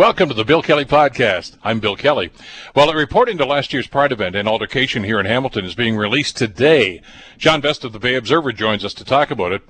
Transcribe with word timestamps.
Welcome 0.00 0.30
to 0.30 0.34
the 0.34 0.46
Bill 0.46 0.62
Kelly 0.62 0.86
Podcast. 0.86 1.58
I'm 1.62 1.78
Bill 1.78 1.94
Kelly. 1.94 2.30
Well, 2.74 2.88
a 2.88 2.96
report 2.96 3.28
into 3.28 3.44
last 3.44 3.74
year's 3.74 3.86
Pride 3.86 4.12
event 4.12 4.34
and 4.34 4.48
altercation 4.48 5.04
here 5.04 5.20
in 5.20 5.26
Hamilton 5.26 5.66
is 5.66 5.74
being 5.74 5.94
released 5.94 6.38
today. 6.38 7.02
John 7.36 7.60
Best 7.60 7.84
of 7.84 7.92
the 7.92 7.98
Bay 7.98 8.14
Observer 8.14 8.52
joins 8.52 8.82
us 8.82 8.94
to 8.94 9.04
talk 9.04 9.30
about 9.30 9.52
it. 9.52 9.60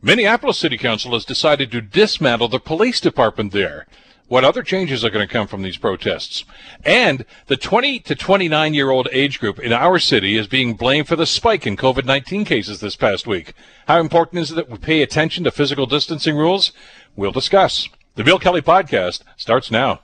Minneapolis 0.00 0.56
City 0.56 0.78
Council 0.78 1.12
has 1.12 1.26
decided 1.26 1.70
to 1.70 1.82
dismantle 1.82 2.48
the 2.48 2.58
police 2.58 2.98
department 2.98 3.52
there. 3.52 3.86
What 4.26 4.42
other 4.42 4.62
changes 4.62 5.04
are 5.04 5.10
going 5.10 5.28
to 5.28 5.30
come 5.30 5.46
from 5.46 5.60
these 5.60 5.76
protests? 5.76 6.46
And 6.82 7.26
the 7.48 7.58
20 7.58 7.98
to 8.00 8.14
29 8.14 8.72
year 8.72 8.88
old 8.88 9.10
age 9.12 9.38
group 9.38 9.58
in 9.58 9.74
our 9.74 9.98
city 9.98 10.38
is 10.38 10.46
being 10.46 10.76
blamed 10.76 11.08
for 11.08 11.16
the 11.16 11.26
spike 11.26 11.66
in 11.66 11.76
COVID 11.76 12.06
19 12.06 12.46
cases 12.46 12.80
this 12.80 12.96
past 12.96 13.26
week. 13.26 13.52
How 13.86 14.00
important 14.00 14.40
is 14.40 14.50
it 14.50 14.54
that 14.54 14.70
we 14.70 14.78
pay 14.78 15.02
attention 15.02 15.44
to 15.44 15.50
physical 15.50 15.84
distancing 15.84 16.36
rules? 16.38 16.72
We'll 17.16 17.32
discuss. 17.32 17.90
The 18.16 18.22
Bill 18.22 18.38
Kelly 18.38 18.62
Podcast 18.62 19.22
starts 19.36 19.72
now. 19.72 19.96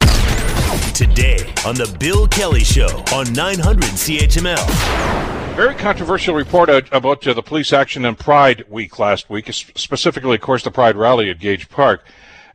Today 0.95 1.54
on 1.64 1.77
The 1.77 1.96
Bill 2.01 2.27
Kelly 2.27 2.64
Show 2.64 2.88
on 3.14 3.32
900 3.32 3.84
CHML. 3.84 5.55
Very 5.55 5.77
controversial 5.77 6.34
report 6.34 6.68
about 6.91 7.24
uh, 7.24 7.34
the 7.34 7.42
police 7.42 7.73
action 7.73 8.04
in 8.04 8.16
Pride 8.16 8.65
Week 8.68 8.98
last 8.98 9.30
week, 9.30 9.48
specifically, 9.52 10.34
of 10.34 10.41
course, 10.41 10.65
the 10.65 10.73
Pride 10.73 10.96
rally 10.96 11.30
at 11.30 11.38
Gage 11.38 11.68
Park. 11.68 12.04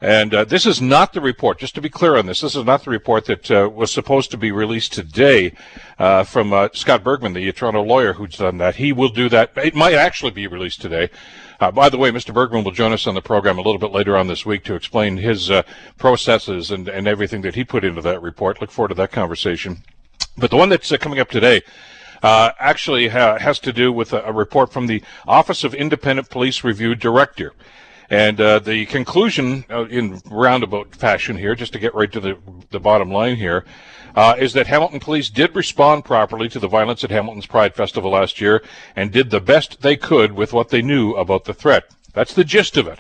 And 0.02 0.34
uh, 0.34 0.44
this 0.44 0.66
is 0.66 0.82
not 0.82 1.14
the 1.14 1.22
report, 1.22 1.60
just 1.60 1.74
to 1.76 1.82
be 1.82 1.90
clear 1.90 2.18
on 2.18 2.26
this, 2.26 2.42
this 2.42 2.58
is 2.58 2.66
not 2.66 2.84
the 2.84 2.92
report 2.92 3.24
that 3.28 3.50
uh, 3.50 3.70
was 3.74 3.94
supposed 3.94 4.32
to 4.32 4.38
be 4.38 4.52
released 4.52 4.92
today 4.92 5.54
uh, 5.98 6.26
from 6.26 6.52
uh, 6.52 6.68
Scott 6.74 7.02
Bergman, 7.02 7.32
the 7.32 7.50
Toronto 7.54 7.82
lawyer 7.82 8.12
who's 8.12 8.38
done 8.38 8.58
that. 8.58 8.76
He 8.76 8.92
will 8.92 9.08
do 9.08 9.30
that. 9.30 9.54
It 9.56 9.74
might 9.74 9.94
actually 9.94 10.32
be 10.32 10.48
released 10.48 10.82
today. 10.82 11.10
Uh, 11.60 11.72
by 11.72 11.90
the 11.90 11.98
way, 11.98 12.12
Mr. 12.12 12.34
Bergman 12.34 12.64
will 12.64 12.72
join 12.72 12.92
us 12.92 13.08
on 13.08 13.16
the 13.16 13.22
program 13.22 13.58
a 13.58 13.62
little 13.62 13.80
bit 13.80 13.92
later 13.92 14.18
on 14.18 14.28
this 14.28 14.46
week 14.46 14.64
to 14.66 14.76
explain 14.76 15.18
his 15.18 15.50
uh, 15.50 15.64
processes 15.98 16.72
and, 16.72 16.88
and 16.88 17.08
everything 17.08 17.42
that 17.42 17.56
he 17.56 17.64
put 17.64 17.84
into 17.84 18.02
that 18.02 18.22
report. 18.22 18.60
Look 18.60 18.72
forward 18.72 18.90
to 18.90 18.96
that 18.96 19.12
conversation. 19.12 19.84
But 20.38 20.50
the 20.50 20.58
one 20.58 20.70
that's 20.70 20.92
uh, 20.92 20.98
coming 20.98 21.20
up 21.20 21.30
today 21.30 21.62
uh, 22.22 22.52
actually 22.60 23.08
ha- 23.08 23.38
has 23.38 23.60
to 23.60 23.72
do 23.72 23.92
with 23.92 24.12
a, 24.12 24.24
a, 24.24 24.34
report 24.34 24.72
from 24.72 24.88
the 24.88 25.04
Office 25.28 25.64
of 25.64 25.74
Independent 25.74 26.30
Police 26.30 26.64
Review 26.64 26.96
Director. 26.96 27.54
And 28.10 28.40
uh, 28.40 28.60
the 28.60 28.86
conclusion, 28.86 29.66
uh, 29.70 29.86
in 29.86 30.22
roundabout 30.30 30.96
fashion 30.96 31.38
here, 31.38 31.56
just 31.56 31.74
to 31.74 31.80
get 31.80 31.96
right 31.96 32.12
to 32.12 32.20
the, 32.20 32.38
the 32.70 32.80
bottom 32.80 33.12
line 33.12 33.38
here, 33.38 33.66
uh, 34.16 34.36
is 34.38 34.54
that 34.54 34.68
Hamilton 34.68 35.00
police 35.00 35.30
did 35.30 35.56
respond 35.56 36.06
properly 36.06 36.50
to 36.50 36.60
the 36.60 36.68
violence 36.68 37.04
at 37.04 37.12
Hamilton's 37.12 37.46
Pride 37.46 37.76
Festival 37.76 38.12
last 38.12 38.42
year 38.42 38.64
and 38.96 39.12
did 39.12 39.30
the 39.30 39.42
best 39.42 39.82
they 39.82 39.96
could 39.96 40.32
with 40.32 40.54
what 40.54 40.70
they 40.70 40.82
knew 40.82 41.14
about 41.14 41.46
the 41.46 41.54
threat. 41.54 41.92
That's 42.14 42.34
the 42.34 42.44
gist 42.44 42.78
of 42.78 42.88
it. 42.88 43.00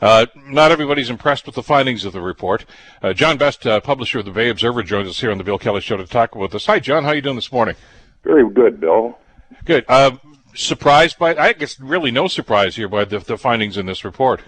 Uh, 0.00 0.26
not 0.46 0.72
everybody's 0.72 1.08
impressed 1.08 1.46
with 1.46 1.54
the 1.54 1.62
findings 1.62 2.04
of 2.04 2.12
the 2.12 2.20
report. 2.20 2.66
Uh, 3.02 3.12
John 3.12 3.38
Best, 3.38 3.66
uh, 3.66 3.80
publisher 3.80 4.18
of 4.18 4.24
the 4.24 4.30
Bay 4.30 4.50
Observer, 4.50 4.82
joins 4.82 5.08
us 5.08 5.20
here 5.20 5.30
on 5.30 5.38
the 5.38 5.44
Bill 5.44 5.58
Kelly 5.58 5.80
Show 5.80 5.96
to 5.96 6.06
talk 6.06 6.34
about 6.34 6.50
this. 6.50 6.66
Hi, 6.66 6.78
John. 6.78 7.04
How 7.04 7.10
are 7.10 7.14
you 7.14 7.22
doing 7.22 7.36
this 7.36 7.52
morning? 7.52 7.76
Very 8.22 8.48
good, 8.50 8.80
Bill. 8.80 9.18
Good. 9.64 9.84
Uh, 9.88 10.12
surprised 10.54 11.18
by, 11.18 11.34
I 11.34 11.52
guess, 11.54 11.80
really 11.80 12.10
no 12.10 12.28
surprise 12.28 12.76
here 12.76 12.88
by 12.88 13.04
the, 13.04 13.20
the 13.20 13.38
findings 13.38 13.76
in 13.76 13.86
this 13.86 14.04
report. 14.04 14.42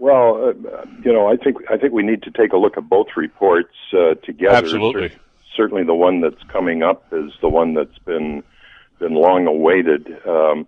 Well, 0.00 0.48
uh, 0.48 0.86
you 1.04 1.12
know, 1.12 1.28
I 1.30 1.36
think 1.36 1.58
I 1.70 1.76
think 1.76 1.92
we 1.92 2.02
need 2.02 2.22
to 2.22 2.30
take 2.30 2.54
a 2.54 2.56
look 2.56 2.78
at 2.78 2.88
both 2.88 3.08
reports 3.16 3.74
uh, 3.92 4.14
together. 4.24 4.56
Absolutely. 4.56 5.12
Certainly, 5.54 5.84
the 5.84 5.94
one 5.94 6.22
that's 6.22 6.42
coming 6.44 6.82
up 6.82 7.04
is 7.12 7.32
the 7.42 7.50
one 7.50 7.74
that's 7.74 7.98
been 8.06 8.42
been 8.98 9.12
long 9.12 9.46
awaited. 9.46 10.08
Um, 10.26 10.66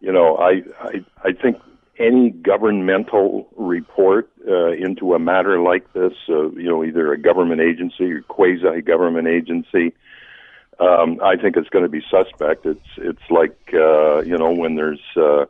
you 0.00 0.10
know, 0.10 0.36
I, 0.38 0.62
I 0.80 1.04
I 1.22 1.32
think 1.40 1.58
any 2.00 2.30
governmental 2.30 3.46
report 3.56 4.28
uh, 4.48 4.72
into 4.72 5.14
a 5.14 5.20
matter 5.20 5.60
like 5.60 5.92
this, 5.92 6.14
uh, 6.28 6.50
you 6.50 6.68
know, 6.68 6.82
either 6.82 7.12
a 7.12 7.18
government 7.18 7.60
agency 7.60 8.10
or 8.10 8.22
quasi 8.22 8.82
government 8.82 9.28
agency, 9.28 9.94
um, 10.80 11.20
I 11.22 11.36
think 11.36 11.56
it's 11.56 11.68
going 11.68 11.84
to 11.84 11.88
be 11.88 12.02
suspect. 12.10 12.66
It's 12.66 12.88
it's 12.96 13.30
like 13.30 13.56
uh, 13.72 14.22
you 14.22 14.36
know 14.36 14.50
when 14.50 14.74
there's 14.74 15.00
uh, 15.16 15.44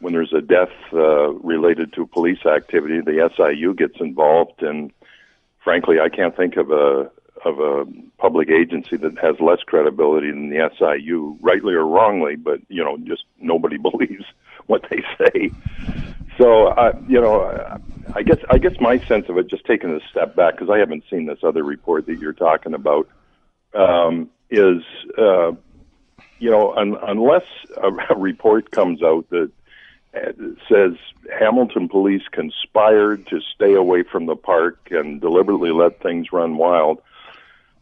when 0.00 0.12
there's 0.12 0.32
a 0.32 0.40
death 0.40 0.72
uh, 0.92 1.30
related 1.32 1.92
to 1.94 2.06
police 2.06 2.44
activity, 2.46 3.00
the 3.00 3.30
SIU 3.36 3.74
gets 3.74 4.00
involved, 4.00 4.62
and 4.62 4.92
frankly, 5.62 6.00
I 6.00 6.08
can't 6.08 6.36
think 6.36 6.56
of 6.56 6.70
a 6.70 7.10
of 7.44 7.58
a 7.58 7.86
public 8.18 8.50
agency 8.50 8.98
that 8.98 9.18
has 9.18 9.40
less 9.40 9.60
credibility 9.64 10.30
than 10.30 10.50
the 10.50 10.70
SIU, 10.78 11.38
rightly 11.40 11.72
or 11.72 11.86
wrongly, 11.86 12.36
but 12.36 12.60
you 12.68 12.84
know, 12.84 12.98
just 12.98 13.24
nobody 13.38 13.76
believes 13.90 14.24
what 14.66 14.84
they 14.90 15.02
say. 15.18 15.50
So, 16.38 16.72
you 17.08 17.20
know, 17.20 17.78
I 18.14 18.22
guess 18.22 18.38
I 18.50 18.58
guess 18.58 18.72
my 18.80 18.98
sense 19.06 19.28
of 19.28 19.36
it, 19.38 19.48
just 19.48 19.64
taking 19.66 19.90
a 19.90 20.00
step 20.10 20.34
back, 20.34 20.54
because 20.54 20.70
I 20.70 20.78
haven't 20.78 21.04
seen 21.10 21.26
this 21.26 21.38
other 21.42 21.62
report 21.62 22.06
that 22.06 22.18
you're 22.18 22.32
talking 22.32 22.74
about, 22.74 23.08
um, 23.74 24.30
is 24.50 24.82
uh, 25.18 25.52
you 26.38 26.50
know, 26.50 26.74
un- 26.74 26.98
unless 27.02 27.44
a, 27.76 27.88
a 28.14 28.18
report 28.18 28.70
comes 28.70 29.02
out 29.02 29.28
that 29.30 29.50
says 30.68 30.92
Hamilton 31.38 31.88
police 31.88 32.22
conspired 32.30 33.26
to 33.28 33.40
stay 33.54 33.74
away 33.74 34.02
from 34.02 34.26
the 34.26 34.36
park 34.36 34.88
and 34.90 35.20
deliberately 35.20 35.70
let 35.70 36.02
things 36.02 36.32
run 36.32 36.56
wild. 36.56 37.00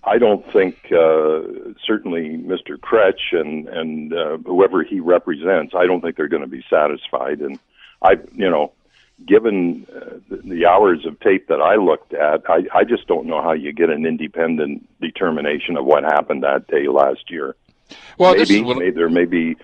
I 0.05 0.19
don't 0.19 0.45
think 0.53 0.77
uh, 0.87 1.43
certainly 1.85 2.37
Mr. 2.39 2.79
Kroetsch 2.79 3.33
and 3.33 3.69
and 3.69 4.13
uh, 4.13 4.39
whoever 4.39 4.83
he 4.83 5.01
represents. 5.01 5.75
I 5.75 5.87
don't 5.87 6.01
think 6.01 6.17
they're 6.17 6.29
going 6.29 6.43
to 6.43 6.49
be 6.49 6.65
satisfied. 6.71 7.41
And 7.41 7.59
I, 8.01 8.13
you 8.35 8.49
know, 8.49 8.73
given 9.27 9.87
uh, 9.95 10.19
the, 10.29 10.37
the 10.37 10.67
hours 10.67 11.05
of 11.05 11.19
tape 11.21 11.49
that 11.49 11.61
I 11.61 11.77
looked 11.77 12.15
at, 12.15 12.49
I, 12.49 12.65
I 12.73 12.85
just 12.85 13.07
don't 13.07 13.27
know 13.27 13.43
how 13.43 13.53
you 13.53 13.73
get 13.73 13.91
an 13.91 14.07
independent 14.07 14.89
determination 15.01 15.77
of 15.77 15.85
what 15.85 16.05
happened 16.05 16.43
that 16.43 16.69
day 16.69 16.89
last 16.89 17.31
year. 17.31 17.57
Well, 18.19 18.35
maybe, 18.35 18.63
what... 18.63 18.79
maybe 18.79 18.93
there 18.93 19.11
may 19.11 19.25
be 19.25 19.57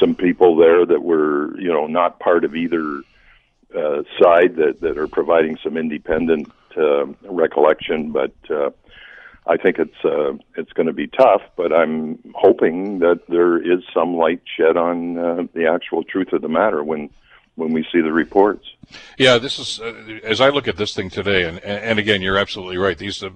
some 0.00 0.14
people 0.14 0.56
there 0.56 0.84
that 0.86 1.02
were, 1.02 1.58
you 1.58 1.72
know, 1.72 1.86
not 1.86 2.20
part 2.20 2.44
of 2.44 2.54
either 2.54 3.02
uh, 3.74 4.02
side 4.20 4.56
that, 4.56 4.80
that 4.80 4.98
are 4.98 5.08
providing 5.08 5.56
some 5.62 5.76
independent 5.76 6.50
uh, 6.76 7.06
recollection. 7.22 8.12
But 8.12 8.34
uh, 8.50 8.70
I 9.46 9.56
think 9.56 9.78
it's 9.78 10.04
uh, 10.04 10.34
it's 10.56 10.72
going 10.72 10.86
to 10.86 10.92
be 10.92 11.06
tough. 11.06 11.42
But 11.56 11.72
I'm 11.72 12.18
hoping 12.34 13.00
that 13.00 13.22
there 13.28 13.56
is 13.58 13.82
some 13.92 14.16
light 14.16 14.42
shed 14.56 14.76
on 14.76 15.18
uh, 15.18 15.42
the 15.54 15.66
actual 15.66 16.04
truth 16.04 16.32
of 16.32 16.42
the 16.42 16.48
matter 16.48 16.84
when 16.84 17.10
when 17.56 17.72
we 17.72 17.86
see 17.92 18.00
the 18.00 18.12
reports. 18.12 18.66
Yeah, 19.18 19.38
this 19.38 19.58
is 19.58 19.80
uh, 19.80 20.20
as 20.24 20.40
I 20.40 20.48
look 20.48 20.68
at 20.68 20.76
this 20.76 20.94
thing 20.94 21.10
today, 21.10 21.44
and 21.44 21.58
and 21.60 21.98
again, 21.98 22.22
you're 22.22 22.38
absolutely 22.38 22.78
right. 22.78 22.96
These 22.96 23.22
uh, 23.22 23.30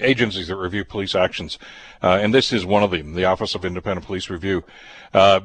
agencies 0.00 0.48
that 0.48 0.56
review 0.56 0.84
police 0.84 1.14
actions, 1.14 1.58
uh, 2.02 2.18
and 2.20 2.34
this 2.34 2.52
is 2.52 2.64
one 2.64 2.82
of 2.82 2.90
them, 2.90 3.14
the 3.14 3.24
Office 3.24 3.54
of 3.54 3.64
Independent 3.64 4.06
Police 4.06 4.30
Review. 4.30 4.64
Uh, 5.12 5.40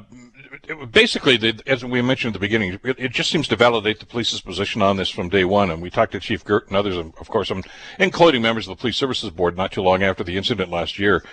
basically, 0.90 1.36
the, 1.36 1.60
as 1.66 1.84
we 1.84 2.00
mentioned 2.02 2.34
at 2.34 2.40
the 2.40 2.46
beginning, 2.46 2.78
it, 2.82 2.96
it, 2.98 3.12
just 3.12 3.30
seems 3.30 3.48
to 3.48 3.56
validate 3.56 4.00
the 4.00 4.06
police's 4.06 4.40
position 4.40 4.82
on 4.82 4.96
this 4.96 5.10
from 5.10 5.28
day 5.28 5.44
one. 5.44 5.70
And 5.70 5.82
we 5.82 5.90
talked 5.90 6.12
to 6.12 6.20
Chief 6.20 6.44
Girt 6.44 6.68
and 6.68 6.76
others, 6.76 6.96
of 6.96 7.28
course, 7.28 7.52
including 7.98 8.42
members 8.42 8.66
of 8.66 8.76
the 8.76 8.80
Police 8.80 8.96
Services 8.96 9.30
Board, 9.30 9.56
not 9.56 9.72
too 9.72 9.82
long 9.82 10.02
after 10.02 10.24
the 10.24 10.36
incident 10.36 10.70
last 10.70 10.98
year. 10.98 11.24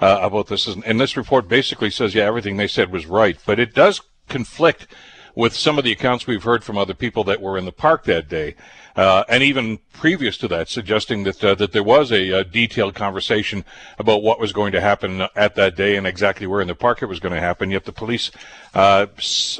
Uh, 0.00 0.18
about 0.22 0.46
this, 0.46 0.66
and 0.66 0.98
this 0.98 1.14
report 1.14 1.46
basically 1.46 1.90
says, 1.90 2.14
yeah, 2.14 2.24
everything 2.24 2.56
they 2.56 2.66
said 2.66 2.90
was 2.90 3.04
right, 3.04 3.38
but 3.44 3.60
it 3.60 3.74
does 3.74 4.00
conflict 4.30 4.86
with 5.34 5.54
some 5.54 5.78
of 5.78 5.84
the 5.84 5.92
accounts 5.92 6.26
we've 6.26 6.42
heard 6.42 6.64
from 6.64 6.78
other 6.78 6.94
people 6.94 7.24
that 7.24 7.40
were 7.40 7.56
in 7.56 7.64
the 7.64 7.72
park 7.72 8.04
that 8.04 8.28
day, 8.28 8.54
uh, 8.96 9.24
and 9.28 9.42
even 9.42 9.78
previous 9.92 10.36
to 10.38 10.48
that, 10.48 10.68
suggesting 10.68 11.22
that 11.22 11.44
uh, 11.44 11.54
that 11.54 11.72
there 11.72 11.82
was 11.82 12.10
a, 12.10 12.30
a, 12.30 12.44
detailed 12.44 12.94
conversation 12.94 13.64
about 13.98 14.22
what 14.22 14.40
was 14.40 14.52
going 14.52 14.72
to 14.72 14.80
happen 14.80 15.22
at 15.36 15.54
that 15.54 15.76
day 15.76 15.96
and 15.96 16.06
exactly 16.06 16.46
where 16.46 16.60
in 16.60 16.68
the 16.68 16.74
park 16.74 17.02
it 17.02 17.06
was 17.06 17.20
going 17.20 17.34
to 17.34 17.40
happen. 17.40 17.70
Yet 17.70 17.84
the 17.84 17.92
police 17.92 18.30
uh, 18.74 19.06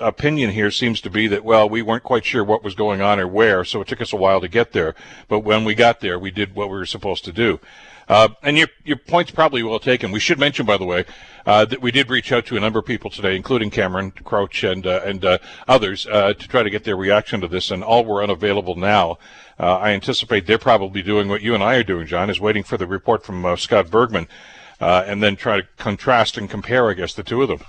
opinion 0.00 0.50
here 0.50 0.70
seems 0.70 1.00
to 1.02 1.10
be 1.10 1.28
that 1.28 1.44
well, 1.44 1.68
we 1.68 1.82
weren't 1.82 2.02
quite 2.02 2.24
sure 2.24 2.42
what 2.42 2.64
was 2.64 2.74
going 2.74 3.00
on 3.00 3.20
or 3.20 3.28
where, 3.28 3.64
so 3.64 3.80
it 3.80 3.88
took 3.88 4.00
us 4.00 4.12
a 4.12 4.16
while 4.16 4.40
to 4.40 4.48
get 4.48 4.72
there. 4.72 4.94
But 5.28 5.40
when 5.40 5.64
we 5.64 5.74
got 5.74 6.00
there, 6.00 6.18
we 6.18 6.30
did 6.30 6.54
what 6.54 6.68
we 6.68 6.76
were 6.76 6.86
supposed 6.86 7.24
to 7.26 7.32
do. 7.32 7.60
Uh, 8.10 8.28
and 8.42 8.58
your 8.58 8.66
your 8.82 8.96
point's 8.96 9.30
probably 9.30 9.62
well 9.62 9.78
taken. 9.78 10.10
We 10.10 10.18
should 10.18 10.40
mention, 10.40 10.66
by 10.66 10.76
the 10.76 10.84
way, 10.84 11.04
uh, 11.46 11.64
that 11.66 11.80
we 11.80 11.92
did 11.92 12.10
reach 12.10 12.32
out 12.32 12.44
to 12.46 12.56
a 12.56 12.60
number 12.60 12.80
of 12.80 12.84
people 12.84 13.08
today, 13.08 13.36
including 13.36 13.70
Cameron 13.70 14.10
Crouch 14.10 14.64
and 14.64 14.84
uh, 14.84 15.00
and 15.04 15.24
uh, 15.24 15.38
others, 15.68 16.08
uh, 16.08 16.32
to 16.32 16.48
try 16.48 16.64
to 16.64 16.70
get 16.70 16.82
their 16.82 16.96
reaction 16.96 17.40
to 17.40 17.46
this. 17.46 17.70
And 17.70 17.84
all 17.84 18.04
were 18.04 18.20
unavailable 18.20 18.74
now. 18.74 19.18
Uh, 19.60 19.76
I 19.76 19.90
anticipate 19.90 20.48
they're 20.48 20.58
probably 20.58 21.02
doing 21.02 21.28
what 21.28 21.40
you 21.40 21.54
and 21.54 21.62
I 21.62 21.76
are 21.76 21.84
doing, 21.84 22.08
John, 22.08 22.30
is 22.30 22.40
waiting 22.40 22.64
for 22.64 22.76
the 22.76 22.86
report 22.86 23.24
from 23.24 23.56
Scott 23.56 23.92
Bergman, 23.92 24.26
and 24.80 25.22
then 25.22 25.36
try 25.36 25.60
to 25.60 25.68
contrast 25.76 26.36
and 26.36 26.50
compare, 26.50 26.90
I 26.90 26.94
guess, 26.94 27.14
the 27.14 27.22
two 27.22 27.42
of 27.42 27.48
them. 27.48 27.60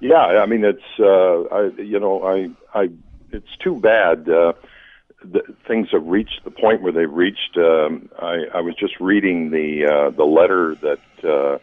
Yeah, 0.00 0.16
I 0.16 0.46
mean, 0.46 0.64
it's 0.64 0.82
I, 0.98 1.70
you 1.80 2.00
know, 2.00 2.24
I 2.24 2.50
I 2.76 2.90
it's 3.30 3.56
too 3.60 3.78
bad 3.78 4.26
the, 5.24 5.42
things 5.66 5.88
have 5.92 6.06
reached 6.06 6.40
the 6.44 6.50
point 6.50 6.82
where 6.82 6.92
they've 6.92 7.10
reached. 7.10 7.56
Um, 7.56 8.08
I, 8.20 8.44
I 8.54 8.60
was 8.60 8.74
just 8.78 8.94
reading 9.00 9.50
the 9.50 9.86
uh, 9.86 10.10
the 10.10 10.24
letter 10.24 10.76
that 10.82 11.28
uh, 11.28 11.58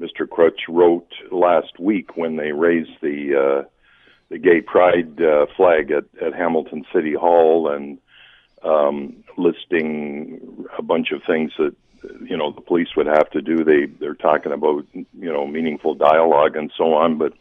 Mr. 0.00 0.26
Kroetsch 0.26 0.68
wrote 0.68 1.08
last 1.30 1.78
week 1.78 2.16
when 2.16 2.36
they 2.36 2.52
raised 2.52 2.90
the 3.00 3.62
uh, 3.64 3.68
the 4.28 4.38
gay 4.38 4.60
pride 4.60 5.20
uh, 5.20 5.46
flag 5.56 5.90
at, 5.90 6.04
at 6.24 6.34
Hamilton 6.34 6.84
City 6.92 7.14
Hall, 7.14 7.72
and 7.72 7.98
um, 8.62 9.24
listing 9.36 10.66
a 10.76 10.82
bunch 10.82 11.10
of 11.12 11.22
things 11.26 11.52
that 11.58 11.74
you 12.22 12.36
know 12.36 12.52
the 12.52 12.60
police 12.60 12.88
would 12.96 13.06
have 13.06 13.30
to 13.30 13.40
do. 13.40 13.64
They 13.64 13.86
they're 13.86 14.14
talking 14.14 14.52
about 14.52 14.86
you 14.92 15.32
know 15.32 15.46
meaningful 15.46 15.94
dialogue 15.94 16.56
and 16.56 16.70
so 16.76 16.94
on, 16.94 17.18
but 17.18 17.32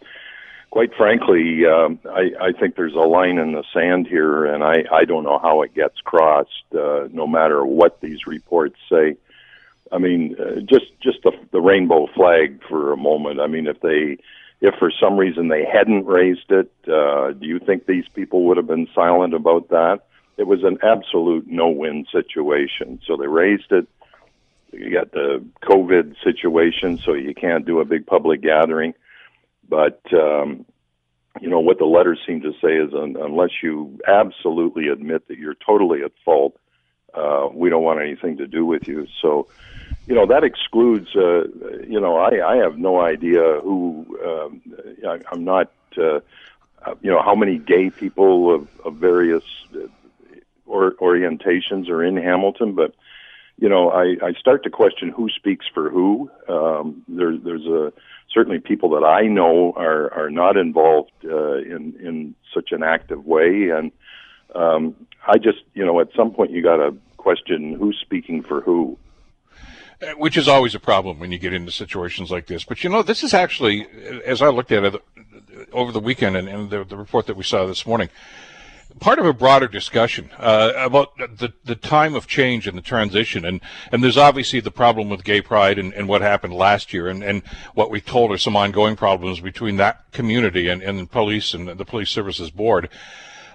quite 0.69 0.93
frankly, 0.95 1.65
um, 1.65 1.99
I, 2.09 2.31
I 2.39 2.51
think 2.51 2.75
there's 2.75 2.93
a 2.93 2.99
line 2.99 3.37
in 3.37 3.53
the 3.53 3.63
sand 3.73 4.07
here, 4.07 4.45
and 4.45 4.63
I, 4.63 4.83
I 4.91 5.05
don't 5.05 5.23
know 5.23 5.39
how 5.39 5.61
it 5.61 5.73
gets 5.73 5.99
crossed, 6.01 6.65
uh, 6.73 7.07
no 7.11 7.27
matter 7.27 7.65
what 7.65 8.01
these 8.01 8.27
reports 8.27 8.77
say. 8.89 9.17
I 9.91 9.97
mean, 9.99 10.35
uh, 10.39 10.59
just 10.61 10.87
just 11.01 11.23
the, 11.23 11.31
the 11.51 11.61
rainbow 11.61 12.07
flag 12.13 12.61
for 12.67 12.91
a 12.91 12.97
moment. 12.97 13.39
I 13.39 13.47
mean, 13.47 13.67
if 13.67 13.79
they, 13.79 14.17
if 14.59 14.75
for 14.75 14.91
some 14.91 15.17
reason 15.17 15.47
they 15.47 15.65
hadn't 15.65 16.05
raised 16.05 16.51
it, 16.51 16.71
uh, 16.87 17.31
do 17.31 17.45
you 17.47 17.59
think 17.59 17.85
these 17.85 18.07
people 18.13 18.43
would 18.43 18.57
have 18.57 18.67
been 18.67 18.89
silent 18.93 19.33
about 19.33 19.69
that? 19.69 20.01
It 20.35 20.45
was 20.45 20.63
an 20.63 20.77
absolute 20.83 21.47
no-win 21.47 22.05
situation. 22.11 22.99
So 23.05 23.17
they 23.17 23.27
raised 23.27 23.71
it. 23.71 23.87
You 24.71 24.91
got 24.91 25.11
the 25.11 25.43
COVID 25.63 26.15
situation, 26.23 26.97
so 26.97 27.13
you 27.13 27.33
can't 27.33 27.65
do 27.65 27.79
a 27.79 27.85
big 27.85 28.05
public 28.05 28.41
gathering. 28.41 28.93
But 29.69 30.01
um, 30.13 30.65
you 31.41 31.49
know 31.49 31.59
what 31.59 31.77
the 31.77 31.85
letters 31.85 32.19
seem 32.25 32.41
to 32.41 32.53
say 32.61 32.75
is, 32.77 32.93
un- 32.93 33.17
unless 33.19 33.51
you 33.61 33.99
absolutely 34.07 34.87
admit 34.87 35.27
that 35.27 35.37
you're 35.37 35.55
totally 35.65 36.03
at 36.03 36.11
fault, 36.23 36.57
uh, 37.13 37.47
we 37.53 37.69
don't 37.69 37.83
want 37.83 38.01
anything 38.01 38.37
to 38.37 38.47
do 38.47 38.65
with 38.65 38.87
you. 38.87 39.07
So, 39.21 39.47
you 40.07 40.15
know 40.15 40.25
that 40.27 40.43
excludes. 40.43 41.09
Uh, 41.15 41.43
you 41.87 41.99
know, 41.99 42.17
I, 42.17 42.53
I 42.53 42.55
have 42.57 42.77
no 42.77 43.01
idea 43.01 43.59
who. 43.61 44.05
Um, 44.25 44.61
I, 45.07 45.19
I'm 45.31 45.43
not. 45.43 45.71
Uh, 45.97 46.19
you 47.01 47.11
know 47.11 47.21
how 47.21 47.35
many 47.35 47.57
gay 47.57 47.89
people 47.89 48.53
of, 48.53 48.67
of 48.85 48.95
various 48.95 49.43
uh, 49.75 49.87
or, 50.65 50.93
orientations 51.01 51.89
are 51.89 52.03
in 52.03 52.15
Hamilton, 52.17 52.73
but 52.73 52.93
you 53.57 53.69
know, 53.69 53.89
I, 53.89 54.15
I 54.23 54.33
start 54.33 54.63
to 54.63 54.69
question 54.69 55.09
who 55.09 55.29
speaks 55.29 55.65
for 55.73 55.89
who. 55.89 56.29
Um, 56.47 57.03
there, 57.07 57.35
there's 57.37 57.65
a 57.65 57.91
certainly 58.31 58.59
people 58.59 58.89
that 58.91 59.03
I 59.03 59.23
know 59.27 59.73
are 59.75 60.13
are 60.13 60.29
not 60.29 60.57
involved 60.57 61.11
uh, 61.25 61.57
in 61.57 61.95
in 61.99 62.35
such 62.53 62.71
an 62.71 62.83
active 62.83 63.25
way, 63.25 63.69
and 63.69 63.91
um, 64.53 64.95
I 65.27 65.37
just 65.37 65.59
you 65.73 65.85
know 65.85 65.99
at 65.99 66.09
some 66.15 66.31
point 66.31 66.51
you 66.51 66.61
got 66.61 66.77
to 66.77 66.95
question 67.17 67.73
who's 67.73 67.97
speaking 67.99 68.43
for 68.43 68.61
who. 68.61 68.97
Uh, 69.99 70.11
which 70.11 70.37
is 70.37 70.47
always 70.47 70.75
a 70.75 70.79
problem 70.79 71.17
when 71.17 71.31
you 71.31 71.39
get 71.39 71.53
into 71.53 71.71
situations 71.71 72.29
like 72.29 72.45
this. 72.45 72.63
But 72.63 72.83
you 72.83 72.89
know, 72.91 73.01
this 73.01 73.23
is 73.23 73.33
actually, 73.33 73.87
as 74.25 74.43
I 74.43 74.49
looked 74.49 74.71
at 74.71 74.83
it 74.83 75.03
over 75.71 75.91
the 75.91 75.99
weekend 75.99 76.37
and, 76.37 76.47
and 76.47 76.69
the, 76.69 76.83
the 76.83 76.95
report 76.95 77.25
that 77.25 77.35
we 77.35 77.43
saw 77.43 77.65
this 77.65 77.87
morning, 77.87 78.09
part 78.99 79.19
of 79.19 79.25
a 79.25 79.33
broader 79.33 79.67
discussion 79.67 80.29
uh, 80.37 80.73
about 80.75 81.15
the 81.17 81.53
the 81.63 81.75
time 81.75 82.15
of 82.15 82.27
change 82.27 82.67
and 82.67 82.77
the 82.77 82.81
transition, 82.81 83.45
and 83.45 83.61
and 83.91 84.03
there's 84.03 84.17
obviously 84.17 84.59
the 84.59 84.71
problem 84.71 85.09
with 85.09 85.23
gay 85.23 85.41
pride 85.41 85.79
and, 85.79 85.93
and 85.93 86.07
what 86.07 86.21
happened 86.21 86.53
last 86.53 86.93
year, 86.93 87.07
and, 87.07 87.23
and 87.23 87.43
what 87.73 87.89
we 87.89 88.01
told 88.01 88.31
are 88.31 88.37
some 88.37 88.55
ongoing 88.55 88.95
problems 88.95 89.39
between 89.39 89.77
that 89.77 90.11
community 90.11 90.67
and, 90.67 90.81
and 90.81 90.99
the 90.99 91.05
police 91.05 91.53
and 91.53 91.67
the 91.67 91.85
police 91.85 92.09
services 92.09 92.49
board. 92.51 92.89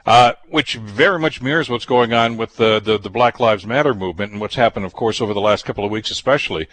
Uh, 0.04 0.32
which 0.48 0.74
very 0.74 1.20
much 1.20 1.40
mirrors 1.40 1.70
what's 1.70 1.84
going 1.84 2.12
on 2.12 2.36
with 2.36 2.56
the, 2.56 2.80
the, 2.80 2.98
the 2.98 3.08
Black 3.08 3.38
Lives 3.38 3.64
Matter 3.64 3.94
movement 3.94 4.32
and 4.32 4.40
what's 4.40 4.56
happened, 4.56 4.84
of 4.84 4.92
course, 4.92 5.20
over 5.20 5.32
the 5.32 5.40
last 5.40 5.64
couple 5.64 5.84
of 5.84 5.92
weeks, 5.92 6.10
especially. 6.10 6.66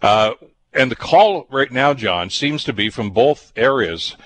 Uh, 0.00 0.34
and 0.72 0.88
the 0.88 0.94
call 0.94 1.48
right 1.50 1.72
now, 1.72 1.92
John, 1.92 2.30
seems 2.30 2.62
to 2.62 2.72
be 2.72 2.88
from 2.88 3.10
both 3.10 3.52
areas 3.56 4.16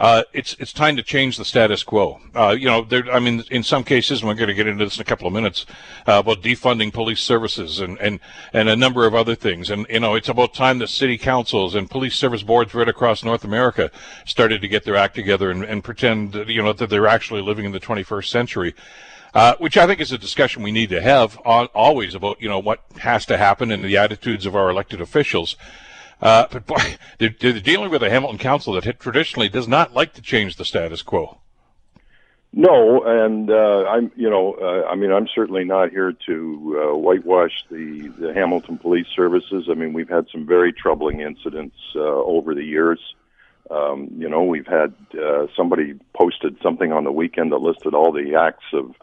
uh, 0.00 0.22
it's 0.32 0.56
it's 0.58 0.72
time 0.72 0.96
to 0.96 1.02
change 1.02 1.36
the 1.36 1.44
status 1.44 1.82
quo. 1.82 2.18
Uh, 2.34 2.56
you 2.58 2.64
know, 2.64 2.82
there, 2.82 3.04
I 3.12 3.18
mean, 3.18 3.44
in 3.50 3.62
some 3.62 3.84
cases, 3.84 4.24
we're 4.24 4.32
going 4.32 4.48
to 4.48 4.54
get 4.54 4.66
into 4.66 4.82
this 4.82 4.96
in 4.96 5.02
a 5.02 5.04
couple 5.04 5.26
of 5.26 5.34
minutes, 5.34 5.66
uh, 6.08 6.20
about 6.24 6.40
defunding 6.42 6.90
police 6.90 7.20
services 7.20 7.80
and, 7.80 7.98
and, 7.98 8.18
and 8.54 8.70
a 8.70 8.76
number 8.76 9.06
of 9.06 9.14
other 9.14 9.34
things. 9.34 9.68
And, 9.68 9.86
you 9.90 10.00
know, 10.00 10.14
it's 10.14 10.30
about 10.30 10.54
time 10.54 10.78
that 10.78 10.88
city 10.88 11.18
councils 11.18 11.74
and 11.74 11.90
police 11.90 12.16
service 12.16 12.42
boards 12.42 12.72
right 12.72 12.88
across 12.88 13.22
North 13.22 13.44
America 13.44 13.90
started 14.24 14.62
to 14.62 14.68
get 14.68 14.84
their 14.84 14.96
act 14.96 15.16
together 15.16 15.50
and, 15.50 15.64
and 15.64 15.84
pretend, 15.84 16.34
you 16.48 16.62
know, 16.62 16.72
that 16.72 16.88
they're 16.88 17.06
actually 17.06 17.42
living 17.42 17.66
in 17.66 17.72
the 17.72 17.80
21st 17.80 18.26
century. 18.26 18.74
Uh, 19.32 19.54
which 19.58 19.76
I 19.76 19.86
think 19.86 20.00
is 20.00 20.10
a 20.10 20.18
discussion 20.18 20.62
we 20.64 20.72
need 20.72 20.90
to 20.90 21.00
have 21.00 21.36
always 21.44 22.16
about, 22.16 22.42
you 22.42 22.48
know, 22.48 22.58
what 22.58 22.80
has 22.98 23.26
to 23.26 23.36
happen 23.36 23.70
and 23.70 23.84
the 23.84 23.96
attitudes 23.96 24.44
of 24.44 24.56
our 24.56 24.70
elected 24.70 25.00
officials. 25.00 25.56
Uh, 26.20 26.46
but 26.50 26.66
boy, 26.66 26.96
they're, 27.18 27.34
they're, 27.38 27.60
dealing 27.60 27.90
with 27.90 28.02
a 28.02 28.10
Hamilton 28.10 28.38
Council 28.38 28.74
that 28.74 28.98
traditionally 28.98 29.48
does 29.48 29.68
not 29.68 29.94
like 29.94 30.14
to 30.14 30.22
change 30.22 30.56
the 30.56 30.64
status 30.64 31.02
quo. 31.02 31.38
No, 32.52 33.04
and 33.04 33.48
uh, 33.48 33.84
I'm, 33.88 34.10
you 34.16 34.28
know, 34.28 34.54
uh, 34.54 34.88
I 34.90 34.96
mean, 34.96 35.12
I'm 35.12 35.28
certainly 35.32 35.64
not 35.64 35.90
here 35.90 36.12
to 36.26 36.82
uh, 36.82 36.96
whitewash 36.96 37.64
the, 37.70 38.12
the 38.18 38.34
Hamilton 38.34 38.76
Police 38.76 39.06
Services. 39.14 39.68
I 39.70 39.74
mean, 39.74 39.92
we've 39.92 40.08
had 40.08 40.26
some 40.32 40.46
very 40.46 40.72
troubling 40.72 41.20
incidents 41.20 41.76
uh, 41.94 42.00
over 42.00 42.54
the 42.56 42.64
years. 42.64 42.98
Um, 43.70 44.10
you 44.16 44.28
know, 44.28 44.42
we've 44.42 44.66
had 44.66 44.92
uh, 45.14 45.46
somebody 45.56 45.94
posted 46.12 46.56
something 46.60 46.92
on 46.92 47.04
the 47.04 47.12
weekend 47.12 47.52
that 47.52 47.58
listed 47.58 47.94
all 47.94 48.10
the 48.10 48.34
acts 48.34 48.64
of 48.72 48.96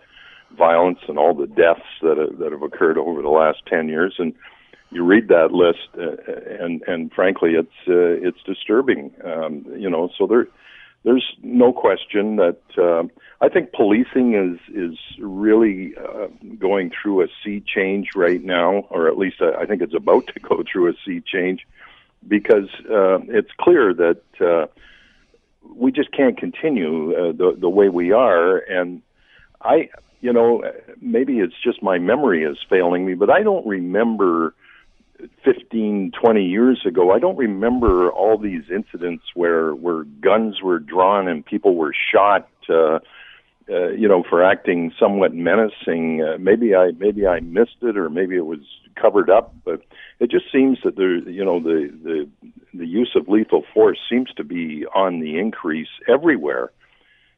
violence 0.57 0.99
and 1.07 1.17
all 1.17 1.33
the 1.33 1.47
deaths 1.47 1.87
that 2.01 2.17
have, 2.17 2.37
that 2.39 2.51
have 2.51 2.63
occurred 2.63 2.97
over 2.97 3.21
the 3.21 3.29
last 3.29 3.59
ten 3.65 3.87
years, 3.87 4.15
and 4.19 4.33
you 4.89 5.03
read 5.03 5.27
that 5.27 5.51
list, 5.51 5.89
uh, 5.97 6.63
and 6.63 6.81
and 6.87 7.11
frankly, 7.13 7.51
it's 7.55 7.87
uh, 7.87 8.27
it's 8.27 8.41
disturbing. 8.43 9.11
Um, 9.23 9.65
you 9.75 9.89
know, 9.89 10.09
so 10.17 10.27
there 10.27 10.47
there's 11.03 11.35
no 11.43 11.73
question 11.73 12.37
that 12.37 12.61
uh, 12.77 13.03
I 13.41 13.49
think 13.49 13.73
policing 13.73 14.33
is 14.33 14.59
is 14.73 14.97
really 15.19 15.93
uh, 15.97 16.27
going 16.57 16.91
through 16.91 17.23
a 17.23 17.27
sea 17.43 17.61
change 17.65 18.09
right 18.15 18.43
now, 18.43 18.87
or 18.89 19.07
at 19.07 19.17
least 19.17 19.41
I 19.41 19.65
think 19.65 19.81
it's 19.81 19.95
about 19.95 20.27
to 20.27 20.39
go 20.39 20.63
through 20.69 20.89
a 20.89 20.93
sea 21.05 21.21
change, 21.25 21.67
because 22.27 22.69
uh, 22.89 23.19
it's 23.27 23.51
clear 23.59 23.93
that 23.93 24.21
uh, 24.39 24.67
we 25.75 25.91
just 25.91 26.11
can't 26.11 26.37
continue 26.37 27.13
uh, 27.13 27.31
the 27.33 27.57
the 27.59 27.69
way 27.69 27.89
we 27.89 28.11
are, 28.11 28.57
and 28.57 29.01
I. 29.61 29.89
You 30.19 30.33
know, 30.33 30.63
maybe 30.99 31.37
it's 31.37 31.53
just 31.63 31.83
my 31.83 31.99
memory 31.99 32.43
is 32.43 32.57
failing 32.67 33.05
me, 33.05 33.13
but 33.13 33.29
I 33.29 33.43
don't 33.43 33.65
remember 33.67 34.55
15, 35.43 36.11
20 36.11 36.43
years 36.43 36.81
ago, 36.85 37.11
I 37.11 37.19
don't 37.19 37.37
remember 37.37 38.11
all 38.11 38.37
these 38.37 38.63
incidents 38.73 39.23
where 39.33 39.73
where 39.73 40.03
guns 40.03 40.61
were 40.61 40.79
drawn 40.79 41.27
and 41.27 41.45
people 41.45 41.75
were 41.75 41.93
shot. 42.11 42.49
Uh, 42.69 42.99
uh, 43.69 43.89
you 43.89 44.07
know, 44.07 44.23
for 44.29 44.41
acting 44.41 44.93
somewhat 44.97 45.33
menacing. 45.33 46.23
Uh, 46.23 46.37
maybe 46.39 46.73
I 46.73 46.91
maybe 46.97 47.27
I 47.27 47.41
missed 47.41 47.75
it, 47.81 47.97
or 47.97 48.09
maybe 48.09 48.37
it 48.37 48.45
was 48.45 48.61
covered 48.95 49.29
up. 49.29 49.53
But 49.65 49.81
it 50.21 50.31
just 50.31 50.45
seems 50.53 50.77
that 50.85 50.95
there, 50.95 51.17
you 51.17 51.43
know, 51.43 51.59
the 51.59 51.91
the 52.01 52.29
the 52.73 52.87
use 52.87 53.11
of 53.15 53.27
lethal 53.27 53.65
force 53.73 53.99
seems 54.09 54.29
to 54.37 54.45
be 54.45 54.85
on 54.95 55.19
the 55.19 55.37
increase 55.37 55.89
everywhere, 56.07 56.71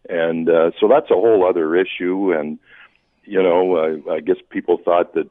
and 0.07 0.47
uh, 0.49 0.69
so 0.79 0.87
that's 0.87 1.09
a 1.09 1.15
whole 1.15 1.47
other 1.49 1.75
issue. 1.75 2.31
And 2.31 2.59
you 3.23 3.41
know, 3.41 4.03
I 4.11 4.19
guess 4.19 4.37
people 4.51 4.77
thought 4.77 5.15
that 5.15 5.29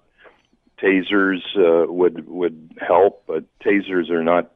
tasers 0.83 1.41
uh, 1.57 1.91
would 1.93 2.29
would 2.29 2.79
help, 2.81 3.25
but 3.27 3.45
tasers 3.61 4.11
are 4.11 4.25
not 4.25 4.51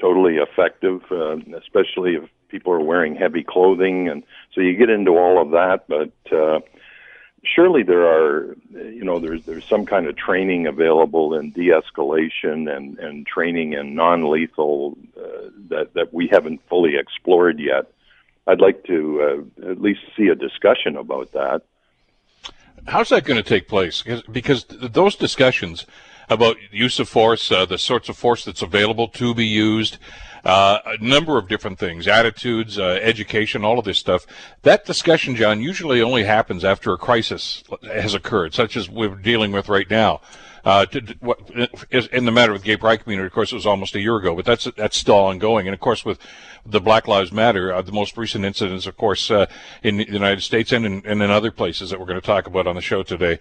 totally 0.00 0.36
effective, 0.36 1.02
uh, 1.10 1.36
especially 1.56 2.14
if 2.14 2.24
people 2.48 2.72
are 2.72 2.80
wearing 2.80 3.14
heavy 3.14 3.44
clothing, 3.44 4.08
and 4.08 4.22
so 4.54 4.60
you 4.60 4.76
get 4.76 4.90
into 4.90 5.12
all 5.12 5.40
of 5.40 5.50
that. 5.50 5.84
But 5.88 6.12
uh, 6.36 6.60
surely 7.44 7.82
there 7.82 8.06
are, 8.06 8.56
you 8.72 9.04
know, 9.04 9.18
there's 9.18 9.44
there's 9.44 9.64
some 9.64 9.86
kind 9.86 10.06
of 10.06 10.16
training 10.16 10.66
available 10.66 11.34
in 11.34 11.50
de-escalation 11.50 12.74
and 12.74 12.98
and 12.98 13.26
training 13.26 13.74
in 13.74 13.94
non-lethal 13.94 14.96
uh, 15.16 15.50
that 15.68 15.94
that 15.94 16.12
we 16.12 16.28
haven't 16.28 16.60
fully 16.68 16.96
explored 16.96 17.58
yet. 17.58 17.92
I'd 18.46 18.60
like 18.60 18.84
to 18.84 19.46
uh, 19.62 19.70
at 19.70 19.80
least 19.80 20.00
see 20.16 20.28
a 20.28 20.34
discussion 20.34 20.96
about 20.96 21.32
that. 21.32 21.62
How's 22.86 23.08
that 23.10 23.24
going 23.24 23.42
to 23.42 23.48
take 23.48 23.68
place? 23.68 24.02
Because 24.30 24.64
those 24.68 25.16
discussions 25.16 25.86
about 26.28 26.56
use 26.70 26.98
of 27.00 27.08
force, 27.08 27.50
uh, 27.50 27.66
the 27.66 27.78
sorts 27.78 28.08
of 28.08 28.16
force 28.16 28.44
that's 28.44 28.62
available 28.62 29.08
to 29.08 29.34
be 29.34 29.46
used, 29.46 29.98
uh, 30.44 30.78
a 30.86 31.04
number 31.04 31.36
of 31.36 31.48
different 31.48 31.78
things, 31.78 32.06
attitudes, 32.08 32.78
uh, 32.78 32.98
education, 33.02 33.64
all 33.64 33.78
of 33.78 33.84
this 33.84 33.98
stuff. 33.98 34.26
That 34.62 34.86
discussion, 34.86 35.36
John, 35.36 35.60
usually 35.60 36.00
only 36.00 36.24
happens 36.24 36.64
after 36.64 36.92
a 36.92 36.98
crisis 36.98 37.62
has 37.82 38.14
occurred, 38.14 38.54
such 38.54 38.76
as 38.76 38.88
we're 38.88 39.16
dealing 39.16 39.52
with 39.52 39.68
right 39.68 39.90
now. 39.90 40.20
Uh, 40.64 40.84
to, 40.86 41.00
what, 41.20 41.38
in 42.12 42.24
the 42.24 42.30
matter 42.30 42.56
the 42.56 42.64
gay 42.64 42.76
pride 42.76 43.02
community, 43.02 43.26
of 43.26 43.32
course, 43.32 43.52
it 43.52 43.54
was 43.54 43.66
almost 43.66 43.94
a 43.94 44.00
year 44.00 44.16
ago, 44.16 44.34
but 44.34 44.44
that's 44.44 44.64
that's 44.76 44.96
still 44.96 45.16
ongoing. 45.16 45.66
And 45.66 45.74
of 45.74 45.80
course, 45.80 46.04
with 46.04 46.18
the 46.66 46.80
Black 46.80 47.08
Lives 47.08 47.32
Matter, 47.32 47.72
uh, 47.72 47.82
the 47.82 47.92
most 47.92 48.16
recent 48.16 48.44
incidents, 48.44 48.86
of 48.86 48.96
course, 48.96 49.30
uh, 49.30 49.46
in 49.82 49.96
the 49.96 50.06
United 50.10 50.42
States 50.42 50.72
and 50.72 50.84
in, 50.84 51.02
and 51.06 51.22
in 51.22 51.30
other 51.30 51.50
places 51.50 51.90
that 51.90 51.98
we're 51.98 52.06
going 52.06 52.20
to 52.20 52.26
talk 52.26 52.46
about 52.46 52.66
on 52.66 52.74
the 52.74 52.82
show 52.82 53.02
today. 53.02 53.38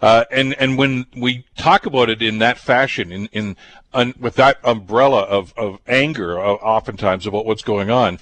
Uh, 0.00 0.24
and 0.30 0.54
and 0.54 0.78
when 0.78 1.06
we 1.16 1.44
talk 1.56 1.86
about 1.86 2.08
it 2.08 2.22
in 2.22 2.38
that 2.38 2.58
fashion, 2.58 3.12
in 3.12 3.26
in 3.32 3.56
un, 3.92 4.14
with 4.18 4.34
that 4.36 4.58
umbrella 4.64 5.22
of 5.22 5.52
of 5.56 5.78
anger, 5.86 6.38
uh, 6.38 6.54
oftentimes 6.54 7.26
about 7.26 7.44
what's 7.44 7.62
going 7.62 7.90
on, 7.90 8.18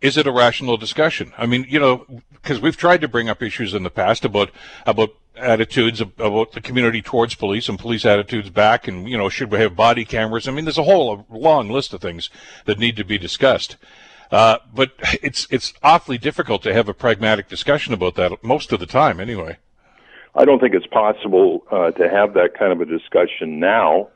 is 0.00 0.16
it 0.16 0.26
a 0.26 0.32
rational 0.32 0.76
discussion? 0.76 1.32
I 1.38 1.46
mean, 1.46 1.66
you 1.68 1.80
know, 1.80 2.06
because 2.30 2.60
we've 2.60 2.76
tried 2.76 3.00
to 3.00 3.08
bring 3.08 3.28
up 3.28 3.42
issues 3.42 3.74
in 3.74 3.82
the 3.82 3.90
past 3.90 4.24
about 4.24 4.50
about 4.84 5.14
attitudes 5.36 6.00
about 6.00 6.52
the 6.52 6.60
community 6.60 7.02
towards 7.02 7.34
police 7.34 7.68
and 7.68 7.78
police 7.78 8.04
attitudes 8.04 8.50
back, 8.50 8.88
and 8.88 9.08
you 9.08 9.16
know, 9.16 9.28
should 9.28 9.50
we 9.50 9.58
have 9.58 9.76
body 9.76 10.04
cameras? 10.04 10.48
I 10.48 10.52
mean, 10.52 10.64
there's 10.64 10.78
a 10.78 10.84
whole 10.84 11.26
long 11.30 11.70
list 11.70 11.92
of 11.94 12.00
things 12.00 12.30
that 12.64 12.78
need 12.78 12.96
to 12.96 13.04
be 13.04 13.18
discussed. 13.18 13.76
Uh, 14.30 14.58
but 14.74 14.92
it's 15.22 15.46
it's 15.50 15.72
awfully 15.82 16.18
difficult 16.18 16.62
to 16.62 16.74
have 16.74 16.88
a 16.88 16.94
pragmatic 16.94 17.48
discussion 17.48 17.94
about 17.94 18.14
that 18.16 18.32
most 18.42 18.72
of 18.72 18.80
the 18.80 18.86
time, 18.86 19.20
anyway. 19.20 19.56
I 20.34 20.44
don't 20.44 20.60
think 20.60 20.74
it's 20.74 20.86
possible 20.86 21.64
uh, 21.70 21.92
to 21.92 22.08
have 22.08 22.34
that 22.34 22.54
kind 22.58 22.72
of 22.72 22.80
a 22.80 22.84
discussion 22.84 23.58
now, 23.58 24.08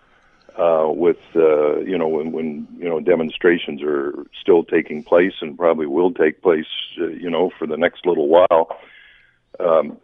uh, 0.59 0.87
with 0.89 1.19
uh, 1.37 1.79
you 1.81 1.97
know 1.97 2.09
when, 2.09 2.33
when 2.33 2.69
you 2.79 2.89
know 2.89 3.01
demonstrations 3.01 3.81
are 3.83 4.27
still 4.41 4.65
taking 4.65 5.03
place 5.03 5.35
and 5.41 5.57
probably 5.57 5.87
will 5.87 6.13
take 6.13 6.43
place, 6.43 6.67
uh, 7.01 7.07
you 7.07 7.31
know, 7.31 7.51
for 7.59 7.67
the 7.67 7.77
next 7.77 8.05
little 8.05 8.29
while. 8.29 8.79
Um, 9.59 9.99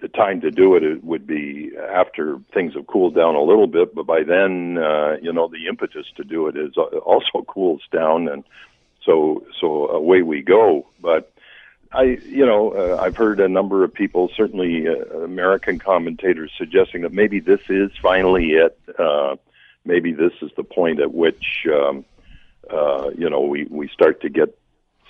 the 0.00 0.08
time 0.08 0.40
to 0.42 0.50
do 0.50 0.74
it, 0.76 0.82
it 0.82 1.04
would 1.04 1.26
be 1.26 1.72
after 1.76 2.38
things 2.52 2.74
have 2.74 2.86
cooled 2.86 3.14
down 3.14 3.34
a 3.34 3.42
little 3.42 3.66
bit, 3.66 3.94
but 3.94 4.06
by 4.06 4.22
then, 4.22 4.78
uh, 4.78 5.16
you 5.22 5.32
know, 5.32 5.48
the 5.48 5.66
impetus 5.68 6.06
to 6.16 6.24
do 6.24 6.48
it 6.48 6.56
is 6.56 6.76
also 6.76 7.42
cools 7.46 7.82
down, 7.92 8.28
and 8.28 8.44
so 9.04 9.44
so 9.60 9.88
away 9.88 10.22
we 10.22 10.42
go. 10.42 10.86
But 11.00 11.32
I, 11.92 12.18
you 12.24 12.46
know, 12.46 12.70
uh, 12.70 13.02
I've 13.02 13.16
heard 13.16 13.40
a 13.40 13.48
number 13.48 13.82
of 13.82 13.92
people, 13.92 14.30
certainly 14.36 14.86
uh, 14.86 15.18
American 15.18 15.78
commentators, 15.78 16.52
suggesting 16.56 17.02
that 17.02 17.12
maybe 17.12 17.40
this 17.40 17.60
is 17.68 17.90
finally 18.00 18.50
it. 18.50 18.78
Uh, 18.98 19.36
maybe 19.84 20.12
this 20.12 20.32
is 20.40 20.50
the 20.56 20.62
point 20.62 21.00
at 21.00 21.12
which, 21.12 21.66
um, 21.72 22.04
uh, 22.70 23.10
you 23.16 23.28
know, 23.28 23.40
we 23.40 23.64
we 23.64 23.88
start 23.88 24.20
to 24.22 24.28
get 24.28 24.56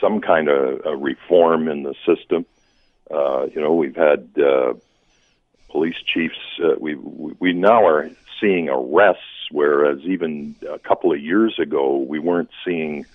some 0.01 0.21
kind 0.21 0.49
of 0.49 0.81
a 0.87 0.97
reform 0.97 1.69
in 1.69 1.83
the 1.83 1.95
system. 2.07 2.47
Uh, 3.11 3.47
you 3.47 3.61
know, 3.61 3.75
we've 3.75 3.97
had 3.97 4.29
uh, 4.39 4.75
police 5.69 5.97
chiefs. 6.05 6.39
Uh, 6.63 6.75
we 6.79 6.95
we 6.95 7.53
now 7.53 7.87
are 7.87 8.11
seeing 8.41 8.69
arrests, 8.69 9.49
whereas 9.51 10.01
even 10.01 10.55
a 10.69 10.79
couple 10.79 11.13
of 11.13 11.21
years 11.21 11.59
ago 11.59 11.99
we 11.99 12.19
weren't 12.19 12.51
seeing 12.65 13.07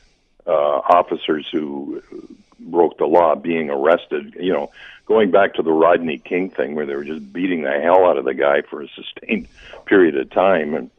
uh, 0.46 0.52
officers 0.52 1.48
who 1.52 2.02
broke 2.60 2.98
the 2.98 3.06
law 3.06 3.36
being 3.36 3.70
arrested. 3.70 4.36
You 4.40 4.54
know, 4.54 4.72
going 5.06 5.32
back 5.32 5.54
to 5.56 5.64
the 5.64 5.72
Rodney 5.72 6.18
King 6.18 6.50
thing, 6.50 6.76
where 6.76 6.86
they 6.86 6.96
were 6.96 7.06
just 7.06 7.32
beating 7.32 7.64
the 7.64 7.80
hell 7.82 8.06
out 8.06 8.18
of 8.18 8.26
the 8.26 8.34
guy 8.34 8.62
for 8.62 8.82
a 8.82 8.88
sustained 8.90 9.48
period 9.86 10.18
of 10.18 10.30
time, 10.30 10.74
and 10.74 10.90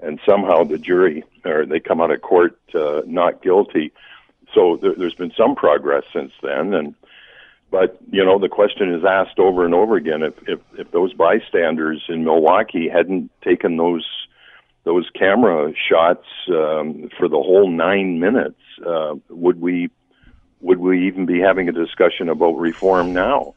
and 0.00 0.20
somehow 0.26 0.64
the 0.64 0.78
jury 0.78 1.24
or 1.44 1.66
they 1.66 1.80
come 1.80 2.00
out 2.00 2.10
of 2.10 2.22
court 2.22 2.58
uh, 2.74 3.02
not 3.06 3.42
guilty. 3.42 3.92
So 4.54 4.78
there, 4.80 4.94
there's 4.94 5.14
been 5.14 5.32
some 5.36 5.54
progress 5.54 6.04
since 6.12 6.32
then, 6.42 6.74
and 6.74 6.94
but 7.78 7.98
you 8.10 8.24
know 8.24 8.38
the 8.38 8.48
question 8.48 8.94
is 8.94 9.04
asked 9.04 9.38
over 9.38 9.66
and 9.66 9.74
over 9.74 9.96
again 9.96 10.22
if 10.22 10.32
if, 10.48 10.60
if 10.78 10.90
those 10.92 11.12
bystanders 11.12 12.02
in 12.08 12.24
Milwaukee 12.24 12.88
hadn't 12.88 13.30
taken 13.42 13.76
those 13.76 14.06
those 14.84 15.10
camera 15.10 15.74
shots 15.76 16.24
um, 16.48 17.10
for 17.18 17.28
the 17.28 17.36
whole 17.36 17.70
nine 17.70 18.18
minutes, 18.18 18.60
uh, 18.86 19.14
would 19.28 19.60
we 19.60 19.90
would 20.62 20.78
we 20.78 21.06
even 21.06 21.26
be 21.26 21.38
having 21.38 21.68
a 21.68 21.72
discussion 21.72 22.30
about 22.30 22.52
reform 22.52 23.12
now? 23.12 23.54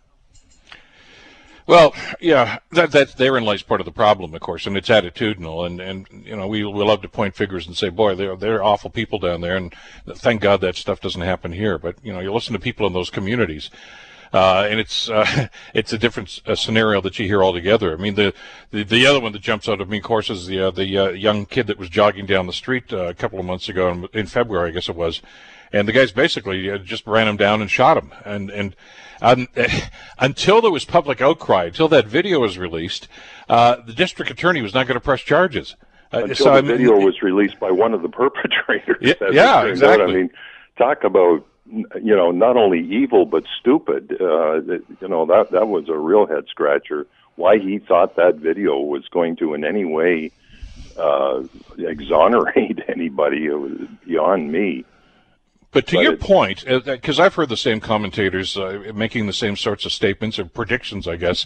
Well, 1.65 1.93
yeah, 2.19 2.57
that 2.71 2.91
that 2.91 3.15
therein 3.15 3.45
lies 3.45 3.61
part 3.61 3.79
of 3.79 3.85
the 3.85 3.91
problem, 3.93 4.33
of 4.33 4.41
course, 4.41 4.67
and 4.67 4.75
it's 4.75 4.89
attitudinal. 4.89 5.65
And 5.65 5.79
and 5.79 6.07
you 6.25 6.35
know, 6.35 6.47
we 6.47 6.65
we 6.65 6.83
love 6.83 7.03
to 7.03 7.07
point 7.07 7.35
fingers 7.35 7.67
and 7.67 7.77
say, 7.77 7.87
boy, 7.87 8.15
they're 8.15 8.35
they're 8.35 8.63
awful 8.63 8.89
people 8.89 9.19
down 9.19 9.39
there, 9.39 9.55
and 9.55 9.73
thank 10.15 10.41
God 10.41 10.59
that 10.59 10.75
stuff 10.75 10.99
doesn't 10.99 11.21
happen 11.21 11.53
here. 11.53 11.77
But 11.77 11.95
you 12.03 12.11
know, 12.11 12.19
you 12.19 12.33
listen 12.33 12.51
to 12.51 12.59
people 12.59 12.85
in 12.85 12.91
those 12.91 13.09
communities. 13.09 13.69
Uh, 14.31 14.67
and 14.69 14.79
it's 14.79 15.09
uh, 15.09 15.47
it's 15.73 15.93
a 15.93 15.97
different 15.97 16.41
uh, 16.45 16.55
scenario 16.55 17.01
that 17.01 17.17
you 17.19 17.25
hear 17.25 17.43
altogether. 17.43 17.93
I 17.93 17.97
mean, 17.97 18.15
the, 18.15 18.33
the 18.71 18.83
the 18.83 19.05
other 19.05 19.19
one 19.19 19.31
that 19.33 19.41
jumps 19.41 19.67
out 19.67 19.81
of 19.81 19.89
me, 19.89 19.97
of 19.97 20.03
course, 20.03 20.29
is 20.29 20.47
the 20.47 20.67
uh, 20.67 20.71
the 20.71 20.97
uh, 20.97 21.09
young 21.09 21.45
kid 21.45 21.67
that 21.67 21.77
was 21.77 21.89
jogging 21.89 22.25
down 22.25 22.47
the 22.47 22.53
street 22.53 22.93
uh, 22.93 23.07
a 23.07 23.13
couple 23.13 23.39
of 23.39 23.45
months 23.45 23.69
ago 23.69 23.89
in, 23.89 24.07
in 24.13 24.25
February, 24.27 24.69
I 24.69 24.73
guess 24.73 24.89
it 24.89 24.95
was, 24.95 25.21
and 25.73 25.87
the 25.87 25.91
guys 25.91 26.11
basically 26.11 26.77
just 26.79 27.05
ran 27.07 27.27
him 27.27 27.37
down 27.37 27.61
and 27.61 27.69
shot 27.69 27.97
him. 27.97 28.11
And 28.23 28.49
and 28.51 28.75
um, 29.21 29.47
until 30.19 30.61
there 30.61 30.71
was 30.71 30.85
public 30.85 31.21
outcry, 31.21 31.65
until 31.65 31.87
that 31.89 32.07
video 32.07 32.39
was 32.39 32.57
released, 32.57 33.07
uh, 33.47 33.77
the 33.85 33.93
district 33.93 34.31
attorney 34.31 34.61
was 34.61 34.73
not 34.73 34.87
going 34.87 34.95
to 34.95 35.03
press 35.03 35.21
charges. 35.21 35.75
Uh, 36.11 36.23
until 36.23 36.35
so, 36.35 36.43
the 36.45 36.51
I 36.51 36.61
mean, 36.61 36.71
video 36.71 36.97
was 36.97 37.21
released 37.21 37.59
by 37.59 37.71
one 37.71 37.93
of 37.93 38.01
the 38.01 38.09
perpetrators. 38.09 38.97
Yeah, 39.01 39.13
yeah 39.31 39.63
exactly. 39.65 40.05
I 40.05 40.15
mean, 40.15 40.29
talk 40.77 41.03
about 41.03 41.45
you 41.71 42.15
know 42.15 42.31
not 42.31 42.57
only 42.57 42.79
evil 42.79 43.25
but 43.25 43.43
stupid. 43.59 44.17
Uh, 44.19 44.61
you 44.61 45.07
know 45.07 45.25
that 45.25 45.51
that 45.51 45.67
was 45.67 45.89
a 45.89 45.97
real 45.97 46.25
head 46.25 46.45
scratcher. 46.49 47.07
Why 47.35 47.57
he 47.57 47.79
thought 47.79 48.15
that 48.15 48.35
video 48.35 48.79
was 48.79 49.07
going 49.09 49.37
to 49.37 49.53
in 49.53 49.63
any 49.63 49.85
way 49.85 50.31
uh, 50.97 51.43
exonerate 51.77 52.79
anybody 52.87 53.45
it 53.45 53.59
was 53.59 53.87
beyond 54.05 54.51
me. 54.51 54.85
But 55.71 55.85
to 55.87 55.97
but 55.97 56.01
your 56.01 56.17
point, 56.17 56.65
because 56.65 57.19
uh, 57.19 57.23
I've 57.23 57.35
heard 57.35 57.49
the 57.49 57.57
same 57.57 57.79
commentators 57.79 58.57
uh, 58.57 58.91
making 58.95 59.27
the 59.27 59.33
same 59.33 59.55
sorts 59.55 59.85
of 59.85 59.91
statements 59.91 60.39
or 60.39 60.45
predictions, 60.45 61.07
I 61.07 61.15
guess, 61.15 61.45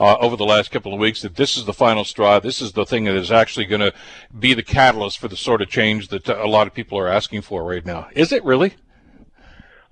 uh, 0.00 0.16
over 0.16 0.34
the 0.34 0.44
last 0.44 0.72
couple 0.72 0.92
of 0.92 0.98
weeks 0.98 1.22
that 1.22 1.36
this 1.36 1.56
is 1.56 1.66
the 1.66 1.72
final 1.72 2.04
straw. 2.04 2.40
This 2.40 2.60
is 2.60 2.72
the 2.72 2.84
thing 2.84 3.04
that 3.04 3.14
is 3.14 3.30
actually 3.30 3.66
going 3.66 3.80
to 3.80 3.94
be 4.36 4.54
the 4.54 4.64
catalyst 4.64 5.20
for 5.20 5.28
the 5.28 5.36
sort 5.36 5.62
of 5.62 5.68
change 5.68 6.08
that 6.08 6.28
a 6.28 6.48
lot 6.48 6.66
of 6.66 6.74
people 6.74 6.98
are 6.98 7.06
asking 7.06 7.42
for 7.42 7.62
right 7.62 7.86
now. 7.86 8.08
Is 8.12 8.32
it 8.32 8.44
really? 8.44 8.74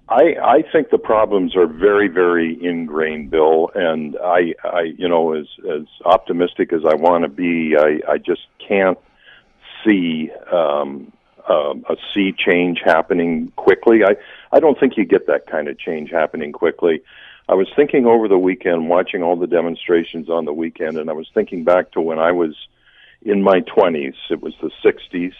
I, 0.09 0.35
I 0.43 0.63
think 0.73 0.89
the 0.91 0.99
problems 0.99 1.55
are 1.55 1.67
very, 1.67 2.09
very 2.09 2.59
ingrained, 2.63 3.31
Bill, 3.31 3.71
and 3.75 4.17
I, 4.23 4.55
I, 4.65 4.93
you 4.97 5.07
know, 5.07 5.35
as 5.35 5.47
as 5.71 5.83
optimistic 6.05 6.73
as 6.73 6.81
I 6.89 6.95
want 6.95 7.25
to 7.25 7.29
be, 7.29 7.77
I, 7.79 8.01
I 8.13 8.19
just 8.19 8.47
can't 8.67 8.99
see 9.85 10.31
um, 10.51 11.13
um, 11.49 11.85
a 11.91 11.97
sea 12.15 12.33
change 12.37 12.81
happening 12.85 13.53
quickly. 13.57 14.01
I, 14.03 14.17
I 14.51 14.61
don't 14.61 14.81
think 14.81 14.97
you 14.97 15.05
get 15.05 15.27
that 15.27 15.47
kind 15.47 15.69
of 15.69 15.79
change 15.79 16.11
happening 16.11 16.53
quickly. 16.53 17.03
I 17.49 17.55
was 17.55 17.69
thinking 17.77 18.07
over 18.07 18.29
the 18.29 18.39
weekend, 18.39 18.89
watching 18.89 19.23
all 19.23 19.37
the 19.37 19.47
demonstrations 19.47 20.29
on 20.29 20.45
the 20.45 20.53
weekend, 20.53 20.99
and 20.99 21.09
I 21.09 21.15
was 21.15 21.29
thinking 21.33 21.65
back 21.65 21.93
to 21.93 22.01
when 22.01 22.19
I 22.19 22.33
was 22.33 22.55
in 23.23 23.43
my 23.43 23.61
20s. 23.61 24.15
It 24.31 24.43
was 24.43 24.55
the 24.61 24.71
60s, 24.85 25.33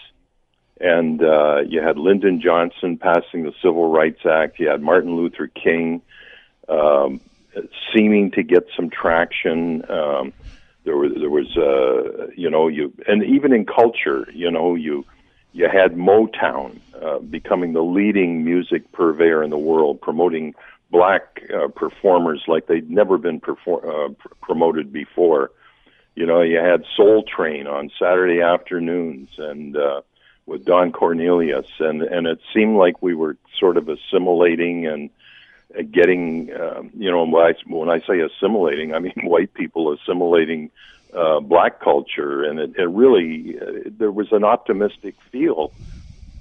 and 0.79 1.21
uh, 1.21 1.59
you 1.67 1.81
had 1.81 1.97
Lyndon 1.97 2.41
Johnson 2.41 2.97
passing 2.97 3.43
the 3.43 3.53
Civil 3.61 3.91
Rights 3.91 4.21
Act. 4.25 4.59
You 4.59 4.69
had 4.69 4.81
Martin 4.81 5.15
Luther 5.15 5.47
King 5.47 6.01
um, 6.67 7.19
seeming 7.93 8.31
to 8.31 8.43
get 8.43 8.67
some 8.75 8.89
traction. 8.89 9.89
Um, 9.89 10.33
there 10.85 10.95
was, 10.95 11.11
there 11.17 11.29
was, 11.29 11.57
uh, 11.57 12.27
you 12.35 12.49
know, 12.49 12.67
you, 12.67 12.93
and 13.07 13.23
even 13.23 13.53
in 13.53 13.65
culture, 13.65 14.27
you 14.33 14.49
know, 14.49 14.75
you 14.75 15.05
you 15.51 15.67
had 15.67 15.95
Motown 15.95 16.79
uh, 17.01 17.19
becoming 17.19 17.73
the 17.73 17.81
leading 17.81 18.45
music 18.45 18.91
purveyor 18.91 19.43
in 19.43 19.49
the 19.49 19.57
world, 19.57 19.99
promoting 19.99 20.53
black 20.91 21.41
uh, 21.53 21.67
performers 21.69 22.43
like 22.47 22.67
they'd 22.67 22.89
never 22.89 23.17
been 23.17 23.41
perfor- 23.41 23.83
uh, 23.83 24.13
pr- 24.13 24.33
promoted 24.41 24.93
before. 24.93 25.51
You 26.15 26.25
know, 26.25 26.41
you 26.41 26.57
had 26.57 26.83
Soul 26.95 27.23
Train 27.23 27.65
on 27.65 27.89
Saturday 27.99 28.41
afternoons 28.41 29.29
and 29.37 29.75
uh, 29.75 30.01
with 30.49 30.65
Don 30.65 30.91
Cornelius, 30.91 31.67
and 31.79 32.01
and 32.01 32.27
it 32.27 32.39
seemed 32.53 32.77
like 32.77 33.01
we 33.01 33.13
were 33.13 33.37
sort 33.59 33.77
of 33.77 33.87
assimilating 33.87 34.87
and 34.87 35.09
uh, 35.77 35.83
getting, 35.83 36.51
um, 36.59 36.89
you 36.97 37.11
know, 37.11 37.23
when 37.23 37.45
I, 37.45 37.53
when 37.67 37.89
I 37.89 37.99
say 37.99 38.19
assimilating, 38.19 38.93
I 38.93 38.99
mean 38.99 39.13
white 39.23 39.53
people 39.53 39.93
assimilating 39.93 40.71
uh, 41.13 41.39
black 41.39 41.79
culture, 41.79 42.43
and 42.43 42.59
it, 42.59 42.75
it 42.77 42.89
really 42.89 43.59
uh, 43.59 43.89
there 43.97 44.11
was 44.11 44.31
an 44.31 44.43
optimistic 44.43 45.15
feel. 45.31 45.71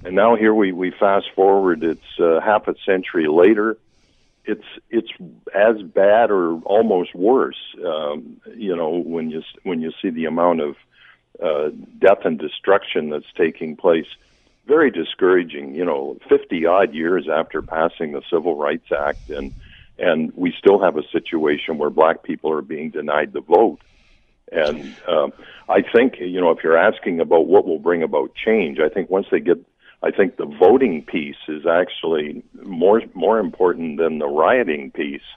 And 0.05 0.15
now 0.17 0.37
here 0.37 0.55
we 0.55 0.73
we 0.73 0.91
fast 0.91 1.27
forward. 1.35 1.83
It's 1.85 2.21
uh, 2.21 2.41
half 2.41 2.69
a 2.69 2.75
century 2.87 3.29
later. 3.29 3.77
It's 4.45 4.65
it's 4.89 5.11
as 5.55 5.83
bad 5.83 6.31
or 6.31 6.61
almost 6.63 7.15
worse. 7.15 7.59
Um, 7.85 8.41
you 8.57 8.75
know 8.75 8.91
when 8.91 9.31
you 9.31 9.43
when 9.63 9.83
you 9.83 9.93
see 10.01 10.11
the 10.11 10.25
amount 10.25 10.61
of 10.61 10.77
uh, 11.43 11.71
death 11.99 12.25
and 12.25 12.39
destruction 12.39 13.11
that's 13.11 13.33
taking 13.37 13.77
place. 13.77 14.07
Very 14.67 14.91
discouraging. 14.91 15.75
You 15.75 15.85
know, 15.85 16.19
fifty 16.29 16.67
odd 16.67 16.95
years 16.95 17.29
after 17.29 17.63
passing 17.63 18.13
the 18.13 18.23
Civil 18.31 18.57
Rights 18.57 18.91
Act, 18.93 19.31
and 19.31 19.53
and 19.99 20.33
we 20.37 20.53
still 20.59 20.79
have 20.81 20.97
a 20.97 21.09
situation 21.11 21.79
where 21.79 21.91
black 21.91 22.23
people 22.23 22.53
are 22.53 22.63
being 22.63 22.91
denied 22.91 23.33
the 23.33 23.41
vote. 23.41 23.81
And 24.51 24.97
um, 25.07 25.33
I 25.69 25.83
think, 25.83 26.15
you 26.21 26.41
know, 26.41 26.51
if 26.51 26.65
you're 26.65 26.79
asking 26.79 27.21
about 27.21 27.47
what 27.47 27.67
will 27.67 27.79
bring 27.79 28.03
about 28.03 28.35
change, 28.35 28.79
I 28.81 28.89
think 28.89 29.11
once 29.11 29.27
they 29.31 29.41
get, 29.41 29.59
I 30.03 30.11
think 30.11 30.37
the 30.37 30.47
voting 30.47 31.03
piece 31.03 31.37
is 31.49 31.67
actually 31.67 32.43
more 32.63 33.03
more 33.15 33.39
important 33.39 33.99
than 33.99 34.19
the 34.19 34.27
rioting 34.27 34.91
piece. 34.91 35.29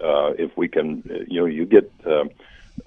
Uh, 0.00 0.32
if 0.38 0.56
we 0.56 0.68
can, 0.68 1.02
you 1.28 1.40
know, 1.40 1.46
you 1.46 1.64
get 1.64 1.90
uh, 2.06 2.24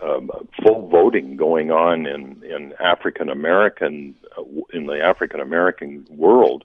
um, 0.02 0.30
full 0.62 0.88
voting 0.90 1.38
going 1.38 1.72
on 1.72 2.06
in 2.06 2.44
in 2.44 2.74
African 2.80 3.30
American 3.30 4.16
uh, 4.38 4.44
in 4.74 4.86
the 4.86 5.02
African 5.02 5.40
American 5.40 6.06
world, 6.10 6.64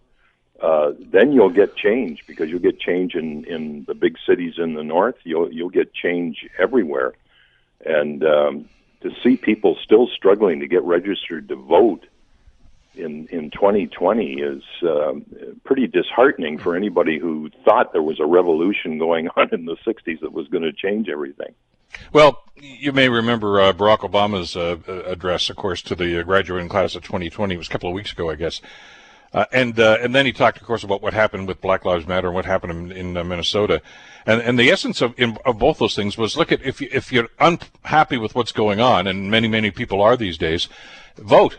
uh, 0.60 0.92
then 0.98 1.32
you'll 1.32 1.50
get 1.50 1.76
change 1.76 2.24
because 2.26 2.48
you'll 2.50 2.60
get 2.60 2.78
change 2.78 3.14
in 3.14 3.44
in 3.44 3.84
the 3.86 3.94
big 3.94 4.16
cities 4.26 4.54
in 4.58 4.74
the 4.74 4.84
north. 4.84 5.16
You'll 5.24 5.52
you'll 5.52 5.70
get 5.70 5.94
change 5.94 6.46
everywhere 6.58 7.14
and 7.84 8.24
um, 8.24 8.68
to 9.02 9.10
see 9.22 9.36
people 9.36 9.76
still 9.82 10.08
struggling 10.08 10.60
to 10.60 10.68
get 10.68 10.82
registered 10.82 11.48
to 11.48 11.56
vote 11.56 12.06
in 12.94 13.26
in 13.28 13.50
2020 13.50 14.34
is 14.34 14.62
um, 14.82 15.24
pretty 15.64 15.86
disheartening 15.86 16.58
for 16.58 16.76
anybody 16.76 17.18
who 17.18 17.50
thought 17.64 17.92
there 17.92 18.02
was 18.02 18.20
a 18.20 18.26
revolution 18.26 18.98
going 18.98 19.28
on 19.36 19.48
in 19.52 19.64
the 19.64 19.76
60s 19.86 20.20
that 20.20 20.32
was 20.32 20.46
going 20.48 20.62
to 20.62 20.72
change 20.72 21.08
everything. 21.08 21.54
Well, 22.12 22.42
you 22.56 22.92
may 22.92 23.08
remember 23.08 23.60
uh, 23.60 23.72
Barack 23.72 23.98
Obama's 23.98 24.56
uh, 24.56 24.76
address, 25.06 25.50
of 25.50 25.56
course, 25.56 25.82
to 25.82 25.94
the 25.94 26.22
graduating 26.22 26.68
class 26.68 26.94
of 26.94 27.02
2020. 27.02 27.54
It 27.54 27.58
was 27.58 27.68
a 27.68 27.70
couple 27.70 27.88
of 27.88 27.94
weeks 27.94 28.12
ago, 28.12 28.30
I 28.30 28.36
guess. 28.36 28.60
Uh, 29.34 29.46
and 29.50 29.80
uh, 29.80 29.96
and 30.02 30.14
then 30.14 30.26
he 30.26 30.32
talked, 30.32 30.58
of 30.58 30.66
course, 30.66 30.84
about 30.84 31.00
what 31.00 31.14
happened 31.14 31.48
with 31.48 31.60
Black 31.60 31.86
Lives 31.86 32.06
Matter 32.06 32.28
and 32.28 32.34
what 32.34 32.44
happened 32.44 32.92
in, 32.92 32.92
in 32.92 33.16
uh, 33.16 33.24
Minnesota, 33.24 33.80
and 34.26 34.42
and 34.42 34.58
the 34.58 34.70
essence 34.70 35.00
of 35.00 35.18
in, 35.18 35.38
of 35.46 35.58
both 35.58 35.78
those 35.78 35.96
things 35.96 36.18
was 36.18 36.36
look 36.36 36.52
at 36.52 36.60
if 36.62 36.82
you, 36.82 36.88
if 36.92 37.10
you're 37.10 37.30
unhappy 37.38 38.18
with 38.18 38.34
what's 38.34 38.52
going 38.52 38.78
on, 38.78 39.06
and 39.06 39.30
many 39.30 39.48
many 39.48 39.70
people 39.70 40.02
are 40.02 40.18
these 40.18 40.36
days, 40.36 40.68
vote. 41.16 41.58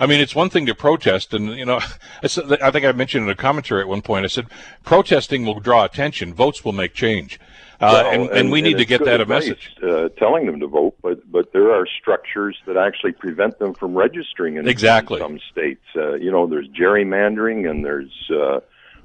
I 0.00 0.06
mean, 0.06 0.18
it's 0.18 0.34
one 0.34 0.48
thing 0.48 0.66
to 0.66 0.74
protest, 0.74 1.32
and 1.32 1.50
you 1.50 1.64
know, 1.64 1.80
I 2.22 2.70
think 2.70 2.84
I 2.84 2.90
mentioned 2.90 3.24
in 3.24 3.30
a 3.30 3.36
commentary 3.36 3.82
at 3.82 3.88
one 3.88 4.02
point. 4.02 4.24
I 4.24 4.28
said, 4.28 4.46
protesting 4.82 5.46
will 5.46 5.60
draw 5.60 5.84
attention, 5.84 6.34
votes 6.34 6.64
will 6.64 6.72
make 6.72 6.94
change, 6.94 7.38
well, 7.80 8.06
and, 8.06 8.22
and, 8.22 8.30
and, 8.30 8.52
we 8.52 8.62
need 8.62 8.78
to 8.78 8.84
get 8.84 9.04
that 9.04 9.20
advice, 9.20 9.46
a 9.46 9.50
message. 9.50 9.76
Uh, 9.82 10.08
telling 10.18 10.46
them 10.46 10.60
to 10.60 10.66
vote, 10.66 10.96
but 11.02 11.30
but 11.30 11.52
there 11.52 11.72
are 11.72 11.86
structures 12.00 12.56
that 12.66 12.76
actually 12.76 13.12
prevent 13.12 13.58
them 13.58 13.74
from 13.74 13.94
registering 13.94 14.56
in, 14.56 14.68
exactly. 14.68 15.18
some 15.18 15.40
states. 15.50 15.84
Uh, 15.96 16.14
you 16.14 16.30
know, 16.30 16.46
there's 16.46 16.68
gerrymandering, 16.68 17.68
and 17.68 17.84
there's 17.84 18.30
uh, 18.30 18.60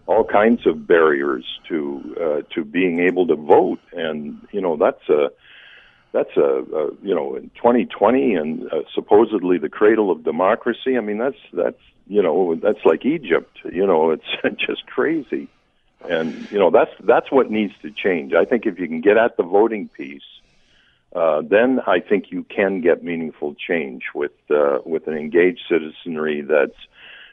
all 0.07 0.23
kinds 0.23 0.67
of 0.67 0.87
barriers 0.87 1.45
to 1.69 2.15
uh, 2.19 2.53
to 2.53 2.63
being 2.63 2.99
able 2.99 3.27
to 3.27 3.35
vote, 3.35 3.79
and 3.93 4.39
you 4.51 4.61
know 4.61 4.77
that's 4.77 5.07
a 5.09 5.31
that's 6.11 6.35
a, 6.37 6.41
a 6.41 6.91
you 7.01 7.13
know 7.15 7.35
in 7.35 7.49
2020 7.55 8.35
and 8.35 8.71
uh, 8.71 8.77
supposedly 8.93 9.57
the 9.57 9.69
cradle 9.69 10.11
of 10.11 10.23
democracy. 10.23 10.97
I 10.97 11.01
mean 11.01 11.17
that's 11.17 11.37
that's 11.53 11.81
you 12.07 12.21
know 12.21 12.55
that's 12.55 12.83
like 12.85 13.05
Egypt. 13.05 13.57
You 13.71 13.87
know 13.87 14.11
it's 14.11 14.59
just 14.65 14.85
crazy, 14.85 15.49
and 16.09 16.49
you 16.51 16.59
know 16.59 16.69
that's 16.69 16.91
that's 17.01 17.31
what 17.31 17.49
needs 17.49 17.73
to 17.81 17.91
change. 17.91 18.33
I 18.33 18.45
think 18.45 18.65
if 18.65 18.79
you 18.79 18.87
can 18.87 19.01
get 19.01 19.17
at 19.17 19.37
the 19.37 19.43
voting 19.43 19.89
piece. 19.89 20.21
Uh, 21.15 21.41
then 21.49 21.79
I 21.87 22.01
think 22.01 22.25
you 22.29 22.43
can 22.43 22.81
get 22.81 23.01
meaningful 23.01 23.55
change 23.55 24.03
with 24.13 24.33
uh, 24.49 24.79
with 24.85 25.07
an 25.07 25.15
engaged 25.15 25.61
citizenry 25.69 26.41
that's 26.41 26.75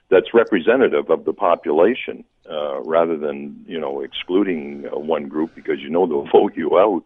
that's 0.09 0.33
representative 0.33 1.11
of 1.11 1.25
the 1.25 1.33
population, 1.33 2.23
uh, 2.49 2.81
rather 2.83 3.17
than 3.17 3.65
you 3.67 3.81
know 3.81 4.03
excluding 4.03 4.87
uh, 4.87 4.99
one 4.99 5.27
group 5.27 5.55
because 5.57 5.81
you 5.81 5.91
know 5.91 6.07
they'll 6.07 6.31
vote 6.33 6.57
you 6.57 6.79
out. 6.79 7.03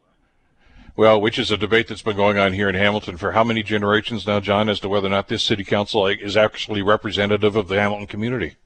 Well, 0.97 1.21
which 1.21 1.39
is 1.39 1.51
a 1.51 1.57
debate 1.57 1.89
that's 1.89 2.03
been 2.03 2.17
going 2.17 2.39
on 2.39 2.55
here 2.55 2.69
in 2.69 2.75
Hamilton 2.75 3.17
for 3.17 3.33
how 3.33 3.45
many 3.45 3.63
generations 3.63 4.27
now, 4.27 4.41
John, 4.41 4.69
as 4.69 4.81
to 4.81 4.89
whether 4.89 5.09
or 5.09 5.11
not 5.11 5.29
this 5.29 5.43
city 5.43 5.63
council 5.63 6.07
is 6.07 6.37
actually 6.37 6.81
representative 6.81 7.55
of 7.55 7.69
the 7.69 7.79
Hamilton 7.79 8.07
community. 8.07 8.57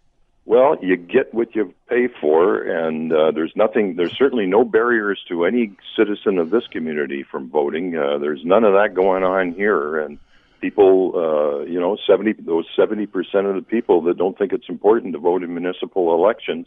Well, 0.50 0.78
you 0.82 0.96
get 0.96 1.32
what 1.32 1.54
you 1.54 1.72
pay 1.88 2.08
for, 2.08 2.60
and 2.60 3.12
uh, 3.12 3.30
there's 3.30 3.52
nothing. 3.54 3.94
There's 3.94 4.18
certainly 4.18 4.46
no 4.46 4.64
barriers 4.64 5.22
to 5.28 5.44
any 5.44 5.76
citizen 5.96 6.38
of 6.38 6.50
this 6.50 6.66
community 6.66 7.22
from 7.22 7.48
voting. 7.48 7.96
Uh, 7.96 8.18
there's 8.18 8.44
none 8.44 8.64
of 8.64 8.72
that 8.72 8.92
going 8.92 9.22
on 9.22 9.52
here, 9.52 10.00
and 10.00 10.18
people, 10.60 11.12
uh, 11.14 11.64
you 11.66 11.78
know, 11.78 11.96
seventy 12.04 12.32
those 12.32 12.66
seventy 12.74 13.06
percent 13.06 13.46
of 13.46 13.54
the 13.54 13.62
people 13.62 14.02
that 14.02 14.18
don't 14.18 14.36
think 14.36 14.52
it's 14.52 14.68
important 14.68 15.12
to 15.12 15.20
vote 15.20 15.44
in 15.44 15.54
municipal 15.54 16.12
elections. 16.14 16.66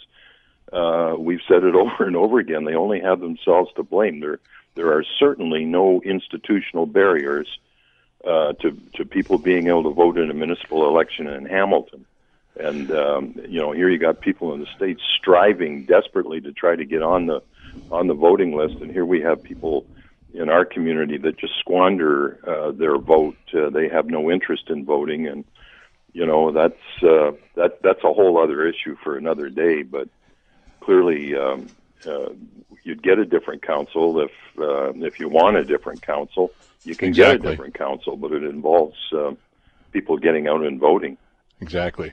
Uh, 0.72 1.16
we've 1.20 1.42
said 1.46 1.66
it 1.66 1.76
over 1.84 2.06
and 2.06 2.16
over 2.16 2.40
again. 2.40 2.64
They 2.64 2.76
only 2.76 3.02
have 3.02 3.20
themselves 3.20 3.70
to 3.76 3.84
blame. 3.84 4.22
There, 4.22 4.40
there 4.76 4.94
are 4.94 5.04
certainly 5.20 5.66
no 5.66 6.02
institutional 6.06 6.86
barriers 6.86 7.50
uh, 8.26 8.54
to 8.62 8.80
to 8.96 9.04
people 9.04 9.40
being 9.40 9.68
able 9.68 9.84
to 9.84 9.90
vote 9.90 10.18
in 10.18 10.32
a 10.32 10.34
municipal 10.34 10.88
election 10.88 11.28
in 11.28 11.44
Hamilton. 11.48 12.06
And 12.60 12.92
um, 12.92 13.36
you 13.48 13.60
know, 13.60 13.72
here 13.72 13.90
you 13.90 13.98
got 13.98 14.22
people 14.22 14.54
in 14.54 14.60
the 14.60 14.68
state 14.76 15.00
striving 15.18 15.86
desperately 15.86 16.40
to 16.42 16.52
try 16.52 16.76
to 16.76 16.86
get 16.86 17.02
on 17.02 17.26
the 17.26 17.42
on 17.92 18.08
the 18.08 18.14
voting 18.14 18.56
list, 18.56 18.76
and 18.76 18.92
here 18.92 19.06
we 19.06 19.22
have 19.22 19.42
people 19.42 19.86
in 20.34 20.50
our 20.50 20.66
community 20.66 21.18
that 21.18 21.38
just 21.38 21.54
squander 21.60 22.40
uh, 22.48 22.72
their 22.72 22.98
vote. 22.98 23.38
Uh, 23.54 23.70
they 23.70 23.88
have 23.88 24.08
no 24.08 24.32
interest 24.32 24.70
in 24.70 24.86
voting, 24.86 25.28
and 25.28 25.46
you 26.14 26.26
know 26.26 26.52
that's 26.52 27.04
uh, 27.04 27.32
that 27.56 27.82
that's 27.82 28.04
a 28.04 28.14
whole 28.14 28.38
other 28.38 28.68
issue 28.68 28.96
for 29.04 29.18
another 29.18 29.50
day. 29.50 29.82
But 29.82 30.10
clearly, 30.80 31.36
um, 31.36 31.68
uh, 32.08 32.30
you'd 32.84 33.02
get 33.02 33.20
a 33.20 33.26
different 33.26 33.62
council 33.62 34.20
if 34.20 34.32
uh, 34.60 34.94
if 35.06 35.20
you 35.20 35.30
want 35.30 35.58
a 35.58 35.64
different 35.64 36.02
council. 36.02 36.52
You 36.84 36.96
can 36.96 37.10
exactly. 37.10 37.38
get 37.38 37.48
a 37.48 37.52
different 37.52 37.76
council, 37.76 38.18
but 38.18 38.34
it 38.34 38.44
involves 38.44 38.98
uh, 39.14 39.32
people 39.92 40.18
getting 40.18 40.48
out 40.48 40.64
and 40.64 40.80
voting. 40.80 41.18
Exactly. 41.64 42.12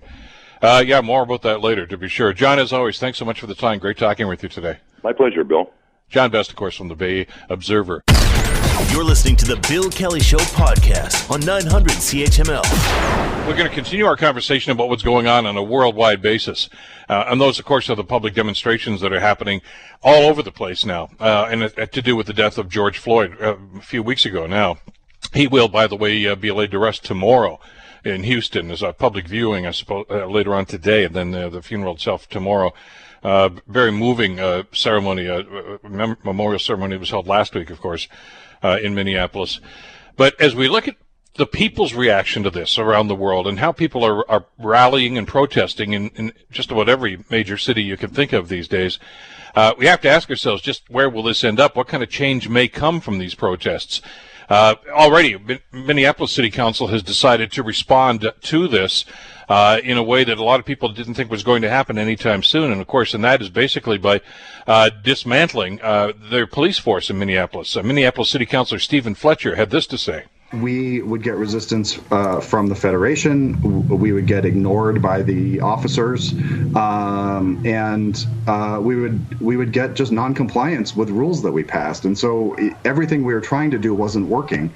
Uh, 0.63 0.83
yeah, 0.87 1.01
more 1.01 1.23
about 1.23 1.43
that 1.43 1.61
later, 1.61 1.87
to 1.87 1.97
be 1.97 2.09
sure. 2.09 2.33
John, 2.33 2.59
as 2.59 2.73
always, 2.73 2.99
thanks 2.99 3.19
so 3.19 3.25
much 3.25 3.41
for 3.41 3.47
the 3.47 3.55
time. 3.55 3.79
Great 3.79 3.97
talking 3.97 4.29
with 4.29 4.43
you 4.43 4.49
today. 4.49 4.79
My 5.03 5.13
pleasure, 5.13 5.43
Bill. 5.43 5.71
John 6.09 6.31
Best, 6.31 6.51
of 6.51 6.57
course, 6.57 6.77
from 6.77 6.89
the 6.89 6.95
Bay 6.95 7.27
Observer. 7.49 8.03
You're 8.93 9.05
listening 9.05 9.37
to 9.37 9.45
the 9.47 9.57
Bill 9.69 9.89
Kelly 9.91 10.21
Show 10.21 10.39
podcast 10.39 11.31
on 11.31 11.41
900 11.41 11.93
CHML. 11.93 13.47
We're 13.47 13.57
going 13.57 13.69
to 13.69 13.75
continue 13.75 14.05
our 14.05 14.17
conversation 14.17 14.73
about 14.73 14.89
what's 14.89 15.03
going 15.03 15.27
on 15.27 15.47
on 15.47 15.57
a 15.57 15.63
worldwide 15.63 16.21
basis. 16.21 16.69
Uh, 17.09 17.25
and 17.29 17.41
those, 17.41 17.59
of 17.59 17.65
course, 17.65 17.89
are 17.89 17.97
the 17.97 18.05
public 18.05 18.35
demonstrations 18.35 19.01
that 19.01 19.13
are 19.13 19.21
happening 19.21 19.63
all 20.03 20.29
over 20.29 20.43
the 20.43 20.53
place 20.53 20.85
now, 20.85 21.09
uh, 21.21 21.49
and 21.51 21.63
it, 21.63 21.93
to 21.93 22.03
do 22.03 22.17
with 22.17 22.27
the 22.27 22.33
death 22.33 22.59
of 22.59 22.69
George 22.69 22.99
Floyd 22.99 23.37
uh, 23.41 23.57
a 23.77 23.81
few 23.81 24.03
weeks 24.03 24.27
ago 24.27 24.47
now. 24.47 24.79
He 25.33 25.47
will, 25.47 25.69
by 25.69 25.87
the 25.87 25.97
way, 25.97 26.27
uh, 26.27 26.35
be 26.35 26.51
laid 26.51 26.73
to 26.73 26.79
rest 26.79 27.05
tomorrow 27.05 27.61
in 28.05 28.25
Houston. 28.25 28.69
There's 28.69 28.83
a 28.83 28.93
public 28.93 29.27
viewing, 29.27 29.67
I 29.67 29.71
suppose, 29.73 30.07
uh, 30.11 30.27
later 30.27 30.55
on 30.55 30.67
today, 30.67 31.05
and 31.05 31.15
then 31.15 31.35
uh, 31.35 31.49
the 31.49 31.63
funeral 31.63 31.95
itself 31.95 32.29
tomorrow. 32.29 32.73
Uh, 33.23 33.51
very 33.67 33.93
moving 33.93 34.41
uh, 34.41 34.63
ceremony, 34.73 35.29
uh, 35.29 35.43
mem- 35.89 36.17
memorial 36.25 36.59
ceremony 36.59 36.97
was 36.97 37.11
held 37.11 37.27
last 37.27 37.55
week, 37.55 37.71
of 37.71 37.81
course, 37.81 38.09
uh, 38.63 38.79
in 38.83 38.95
Minneapolis. 38.95 39.61
But 40.17 40.41
as 40.41 40.55
we 40.55 40.69
look 40.69 40.89
at 40.89 40.97
the 41.37 41.47
people's 41.47 41.95
reaction 41.95 42.43
to 42.43 42.51
this 42.51 42.79
around 42.79 43.09
the 43.09 43.15
world 43.15 43.47
and 43.47 43.59
how 43.59 43.73
people 43.73 44.05
are, 44.05 44.29
are 44.31 44.47
rallying 44.59 45.17
and 45.17 45.29
protesting 45.29 45.93
in, 45.93 46.09
in 46.17 46.33
just 46.51 46.71
about 46.71 46.89
every 46.89 47.25
major 47.31 47.57
city 47.57 47.83
you 47.83 47.97
can 47.97 48.11
think 48.11 48.33
of 48.33 48.49
these 48.49 48.69
days, 48.69 48.99
uh, 49.55 49.75
we 49.79 49.87
have 49.87 50.01
to 50.01 50.09
ask 50.09 50.29
ourselves 50.31 50.63
just 50.63 50.89
where 50.89 51.09
will 51.09 51.23
this 51.23 51.45
end 51.45 51.61
up? 51.61 51.77
What 51.77 51.89
kind 51.89 52.03
of 52.03 52.09
change 52.09 52.49
may 52.49 52.69
come 52.69 53.01
from 53.01 53.19
these 53.19 53.35
protests? 53.35 54.01
Uh, 54.51 54.75
already, 54.89 55.39
Minneapolis 55.73 56.33
City 56.33 56.51
Council 56.51 56.89
has 56.89 57.05
decided 57.05 57.53
to 57.53 57.63
respond 57.63 58.33
to 58.41 58.67
this 58.67 59.05
uh, 59.49 59.81
in 59.85 59.97
a 59.97 60.03
way 60.03 60.25
that 60.25 60.39
a 60.39 60.43
lot 60.43 60.59
of 60.59 60.67
people 60.67 60.89
didn't 60.89 61.15
think 61.15 61.31
was 61.31 61.45
going 61.45 61.63
to 61.63 61.71
happen 61.71 61.97
anytime 61.97 62.43
soon. 62.43 62.73
And 62.73 62.81
of 62.81 62.89
course, 62.89 63.15
and 63.15 63.23
that 63.23 63.41
is 63.41 63.49
basically 63.49 63.97
by 63.97 64.21
uh, 64.67 64.91
dismantling 65.05 65.81
uh, 65.83 66.13
their 66.31 66.49
police 66.49 66.79
force 66.79 67.11
in 67.11 67.19
Minneapolis. 67.19 67.77
Uh, 67.77 67.85
Minneapolis 67.85 68.29
City 68.31 68.45
Councilor 68.45 68.81
Stephen 68.81 69.15
Fletcher 69.15 69.55
had 69.55 69.71
this 69.71 69.87
to 69.87 69.97
say 69.97 70.25
we 70.55 71.01
would 71.03 71.23
get 71.23 71.37
resistance 71.37 71.99
uh, 72.11 72.41
from 72.41 72.67
the 72.67 72.75
federation. 72.75 73.89
We 73.89 74.13
would 74.13 74.27
get 74.27 74.45
ignored 74.45 75.01
by 75.01 75.23
the 75.23 75.61
officers, 75.61 76.33
um, 76.75 77.63
and 77.65 78.27
uh, 78.49 78.81
we 78.83 78.97
would 78.97 79.41
we 79.41 79.57
would 79.57 79.73
get 79.73 79.95
just 79.95 80.11
non-compliance 80.11 80.97
with 80.97 81.11
rules 81.11 81.43
that 81.43 81.53
we 81.53 81.63
passed. 81.63 82.05
And 82.05 82.19
so 82.19 82.57
everything 82.85 83.25
we 83.25 83.33
were 83.33 83.41
trying 83.41 83.71
to 83.71 83.79
do 83.79 83.95
wasn't 83.95 84.27
working. 84.27 84.73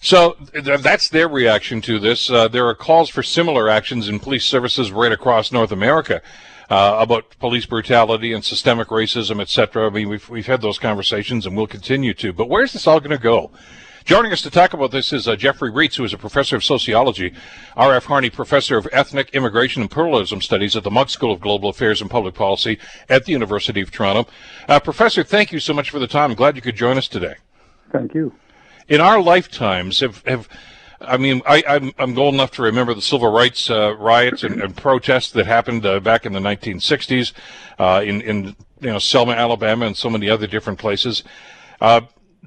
So 0.00 0.36
that's 0.54 1.08
their 1.08 1.28
reaction 1.28 1.80
to 1.82 1.98
this. 1.98 2.30
Uh, 2.30 2.46
there 2.46 2.66
are 2.68 2.74
calls 2.74 3.10
for 3.10 3.24
similar 3.24 3.68
actions 3.68 4.08
in 4.08 4.20
police 4.20 4.44
services 4.44 4.92
right 4.92 5.10
across 5.10 5.50
North 5.50 5.72
America. 5.72 6.22
Uh, 6.70 6.98
about 7.00 7.24
police 7.38 7.64
brutality 7.64 8.34
and 8.34 8.44
systemic 8.44 8.88
racism, 8.88 9.40
etc. 9.40 9.86
I 9.86 9.90
mean, 9.90 10.10
we've 10.10 10.28
we've 10.28 10.46
had 10.46 10.60
those 10.60 10.78
conversations, 10.78 11.46
and 11.46 11.56
we'll 11.56 11.66
continue 11.66 12.12
to. 12.12 12.30
But 12.34 12.50
where's 12.50 12.74
this 12.74 12.86
all 12.86 13.00
going 13.00 13.10
to 13.10 13.16
go? 13.16 13.50
Joining 14.08 14.32
us 14.32 14.40
to 14.40 14.48
talk 14.48 14.72
about 14.72 14.90
this 14.90 15.12
is 15.12 15.28
uh, 15.28 15.36
Jeffrey 15.36 15.70
Reitz, 15.70 15.96
who 15.96 16.04
is 16.04 16.14
a 16.14 16.16
professor 16.16 16.56
of 16.56 16.64
sociology, 16.64 17.34
R.F. 17.76 18.06
Harney 18.06 18.30
Professor 18.30 18.78
of 18.78 18.88
Ethnic 18.90 19.28
Immigration 19.34 19.82
and 19.82 19.90
Pluralism 19.90 20.40
Studies 20.40 20.74
at 20.76 20.82
the 20.82 20.90
Munk 20.90 21.10
School 21.10 21.30
of 21.30 21.42
Global 21.42 21.68
Affairs 21.68 22.00
and 22.00 22.10
Public 22.10 22.34
Policy 22.34 22.78
at 23.10 23.26
the 23.26 23.32
University 23.32 23.82
of 23.82 23.90
Toronto. 23.90 24.26
Uh, 24.66 24.80
professor, 24.80 25.22
thank 25.22 25.52
you 25.52 25.60
so 25.60 25.74
much 25.74 25.90
for 25.90 25.98
the 25.98 26.06
time. 26.06 26.30
I'm 26.30 26.36
glad 26.36 26.56
you 26.56 26.62
could 26.62 26.74
join 26.74 26.96
us 26.96 27.06
today. 27.06 27.34
Thank 27.92 28.14
you. 28.14 28.32
In 28.88 29.02
our 29.02 29.20
lifetimes, 29.20 30.00
have, 30.00 30.24
have 30.24 30.48
I 31.02 31.18
mean, 31.18 31.42
I, 31.46 31.58
am 31.66 31.92
I'm, 31.98 32.12
I'm 32.12 32.18
old 32.18 32.32
enough 32.32 32.52
to 32.52 32.62
remember 32.62 32.94
the 32.94 33.02
civil 33.02 33.30
rights 33.30 33.68
uh, 33.68 33.94
riots 33.94 34.42
and, 34.42 34.62
and, 34.62 34.74
protests 34.74 35.32
that 35.32 35.44
happened 35.44 35.84
uh, 35.84 36.00
back 36.00 36.24
in 36.24 36.32
the 36.32 36.40
1960s 36.40 37.34
uh, 37.78 38.02
in, 38.02 38.22
in 38.22 38.56
you 38.80 38.88
know 38.90 38.98
Selma, 38.98 39.32
Alabama, 39.32 39.84
and 39.84 39.94
so 39.94 40.08
many 40.08 40.30
other 40.30 40.46
different 40.46 40.78
places. 40.78 41.24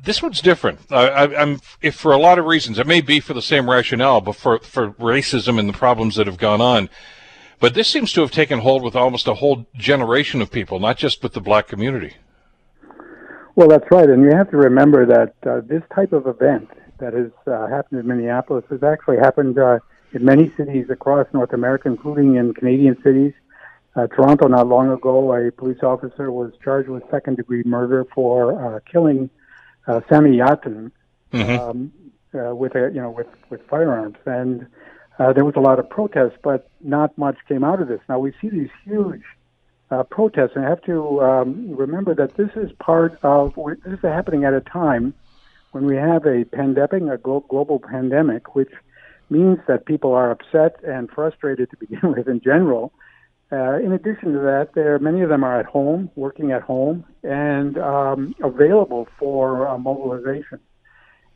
This 0.04 0.22
one's 0.22 0.42
different. 0.42 0.80
I, 0.90 1.28
am 1.28 1.62
if 1.82 1.96
for 1.96 2.12
a 2.12 2.18
lot 2.18 2.40
of 2.40 2.46
reasons. 2.46 2.80
It 2.80 2.88
may 2.88 3.02
be 3.02 3.20
for 3.20 3.34
the 3.34 3.42
same 3.42 3.70
rationale, 3.70 4.20
but 4.22 4.36
for 4.36 4.60
for 4.60 4.92
racism 4.94 5.60
and 5.60 5.70
the 5.70 5.74
problems 5.74 6.16
that 6.16 6.26
have 6.26 6.38
gone 6.38 6.62
on. 6.62 6.90
But 7.60 7.76
this 7.76 7.88
seems 7.88 8.12
to 8.14 8.22
have 8.22 8.32
taken 8.32 8.60
hold 8.60 8.84
with 8.84 8.96
almost 8.96 9.28
a 9.28 9.36
whole 9.36 9.68
generation 9.76 10.42
of 10.42 10.52
people, 10.52 10.80
not 10.80 10.98
just 10.98 11.22
with 11.22 11.34
the 11.34 11.42
black 11.42 11.68
community. 11.68 12.16
Well, 13.56 13.68
that's 13.68 13.86
right, 13.92 14.10
and 14.10 14.24
you 14.24 14.32
have 14.36 14.50
to 14.52 14.58
remember 14.58 15.06
that 15.06 15.36
uh, 15.48 15.62
this 15.68 15.84
type 15.94 16.14
of 16.14 16.26
event 16.26 16.70
that 16.98 17.14
has 17.14 17.32
uh, 17.46 17.68
happened 17.68 18.00
in 18.00 18.08
Minneapolis 18.08 18.64
has 18.72 18.82
actually 18.82 19.18
happened 19.18 19.60
uh, 19.60 19.78
in 20.14 20.26
many 20.26 20.52
cities 20.58 20.88
across 20.90 21.28
North 21.34 21.54
America, 21.54 21.88
including 21.88 22.38
in 22.38 22.54
Canadian 22.56 22.98
cities. 23.04 23.34
Uh, 23.96 24.08
Toronto, 24.08 24.48
not 24.48 24.68
long 24.68 24.90
ago, 24.90 25.36
a 25.36 25.52
police 25.52 25.84
officer 25.84 26.32
was 26.32 26.54
charged 26.64 26.90
with 26.90 27.04
second-degree 27.12 27.64
murder 27.66 28.08
for 28.16 28.78
uh, 28.78 28.80
killing 28.90 29.30
uh, 29.88 30.02
Sammy 30.10 30.38
Yatim 30.38 30.91
mm-hmm. 31.32 31.60
um, 31.60 31.94
uh, 32.34 32.56
with 32.56 32.76
a, 32.76 32.91
you 32.94 33.02
know 33.02 33.10
with 33.10 33.28
with 33.50 33.65
firearms, 33.67 34.17
and 34.26 34.67
uh, 35.20 35.34
there 35.34 35.46
was 35.46 35.56
a 35.56 35.60
lot 35.60 35.80
of 35.80 35.89
protest, 35.89 36.38
but 36.44 36.70
not 36.82 37.17
much 37.17 37.38
came 37.48 37.63
out 37.63 37.82
of 37.82 37.88
this. 37.88 38.00
Now 38.08 38.20
we 38.20 38.34
see 38.41 38.50
these 38.50 38.70
huge 38.84 39.24
uh, 39.89 40.04
protests, 40.04 40.52
and 40.56 40.65
I 40.65 40.70
have 40.70 40.82
to 40.84 41.22
um, 41.22 41.76
remember 41.76 42.15
that 42.15 42.36
this 42.36 42.50
is 42.56 42.72
part 42.80 43.20
of 43.24 43.54
this 43.84 43.94
is 43.94 44.00
happening 44.02 44.46
at 44.46 44.54
a 44.54 44.62
time 44.62 45.13
when 45.72 45.86
we 45.86 45.96
have 45.96 46.26
a 46.26 46.46
pandemic, 46.46 47.13
a 47.13 47.17
glo- 47.17 47.46
global 47.48 47.80
pandemic, 47.80 48.56
which 48.56 48.72
means 49.30 49.60
that 49.67 49.86
people 49.86 50.13
are 50.13 50.32
upset 50.32 50.84
and 50.84 51.10
frustrated 51.10 51.70
to 51.72 51.78
begin 51.78 52.12
with 52.15 52.28
in 52.28 52.41
general. 52.41 52.94
Uh, 53.52 53.78
in 53.80 53.92
addition 53.92 54.32
to 54.34 54.40
that, 54.40 54.70
there 54.76 54.98
many 55.00 55.22
of 55.22 55.30
them 55.30 55.44
are 55.44 55.60
at 55.60 55.66
home, 55.66 56.10
working 56.16 56.52
at 56.52 56.62
home, 56.62 57.04
and 57.24 57.78
um, 57.78 58.34
available 58.42 59.08
for 59.20 59.68
uh, 59.68 59.78
mobilization. 59.78 60.60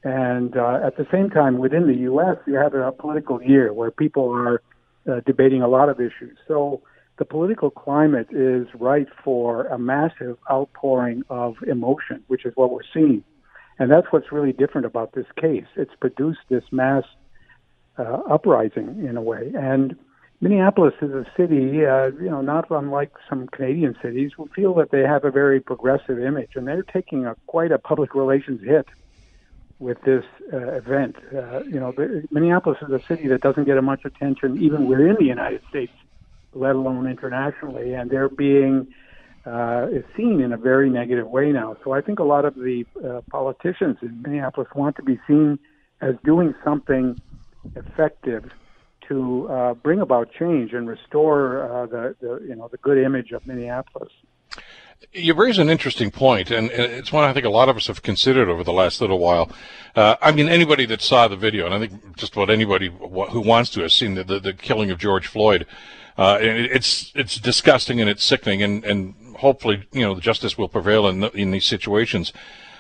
And 0.04 0.56
uh, 0.56 0.80
at 0.86 0.98
the 0.98 1.08
same 1.12 1.30
time, 1.30 1.58
within 1.58 1.88
the 1.88 1.96
U.S., 2.12 2.38
you 2.48 2.54
have 2.54 2.74
a 2.74 2.92
political 2.92 3.42
year 3.42 3.74
where 3.74 3.92
people 3.92 4.32
are 4.32 4.62
uh, 5.12 5.22
debating 5.26 5.62
a 5.62 5.68
lot 5.68 5.90
of 5.90 6.00
issues. 6.00 6.38
So 6.48 6.84
the 7.18 7.26
political 7.26 7.70
climate 7.70 8.28
is 8.32 8.68
ripe 8.76 9.10
for 9.24 9.66
a 9.66 9.80
massive 9.80 10.38
outpouring 10.50 11.24
of 11.30 11.56
emotion, 11.68 12.24
which 12.28 12.46
is 12.46 12.54
what 12.56 12.72
we're 12.72 12.82
seeing. 12.94 13.24
And 13.78 13.92
that's 13.92 14.08
what's 14.12 14.32
really 14.32 14.54
different 14.54 14.86
about 14.86 15.14
this 15.14 15.26
case. 15.40 15.66
It's 15.76 15.94
produced 16.00 16.40
this 16.50 16.64
mass 16.72 17.04
uh, 17.98 18.20
uprising 18.30 19.06
in 19.08 19.18
a 19.18 19.22
way. 19.22 19.52
And 19.54 19.96
Minneapolis 20.42 20.94
is 21.02 21.12
a 21.12 21.26
city, 21.38 21.86
uh, 21.86 22.08
you 22.08 22.30
know, 22.30 22.42
not 22.42 22.70
unlike 22.70 23.12
some 23.30 23.48
Canadian 23.48 23.96
cities, 24.02 24.32
who 24.36 24.50
feel 24.56 24.74
that 24.76 24.92
they 24.92 25.02
have 25.02 25.24
a 25.24 25.32
very 25.32 25.60
progressive 25.60 26.20
image, 26.20 26.52
and 26.56 26.68
they're 26.68 26.84
taking 26.84 27.26
a 27.26 27.36
quite 27.48 27.72
a 27.72 27.80
public 27.80 28.14
relations 28.14 28.62
hit 28.64 28.88
with 29.80 29.98
this 30.02 30.24
uh, 30.54 30.74
event. 30.74 31.16
Uh, 31.34 31.64
you 31.64 31.80
know, 31.80 31.94
Minneapolis 32.32 32.78
is 32.82 32.90
a 32.90 33.02
city 33.08 33.28
that 33.30 33.42
doesn't 33.42 33.66
get 33.66 33.82
much 33.84 34.04
attention 34.06 34.62
even 34.62 34.88
within 34.88 35.16
the 35.18 35.26
United 35.26 35.62
States, 35.70 35.94
let 36.54 36.76
alone 36.76 37.08
internationally, 37.08 37.94
and 37.94 38.10
they're 38.10 38.30
being 38.30 38.88
uh, 39.46 39.88
is 39.92 40.04
seen 40.18 40.42
in 40.42 40.52
a 40.52 40.58
very 40.58 40.90
negative 40.90 41.28
way 41.28 41.52
now. 41.52 41.78
So 41.84 41.92
I 41.92 42.02
think 42.02 42.20
a 42.20 42.24
lot 42.24 42.46
of 42.46 42.56
the 42.56 42.84
uh, 43.04 43.22
politicians 43.30 43.98
in 44.02 44.22
Minneapolis 44.22 44.70
want 44.76 44.96
to 44.98 45.04
be 45.04 45.20
seen 45.28 45.60
as 46.02 46.16
doing 46.24 46.56
something 46.64 47.20
effective 47.76 48.50
to 49.08 49.48
uh, 49.50 49.74
bring 49.74 50.00
about 50.00 50.32
change 50.32 50.74
and 50.74 50.88
restore 50.88 51.64
uh, 51.64 51.86
the, 51.86 52.16
the 52.22 52.46
you 52.48 52.56
know 52.56 52.68
the 52.68 52.78
good 52.78 52.98
image 52.98 53.32
of 53.32 53.46
Minneapolis. 53.46 54.12
You 55.12 55.34
raise 55.34 55.58
an 55.58 55.70
interesting 55.70 56.10
point, 56.10 56.52
and 56.52 56.72
it's 56.72 57.12
one 57.12 57.24
I 57.26 57.34
think 57.34 57.46
a 57.46 57.50
lot 57.50 57.70
of 57.70 57.78
us 57.78 57.88
have 57.88 58.02
considered 58.02 58.50
over 58.50 58.64
the 58.64 58.74
last 58.74 59.02
little 59.02 59.20
while. 59.20 59.52
Uh, 59.96 60.16
I 60.22 60.32
mean, 60.32 60.50
anybody 60.50 60.86
that 60.88 61.02
saw 61.02 61.28
the 61.28 61.36
video, 61.36 61.66
and 61.66 61.74
I 61.74 61.80
think 61.80 62.18
just 62.18 62.34
about 62.34 62.50
anybody 62.50 62.90
who 62.90 63.42
wants 63.42 63.70
to 63.72 63.82
has 63.82 63.94
seen 63.94 64.16
the, 64.16 64.24
the, 64.24 64.40
the 64.40 64.54
killing 64.54 64.92
of 64.92 64.98
George 64.98 65.28
Floyd. 65.28 65.66
Uh, 66.18 66.38
it's 66.42 67.12
it's 67.14 67.38
disgusting 67.38 68.00
and 68.00 68.10
it's 68.10 68.24
sickening, 68.24 68.64
and, 68.64 68.86
and 68.86 69.16
hopefully, 69.38 69.86
you 69.92 70.02
know, 70.02 70.18
justice 70.20 70.58
will 70.58 70.70
prevail 70.70 71.08
in 71.08 71.24
in 71.26 71.52
these 71.52 71.66
situations, 71.66 72.32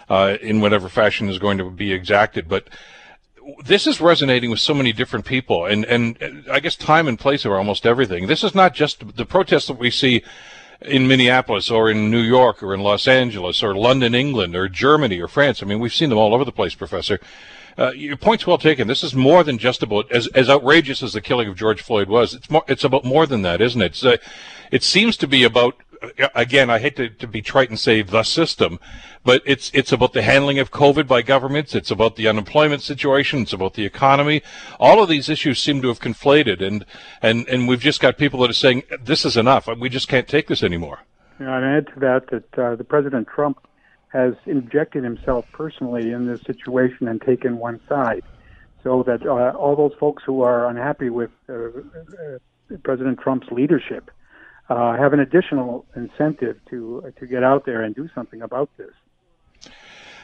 uh, 0.10 0.38
in 0.42 0.62
whatever 0.62 0.88
fashion 0.88 1.28
is 1.28 1.38
going 1.38 1.58
to 1.58 1.70
be 1.70 1.92
exacted. 1.92 2.48
But 2.48 2.70
this 3.64 3.88
is 3.88 4.02
resonating 4.02 4.50
with 4.50 4.60
so 4.60 4.74
many 4.74 4.94
different 4.94 5.26
people, 5.26 5.66
and 5.66 5.86
and 5.86 6.46
I 6.52 6.60
guess 6.60 6.76
time 6.76 7.08
and 7.08 7.20
place 7.20 7.46
are 7.46 7.56
almost 7.56 7.86
everything. 7.86 8.28
This 8.28 8.44
is 8.44 8.56
not 8.56 8.74
just 8.74 9.16
the 9.16 9.26
protests 9.26 9.68
that 9.68 9.78
we 9.78 9.92
see 9.92 10.24
in 10.82 11.08
Minneapolis 11.08 11.72
or 11.72 11.90
in 11.90 12.12
New 12.12 12.22
York 12.22 12.62
or 12.62 12.74
in 12.74 12.82
Los 12.82 13.08
Angeles 13.08 13.64
or 13.64 13.76
London, 13.76 14.14
England 14.14 14.56
or 14.56 14.68
Germany 14.68 15.20
or 15.20 15.28
France. 15.28 15.62
I 15.62 15.66
mean, 15.66 15.80
we've 15.80 15.94
seen 15.94 16.10
them 16.10 16.18
all 16.18 16.34
over 16.34 16.44
the 16.44 16.52
place, 16.52 16.76
Professor. 16.76 17.20
Uh, 17.78 17.92
your 17.92 18.16
point's 18.16 18.48
well 18.48 18.58
taken. 18.58 18.88
This 18.88 19.04
is 19.04 19.14
more 19.14 19.44
than 19.44 19.58
just 19.58 19.84
about 19.84 20.10
as 20.12 20.28
as 20.28 20.50
outrageous 20.50 21.04
as 21.04 21.14
the 21.14 21.22
killing 21.22 21.50
of 21.50 21.56
George 21.56 21.82
Floyd 21.82 22.08
was. 22.08 22.34
It's 22.34 22.50
more. 22.50 22.64
It's 22.68 22.86
about 22.86 23.04
more 23.04 23.26
than 23.26 23.42
that, 23.42 23.62
isn't 23.62 23.82
it? 23.82 24.04
Uh, 24.04 24.18
it 24.72 24.82
seems 24.82 25.18
to 25.18 25.28
be 25.28 25.44
about 25.44 25.76
again, 26.34 26.70
I 26.70 26.80
hate 26.80 26.96
to, 26.98 27.10
to 27.10 27.28
be 27.28 27.42
trite 27.42 27.70
and 27.70 27.80
say 27.80 28.02
the 28.02 28.24
system, 28.24 28.80
but 29.24 29.42
it's 29.46 29.72
it's 29.74 29.92
about 29.92 30.14
the 30.14 30.22
handling 30.22 30.60
of 30.60 30.72
COVID 30.72 31.08
by 31.08 31.22
governments. 31.22 31.76
It's 31.76 31.92
about 31.92 32.16
the 32.16 32.28
unemployment 32.28 32.82
situation. 32.82 33.42
It's 33.42 33.54
about 33.54 33.74
the 33.74 33.86
economy. 33.86 34.42
All 34.80 35.02
of 35.02 35.10
these 35.10 35.30
issues 35.30 35.60
seem 35.60 35.82
to 35.82 35.88
have 35.90 36.00
conflated, 36.00 36.62
and 36.62 36.86
and 37.22 37.48
and 37.48 37.68
we've 37.68 37.80
just 37.80 38.02
got 38.02 38.18
people 38.18 38.40
that 38.42 38.50
are 38.50 38.54
saying 38.54 38.84
this 39.02 39.26
is 39.26 39.36
enough. 39.36 39.68
We 39.68 39.90
just 39.90 40.08
can't 40.08 40.28
take 40.28 40.48
this 40.48 40.64
anymore. 40.64 41.00
Yeah, 41.40 41.58
and 41.58 41.66
add 41.66 41.94
to 41.94 42.00
that 42.00 42.30
that 42.30 42.60
uh, 42.60 42.76
the 42.76 42.84
President 42.84 43.28
Trump 43.28 43.60
has 44.10 44.36
injected 44.46 45.04
himself 45.04 45.46
personally 45.52 46.12
in 46.12 46.28
this 46.28 46.42
situation 46.42 47.08
and 47.08 47.22
taken 47.22 47.58
one 47.58 47.82
side, 47.90 48.24
so 48.84 49.04
that 49.04 49.26
uh, 49.26 49.58
all 49.58 49.76
those 49.76 49.94
folks 50.00 50.24
who 50.26 50.42
are 50.42 50.68
unhappy 50.70 51.10
with 51.10 51.32
uh, 51.50 51.54
uh 51.54 52.38
President 52.84 53.20
Trump's 53.20 53.48
leadership 53.52 54.10
uh, 54.70 54.96
have 54.98 55.14
an 55.14 55.20
additional 55.20 55.86
incentive 55.96 56.60
to 56.70 57.04
uh, 57.06 57.20
to 57.20 57.28
get 57.28 57.44
out 57.44 57.66
there 57.66 57.82
and 57.82 57.96
do 57.96 58.10
something 58.16 58.42
about 58.42 58.70
this. 58.78 58.92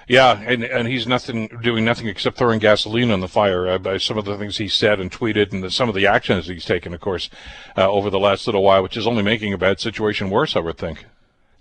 Yeah, 0.07 0.41
and 0.45 0.63
and 0.63 0.87
he's 0.87 1.07
nothing 1.07 1.47
doing 1.61 1.85
nothing 1.85 2.07
except 2.07 2.37
throwing 2.37 2.59
gasoline 2.59 3.11
on 3.11 3.19
the 3.19 3.27
fire 3.27 3.67
uh, 3.67 3.77
by 3.77 3.97
some 3.97 4.17
of 4.17 4.25
the 4.25 4.37
things 4.37 4.57
he 4.57 4.67
said 4.67 4.99
and 4.99 5.11
tweeted, 5.11 5.53
and 5.53 5.63
the, 5.63 5.71
some 5.71 5.89
of 5.89 5.95
the 5.95 6.07
actions 6.07 6.47
he's 6.47 6.65
taken, 6.65 6.93
of 6.93 6.99
course, 6.99 7.29
uh, 7.77 7.89
over 7.89 8.09
the 8.09 8.19
last 8.19 8.47
little 8.47 8.63
while, 8.63 8.83
which 8.83 8.97
is 8.97 9.07
only 9.07 9.23
making 9.23 9.53
a 9.53 9.57
bad 9.57 9.79
situation 9.79 10.29
worse, 10.29 10.55
I 10.55 10.59
would 10.59 10.77
think. 10.77 11.05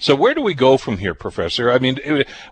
So 0.00 0.14
where 0.14 0.34
do 0.34 0.40
we 0.40 0.54
go 0.54 0.78
from 0.78 0.96
here, 0.96 1.12
Professor? 1.12 1.70
I 1.70 1.78
mean, 1.78 2.00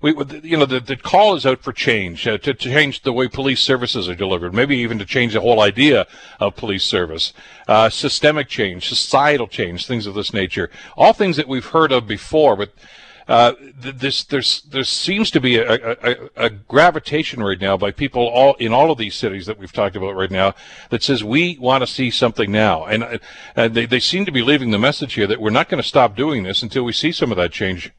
we, 0.03 0.15
you 0.43 0.59
know, 0.59 0.67
the, 0.67 0.81
the 0.81 0.97
call 0.97 1.35
is 1.35 1.47
out 1.47 1.61
for 1.61 1.73
change, 1.73 2.29
uh, 2.29 2.37
to, 2.37 2.53
to, 2.53 2.69
change 2.69 3.03
the 3.03 3.13
way 3.13 3.27
police 3.27 3.61
services 3.61 4.07
are 4.07 4.15
delivered, 4.15 4.53
maybe 4.53 4.77
even 4.77 4.99
to 4.99 5.07
change 5.07 5.33
the 5.33 5.41
whole 5.41 5.63
idea 5.63 6.07
of 6.41 6.57
police 6.57 6.85
service, 6.85 7.33
uh, 7.67 7.89
systemic 7.89 8.49
change, 8.49 8.87
societal 8.87 9.49
change, 9.49 9.87
things 9.87 10.07
of 10.07 10.13
this 10.13 10.35
nature, 10.35 10.71
all 10.95 11.15
things 11.15 11.37
that 11.37 11.49
we've 11.49 11.65
heard 11.65 11.91
of 11.91 12.07
before, 12.07 12.55
but 12.55 12.71
uh, 13.29 13.53
this 13.79 14.25
there's 14.25 14.63
there 14.63 14.85
seems 14.85 15.31
to 15.31 15.41
be 15.41 15.57
a, 15.57 15.93
a, 16.03 16.31
a, 16.37 16.51
gravitation 16.51 17.43
right 17.43 17.61
now 17.61 17.77
by 17.77 17.91
people 17.91 18.27
all 18.27 18.55
in 18.55 18.73
all 18.73 18.91
of 18.91 18.97
these 18.97 19.15
cities 19.15 19.45
that 19.45 19.59
we've 19.59 19.73
talked 19.73 19.97
about 19.97 20.17
right 20.17 20.31
now 20.31 20.55
that 20.89 21.03
says 21.03 21.23
we 21.23 21.59
want 21.59 21.83
to 21.83 21.87
see 21.87 22.11
something 22.11 22.51
now, 22.51 22.87
and 22.87 23.21
and 23.55 23.75
they 23.75 23.85
they 23.85 24.01
seem 24.01 24.25
to 24.25 24.33
be 24.33 24.41
leaving 24.41 24.71
the 24.71 24.79
message 24.79 25.13
here 25.13 25.27
that 25.27 25.43
we're 25.43 25.51
not 25.51 25.69
going 25.69 25.83
to 25.83 25.87
stop 25.87 26.17
doing 26.17 26.43
this 26.43 26.63
until 26.63 26.85
we 26.85 26.93
see 26.93 27.13
some 27.13 27.31
of 27.31 27.37
that 27.37 27.53
change. 27.53 27.93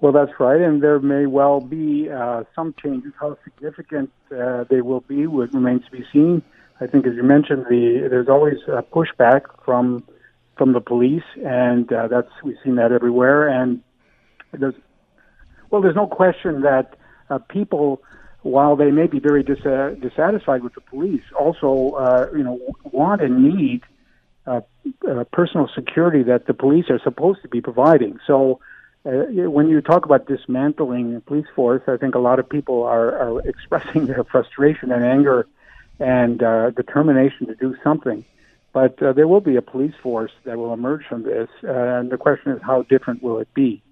Well, 0.00 0.12
that's 0.12 0.32
right, 0.40 0.60
and 0.60 0.82
there 0.82 0.98
may 0.98 1.26
well 1.26 1.60
be 1.60 2.10
uh, 2.10 2.42
some 2.54 2.74
changes. 2.82 3.12
How 3.20 3.38
significant 3.44 4.10
uh, 4.36 4.64
they 4.64 4.80
will 4.80 5.02
be 5.02 5.28
would 5.28 5.54
remains 5.54 5.84
to 5.84 5.90
be 5.92 6.04
seen. 6.12 6.42
I 6.80 6.88
think, 6.88 7.06
as 7.06 7.14
you 7.14 7.22
mentioned, 7.22 7.66
the 7.68 8.08
there's 8.10 8.28
always 8.28 8.58
a 8.66 8.82
pushback 8.82 9.42
from 9.64 10.02
from 10.56 10.72
the 10.72 10.80
police, 10.80 11.22
and 11.44 11.92
uh, 11.92 12.08
that's 12.08 12.30
we've 12.42 12.56
seen 12.64 12.74
that 12.76 12.90
everywhere. 12.90 13.46
And 13.46 13.82
there's, 14.52 14.74
well, 15.70 15.82
there's 15.82 15.96
no 15.96 16.06
question 16.06 16.62
that 16.62 16.96
uh, 17.28 17.38
people, 17.38 18.02
while 18.42 18.76
they 18.76 18.90
may 18.90 19.06
be 19.06 19.18
very 19.18 19.42
dis- 19.42 19.64
uh, 19.64 19.94
dissatisfied 20.00 20.62
with 20.62 20.74
the 20.74 20.80
police, 20.80 21.22
also 21.38 21.90
uh, 21.96 22.26
you 22.32 22.42
know 22.42 22.58
want 22.84 23.22
and 23.22 23.42
need 23.42 23.82
uh, 24.46 24.60
uh, 25.08 25.24
personal 25.32 25.68
security 25.74 26.22
that 26.24 26.46
the 26.46 26.54
police 26.54 26.86
are 26.90 27.00
supposed 27.02 27.42
to 27.42 27.48
be 27.48 27.60
providing. 27.60 28.18
So. 28.26 28.60
Uh, 29.02 29.48
when 29.48 29.66
you 29.70 29.80
talk 29.80 30.04
about 30.04 30.26
dismantling 30.26 31.14
the 31.14 31.20
police 31.22 31.46
force, 31.56 31.80
I 31.88 31.96
think 31.96 32.14
a 32.14 32.18
lot 32.18 32.38
of 32.38 32.46
people 32.46 32.82
are, 32.82 33.16
are 33.16 33.40
expressing 33.48 34.04
their 34.04 34.24
frustration 34.24 34.92
and 34.92 35.02
anger 35.02 35.46
and 35.98 36.42
uh, 36.42 36.68
determination 36.68 37.46
to 37.46 37.54
do 37.54 37.74
something. 37.82 38.26
But 38.74 39.02
uh, 39.02 39.14
there 39.14 39.26
will 39.26 39.40
be 39.40 39.56
a 39.56 39.62
police 39.62 39.94
force 40.02 40.32
that 40.44 40.58
will 40.58 40.74
emerge 40.74 41.06
from 41.06 41.22
this, 41.22 41.48
and 41.62 42.10
the 42.10 42.18
question 42.18 42.52
is 42.52 42.60
how 42.62 42.82
different 42.82 43.22
will 43.22 43.38
it 43.38 43.52
be? 43.54 43.82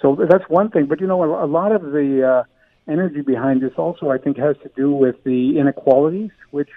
So 0.00 0.16
that's 0.28 0.44
one 0.48 0.70
thing. 0.70 0.86
But 0.86 1.00
you 1.00 1.06
know, 1.06 1.24
a, 1.24 1.46
lot 1.46 1.72
of 1.72 1.82
the 1.82 2.28
uh, 2.28 2.90
energy 2.90 3.22
behind 3.22 3.62
this 3.62 3.72
also, 3.76 4.10
I 4.10 4.18
think, 4.18 4.36
has 4.38 4.56
to 4.62 4.70
do 4.76 4.90
with 4.92 5.22
the 5.24 5.58
inequalities 5.58 6.30
which 6.50 6.70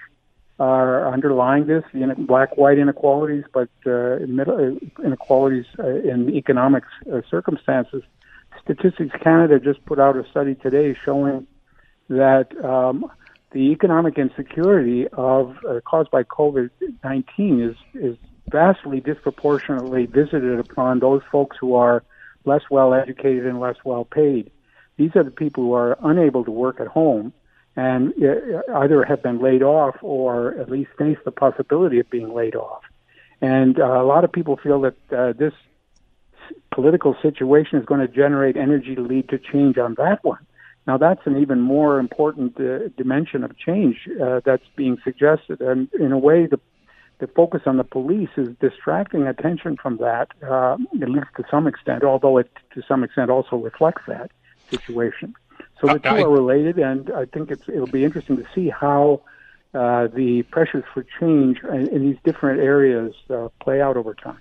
are 0.58 1.10
underlying 1.10 1.66
this, 1.66 1.82
the 1.94 2.14
black-white 2.18 2.78
inequalities, 2.78 3.44
but 3.52 3.70
uh, 3.86 4.18
middle, 4.28 4.76
uh, 4.76 5.02
inequalities 5.02 5.64
uh, 5.78 5.86
in 5.86 6.28
economic 6.34 6.84
uh, 7.10 7.22
circumstances. 7.30 8.02
Statistics 8.62 9.14
Canada 9.22 9.58
just 9.58 9.82
put 9.86 9.98
out 9.98 10.16
a 10.16 10.28
study 10.30 10.54
today 10.54 10.94
showing 11.02 11.46
that 12.10 12.48
um, 12.62 13.10
the 13.52 13.72
economic 13.72 14.18
insecurity 14.18 15.08
of 15.08 15.56
uh, 15.66 15.80
caused 15.80 16.10
by 16.10 16.24
COVID-19 16.24 17.70
is 17.70 17.76
is 17.94 18.16
vastly 18.50 19.00
disproportionately 19.00 20.06
visited 20.06 20.58
upon 20.58 20.98
those 20.98 21.22
folks 21.30 21.56
who 21.58 21.74
are 21.74 22.02
less 22.44 22.62
well 22.70 22.94
educated 22.94 23.46
and 23.46 23.60
less 23.60 23.76
well 23.84 24.04
paid. 24.04 24.50
These 24.96 25.16
are 25.16 25.24
the 25.24 25.30
people 25.30 25.64
who 25.64 25.72
are 25.74 25.98
unable 26.02 26.44
to 26.44 26.50
work 26.50 26.80
at 26.80 26.86
home 26.86 27.32
and 27.76 28.12
uh, 28.22 28.62
either 28.76 29.04
have 29.04 29.22
been 29.22 29.40
laid 29.40 29.62
off 29.62 29.96
or 30.02 30.54
at 30.58 30.70
least 30.70 30.90
face 30.98 31.18
the 31.24 31.30
possibility 31.30 31.98
of 32.00 32.10
being 32.10 32.34
laid 32.34 32.54
off. 32.54 32.82
And 33.40 33.78
uh, 33.80 33.84
a 33.84 34.04
lot 34.04 34.24
of 34.24 34.32
people 34.32 34.56
feel 34.56 34.80
that 34.82 34.96
uh, 35.12 35.32
this 35.32 35.54
political 36.70 37.16
situation 37.22 37.78
is 37.78 37.86
going 37.86 38.00
to 38.00 38.08
generate 38.08 38.56
energy 38.56 38.94
to 38.94 39.00
lead 39.02 39.28
to 39.30 39.38
change 39.38 39.78
on 39.78 39.94
that 39.94 40.22
one. 40.24 40.44
Now, 40.86 40.96
that's 40.98 41.20
an 41.24 41.36
even 41.38 41.60
more 41.60 41.98
important 41.98 42.58
uh, 42.60 42.88
dimension 42.96 43.44
of 43.44 43.56
change 43.56 44.08
uh, 44.20 44.40
that's 44.44 44.64
being 44.76 44.98
suggested. 45.04 45.60
And 45.60 45.88
in 45.94 46.12
a 46.12 46.18
way, 46.18 46.46
the, 46.46 46.58
the 47.20 47.26
focus 47.26 47.62
on 47.66 47.76
the 47.76 47.84
police 47.84 48.30
is 48.36 48.48
distracting 48.60 49.26
attention 49.26 49.76
from 49.76 49.98
that, 49.98 50.28
uh, 50.42 50.76
at 51.00 51.08
least 51.08 51.28
to 51.36 51.44
some 51.50 51.66
extent, 51.66 52.02
although 52.02 52.38
it 52.38 52.50
to 52.74 52.82
some 52.88 53.04
extent 53.04 53.30
also 53.30 53.56
reflects 53.56 54.02
that 54.08 54.30
situation. 54.70 55.34
So 55.80 55.86
the 55.86 55.98
two 55.98 56.08
are 56.08 56.30
related, 56.30 56.78
and 56.78 57.10
I 57.12 57.26
think 57.26 57.50
it's, 57.50 57.68
it'll 57.68 57.86
be 57.86 58.04
interesting 58.04 58.36
to 58.36 58.46
see 58.54 58.68
how 58.68 59.22
uh, 59.74 60.08
the 60.08 60.42
pressures 60.50 60.84
for 60.92 61.04
change 61.18 61.62
in, 61.62 61.88
in 61.88 62.02
these 62.02 62.18
different 62.24 62.60
areas 62.60 63.14
uh, 63.30 63.48
play 63.60 63.80
out 63.80 63.96
over 63.96 64.14
time. 64.14 64.40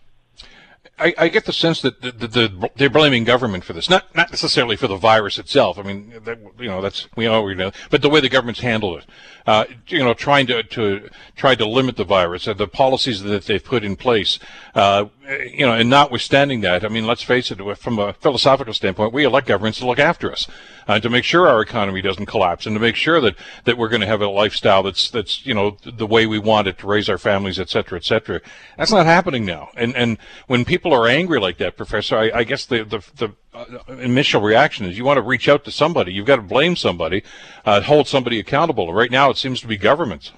I, 0.99 1.13
I, 1.17 1.27
get 1.29 1.45
the 1.45 1.53
sense 1.53 1.81
that 1.81 2.01
the, 2.01 2.11
the, 2.11 2.27
the, 2.27 2.69
they're 2.75 2.89
blaming 2.89 3.23
government 3.23 3.63
for 3.63 3.73
this, 3.73 3.89
not 3.89 4.13
not 4.15 4.29
necessarily 4.29 4.75
for 4.75 4.87
the 4.87 4.97
virus 4.97 5.39
itself. 5.39 5.79
I 5.79 5.83
mean, 5.83 6.13
that, 6.23 6.39
you 6.59 6.67
know, 6.67 6.81
that's 6.81 7.07
we 7.15 7.25
all 7.27 7.43
we 7.43 7.55
know, 7.55 7.71
but 7.89 8.01
the 8.01 8.09
way 8.09 8.19
the 8.19 8.29
government's 8.29 8.59
handled 8.59 8.99
it. 8.99 9.05
Uh, 9.47 9.65
you 9.87 9.99
know, 9.99 10.13
trying 10.13 10.47
to 10.47 10.63
to 10.63 11.09
try 11.35 11.55
to 11.55 11.65
limit 11.65 11.95
the 11.95 12.03
virus, 12.03 12.47
uh, 12.47 12.53
the 12.53 12.67
policies 12.67 13.21
that 13.23 13.45
they've 13.45 13.63
put 13.63 13.83
in 13.83 13.95
place. 13.95 14.39
Uh, 14.75 15.05
you 15.29 15.65
know, 15.65 15.73
and 15.73 15.89
notwithstanding 15.89 16.61
that, 16.61 16.83
I 16.83 16.87
mean, 16.87 17.05
let's 17.05 17.21
face 17.21 17.51
it, 17.51 17.59
from 17.77 17.99
a 17.99 18.13
philosophical 18.13 18.73
standpoint, 18.73 19.13
we 19.13 19.25
elect 19.25 19.47
governments 19.47 19.79
to 19.79 19.85
look 19.85 19.99
after 19.99 20.31
us 20.31 20.47
uh, 20.87 20.99
to 20.99 21.09
make 21.09 21.23
sure 21.23 21.47
our 21.47 21.61
economy 21.61 22.01
doesn't 22.01 22.25
collapse 22.25 22.65
and 22.65 22.75
to 22.75 22.79
make 22.79 22.95
sure 22.95 23.21
that, 23.21 23.35
that 23.65 23.77
we're 23.77 23.89
going 23.89 24.01
to 24.01 24.07
have 24.07 24.21
a 24.21 24.27
lifestyle 24.27 24.81
that's 24.81 25.09
that's 25.09 25.45
you 25.45 25.53
know 25.53 25.77
the 25.83 26.07
way 26.07 26.25
we 26.25 26.39
want 26.39 26.67
it 26.67 26.79
to 26.79 26.87
raise 26.87 27.09
our 27.09 27.17
families, 27.17 27.59
et 27.59 27.69
cetera, 27.69 27.97
et 27.97 28.03
cetera. 28.03 28.41
That's 28.77 28.91
not 28.91 29.05
happening 29.05 29.45
now. 29.45 29.69
And 29.75 29.95
and 29.95 30.17
when 30.47 30.65
people 30.65 30.93
are 30.93 31.07
angry 31.07 31.39
like 31.39 31.57
that, 31.59 31.77
Professor, 31.77 32.17
I, 32.17 32.31
I 32.33 32.43
guess 32.43 32.65
the 32.65 32.83
the, 32.83 33.03
the 33.15 33.35
uh, 33.53 33.93
initial 33.93 34.41
reaction 34.41 34.85
is 34.85 34.97
you 34.97 35.05
want 35.05 35.17
to 35.17 35.21
reach 35.21 35.47
out 35.47 35.63
to 35.65 35.71
somebody. 35.71 36.11
You've 36.11 36.27
got 36.27 36.37
to 36.37 36.41
blame 36.41 36.75
somebody, 36.75 37.23
uh, 37.65 37.81
hold 37.81 38.07
somebody 38.07 38.39
accountable. 38.39 38.91
Right 38.93 39.11
now, 39.11 39.29
it 39.29 39.37
seems 39.37 39.61
to 39.61 39.67
be 39.67 39.77
governments. 39.77 40.31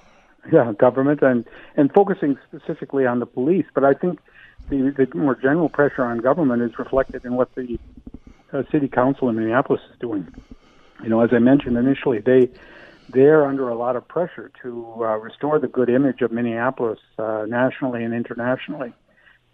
Yeah, 0.52 0.72
government 0.78 1.22
and 1.22 1.44
and 1.76 1.92
focusing 1.92 2.36
specifically 2.48 3.06
on 3.06 3.20
the 3.20 3.26
police. 3.26 3.66
But 3.74 3.84
I 3.84 3.94
think 3.94 4.18
the, 4.68 4.94
the 4.96 5.16
more 5.16 5.34
general 5.34 5.68
pressure 5.68 6.04
on 6.04 6.18
government 6.18 6.62
is 6.62 6.78
reflected 6.78 7.24
in 7.24 7.34
what 7.34 7.54
the 7.54 7.78
uh, 8.52 8.62
city 8.70 8.88
council 8.88 9.28
in 9.28 9.36
Minneapolis 9.36 9.82
is 9.92 9.98
doing. 9.98 10.26
You 11.02 11.08
know, 11.08 11.20
as 11.20 11.30
I 11.32 11.38
mentioned 11.38 11.76
initially, 11.76 12.20
they 12.20 12.48
they're 13.08 13.44
under 13.44 13.68
a 13.68 13.74
lot 13.74 13.96
of 13.96 14.06
pressure 14.06 14.50
to 14.62 14.94
uh, 14.98 15.16
restore 15.18 15.58
the 15.58 15.68
good 15.68 15.90
image 15.90 16.22
of 16.22 16.32
Minneapolis 16.32 17.00
uh, 17.18 17.44
nationally 17.46 18.04
and 18.04 18.14
internationally, 18.14 18.92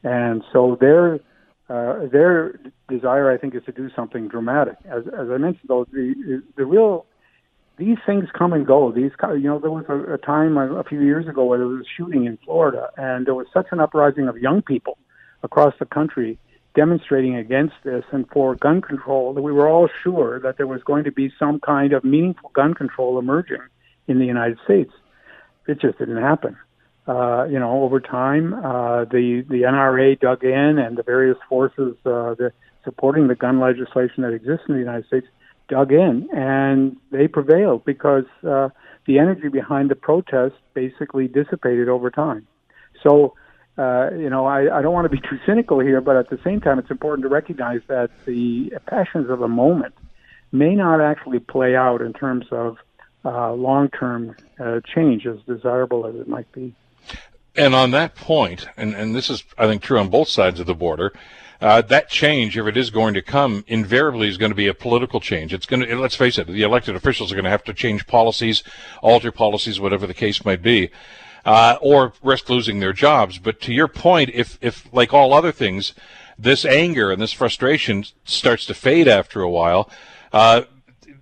and 0.05 0.43
so 0.53 0.77
their 0.81 1.21
uh, 1.69 2.07
their 2.07 2.59
desire, 2.89 3.31
I 3.31 3.37
think, 3.37 3.55
is 3.55 3.63
to 3.65 3.73
do 3.73 3.91
something 3.95 4.29
dramatic. 4.29 4.77
As, 4.87 5.07
as 5.07 5.29
I 5.31 5.37
mentioned, 5.37 5.69
though, 5.69 5.87
the 5.91 6.43
the 6.57 6.65
real 6.65 7.07
these 7.79 7.99
things 8.05 8.29
come 8.37 8.53
and 8.53 8.67
go. 8.67 8.91
These, 8.93 9.13
you 9.23 9.49
know, 9.49 9.59
there 9.59 9.71
was 9.71 9.85
a, 9.89 10.15
a 10.15 10.19
time 10.19 10.57
a, 10.57 10.75
a 10.75 10.85
few 10.85 11.01
years 11.01 11.29
ago 11.29 11.45
where 11.45 11.59
there 11.59 11.67
was 11.67 11.83
a 11.83 11.89
shooting 11.97 12.25
in 12.25 12.37
Florida, 12.45 12.91
and 12.97 13.27
there 13.27 13.35
was 13.35 13.47
such 13.53 13.69
an 13.71 13.81
uprising 13.81 14.29
of 14.29 14.37
young 14.37 14.63
people 14.63 14.99
across 15.43 15.75
the 15.79 15.87
country 15.87 16.39
demonstrating 16.75 17.37
against 17.37 17.75
this 17.85 18.05
and 18.13 18.29
for 18.29 18.55
gun 18.55 18.81
control 18.81 19.33
that 19.33 19.43
we 19.43 19.53
were 19.53 19.69
all 19.69 19.89
sure 20.03 20.39
that 20.41 20.57
there 20.57 20.67
was 20.67 20.83
going 20.83 21.05
to 21.05 21.13
be 21.13 21.33
some 21.39 21.59
kind 21.61 21.93
of 21.93 22.05
meaningful 22.05 22.51
gun 22.55 22.75
control 22.75 23.19
emerging 23.19 23.63
in 24.07 24.19
the 24.19 24.27
United 24.27 24.59
States. 24.65 24.93
It 25.67 25.81
just 25.81 25.99
didn't 25.99 26.23
happen. 26.23 26.57
Uh, 27.07 27.45
you 27.45 27.59
know, 27.59 27.83
over 27.85 28.01
time, 28.01 28.53
uh, 28.53 29.05
the 29.05 29.43
the 29.49 29.63
NRA 29.63 30.21
dug 30.21 30.45
in, 30.45 30.79
and 30.79 30.97
the 30.99 31.03
various 31.03 31.39
forces 31.49 31.97
uh, 32.05 32.35
the, 32.35 32.53
supporting 32.85 33.29
the 33.29 33.35
gun 33.35 33.61
legislation 33.61 34.23
that 34.23 34.33
exists 34.33 34.67
in 34.69 34.75
the 34.75 34.81
United 34.81 35.07
States 35.07 35.27
dug 35.69 35.93
in, 35.93 36.29
and 36.33 36.97
they 37.11 37.29
prevailed 37.29 37.85
because 37.85 38.25
uh, 38.47 38.69
the 39.07 39.19
energy 39.19 39.49
behind 39.49 39.91
the 39.91 39.95
protest 39.95 40.57
basically 40.75 41.29
dissipated 41.29 41.89
over 41.89 42.11
time. 42.11 42.47
So 43.03 43.35
uh, 43.79 44.11
you 44.11 44.29
know, 44.29 44.45
I, 44.45 44.79
I 44.79 44.83
don't 44.83 44.93
want 44.93 45.05
to 45.05 45.09
be 45.09 45.21
too 45.31 45.39
cynical 45.47 45.79
here, 45.79 46.01
but 46.01 46.17
at 46.17 46.31
the 46.31 46.39
same 46.43 46.61
time, 46.61 46.79
it's 46.79 46.91
important 46.91 47.23
to 47.23 47.29
recognize 47.29 47.81
that 47.87 48.11
the 48.27 48.73
passions 48.87 49.31
of 49.31 49.39
the 49.39 49.49
moment 49.49 49.95
may 50.51 50.75
not 50.75 51.01
actually 51.01 51.39
play 51.39 51.77
out 51.77 52.01
in 52.03 52.13
terms 52.13 52.47
of 52.51 52.79
uh, 53.25 53.53
long-term 53.53 54.35
uh, 54.59 54.81
change, 54.95 55.27
as 55.27 55.39
desirable 55.47 56.07
as 56.07 56.15
it 56.17 56.27
might 56.27 56.51
be. 56.53 56.75
And 57.55 57.75
on 57.75 57.91
that 57.93 58.15
point, 58.15 58.69
and, 58.77 58.95
and 58.95 59.15
this 59.15 59.31
is, 59.31 59.45
I 59.57 59.67
think, 59.67 59.83
true 59.83 59.99
on 59.99 60.09
both 60.09 60.29
sides 60.29 60.61
of 60.61 60.67
the 60.67 60.75
border, 60.75 61.13
uh, 61.61 61.83
that 61.83 62.09
change, 62.09 62.57
if 62.57 62.67
it 62.67 62.77
is 62.77 62.91
going 62.91 63.15
to 63.15 63.23
come, 63.23 63.65
invariably 63.67 64.29
is 64.29 64.37
going 64.37 64.51
to 64.51 64.57
be 64.57 64.69
a 64.69 64.75
political 64.75 65.21
change. 65.21 65.53
It's 65.53 65.67
going 65.67 65.81
to, 65.81 65.97
let's 65.97 66.15
face 66.15 66.39
it, 66.39 66.47
the 66.47 66.63
elected 66.63 66.95
officials 66.95 67.33
are 67.33 67.35
going 67.35 67.45
to 67.45 67.51
have 67.51 67.65
to 67.65 67.75
change 67.75 68.07
policies, 68.07 68.63
alter 69.03 69.33
policies, 69.33 69.81
whatever 69.81 70.07
the 70.07 70.15
case 70.15 70.45
might 70.45 70.63
be 70.63 70.91
uh, 71.45 71.79
or 71.81 72.13
risk 72.23 72.49
losing 72.49 72.79
their 72.79 72.93
jobs. 72.93 73.39
But 73.39 73.61
to 73.63 73.73
your 73.73 73.89
point, 73.89 74.31
if, 74.35 74.59
if 74.61 74.93
like 74.93 75.15
all 75.15 75.33
other 75.33 75.51
things, 75.51 75.95
this 76.39 76.65
anger 76.65 77.11
and 77.11 77.21
this 77.21 77.33
frustration 77.33 78.05
starts 78.25 78.67
to 78.67 78.75
fade 78.75 79.09
after 79.09 79.41
a 79.41 79.51
while, 79.51 79.91
uh, 80.33 80.63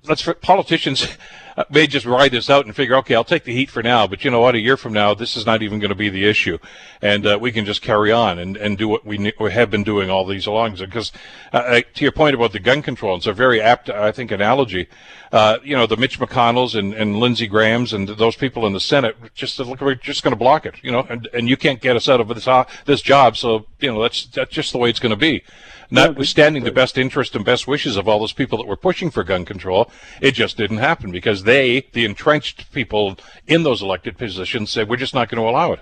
let's 0.05 0.29
politicians 0.43 1.09
may 1.71 1.87
just 1.87 2.07
ride 2.07 2.33
this 2.33 2.51
out 2.51 2.67
and 2.67 2.75
figure, 2.75 2.97
okay, 2.97 3.15
I'll 3.15 3.25
take 3.25 3.45
the 3.45 3.53
heat 3.53 3.71
for 3.71 3.83
now, 3.83 4.07
but 4.07 4.25
you 4.25 4.31
know 4.31 4.41
what? 4.41 4.55
A 4.55 4.61
year 4.61 4.77
from 4.77 4.93
now, 4.93 5.15
this 5.15 5.37
is 5.37 5.47
not 5.47 5.63
even 5.63 5.79
going 5.79 5.91
to 5.91 5.97
be 5.97 6.09
the 6.09 6.29
issue, 6.29 6.59
and 7.01 7.27
uh, 7.27 7.39
we 7.41 7.53
can 7.53 7.65
just 7.65 7.83
carry 7.83 8.13
on 8.13 8.39
and, 8.39 8.57
and 8.57 8.79
do 8.79 8.89
what 8.89 9.05
we, 9.05 9.33
we 9.41 9.53
have 9.53 9.71
been 9.71 9.85
doing 9.85 10.11
all 10.11 10.27
these 10.27 10.47
along. 10.47 10.77
Because 10.77 11.13
uh, 11.53 11.57
uh, 11.57 11.81
to 11.95 12.05
your 12.05 12.13
point 12.13 12.35
about 12.35 12.53
the 12.53 12.59
gun 12.59 12.83
control, 12.83 13.17
it's 13.17 13.27
a 13.27 13.33
very 13.33 13.61
apt, 13.61 13.89
I 13.91 14.13
think, 14.13 14.31
analogy. 14.31 14.89
Uh, 15.33 15.59
you 15.63 15.77
know, 15.77 15.87
the 15.87 15.97
Mitch 15.97 16.19
McConnells 16.19 16.79
and, 16.79 16.95
and 16.95 17.17
Lindsey 17.17 17.47
Grahams 17.47 17.93
and 17.93 18.09
those 18.09 18.37
people 18.37 18.67
in 18.67 18.73
the 18.73 18.81
Senate 18.81 19.17
just 19.35 19.59
look, 19.59 19.81
we're 19.81 19.95
just 19.95 20.23
going 20.23 20.33
to 20.33 20.39
block 20.39 20.67
it, 20.67 20.75
you 20.83 20.93
know, 20.93 21.07
and, 21.09 21.29
and 21.33 21.49
you 21.49 21.57
can't 21.57 21.81
get 21.81 21.97
us 21.97 22.09
out 22.09 22.21
of 22.21 22.29
this 22.29 22.47
uh, 22.47 22.65
this 22.85 23.03
job, 23.03 23.37
so 23.37 23.67
you 23.81 23.93
know 23.93 24.01
that's 24.03 24.27
that's 24.27 24.53
just 24.53 24.73
the 24.73 24.79
way 24.79 24.91
it's 24.91 25.01
going 25.01 25.11
to 25.11 25.17
be 25.17 25.43
notwithstanding 25.91 26.65
the 26.65 26.73
best 26.73 26.99
interest 26.99 27.35
and 27.35 27.45
best 27.45 27.67
wishes 27.67 27.97
of 27.97 28.09
all 28.09 28.19
those 28.19 28.33
people 28.33 28.59
that 28.59 28.67
were 28.67 28.77
pushing 28.77 29.11
for 29.11 29.25
gun 29.25 29.45
control, 29.45 29.91
it 30.21 30.33
just 30.33 30.57
didn't 30.57 30.79
happen 30.79 31.11
because 31.11 31.45
they, 31.45 31.87
the 31.93 32.05
entrenched 32.05 32.73
people 32.73 33.17
in 33.47 33.63
those 33.63 33.83
elected 33.83 34.19
positions, 34.19 34.71
said 34.71 34.89
we're 34.89 34.97
just 34.97 35.15
not 35.15 35.29
going 35.29 35.43
to 35.43 35.49
allow 35.49 35.73
it. 35.73 35.81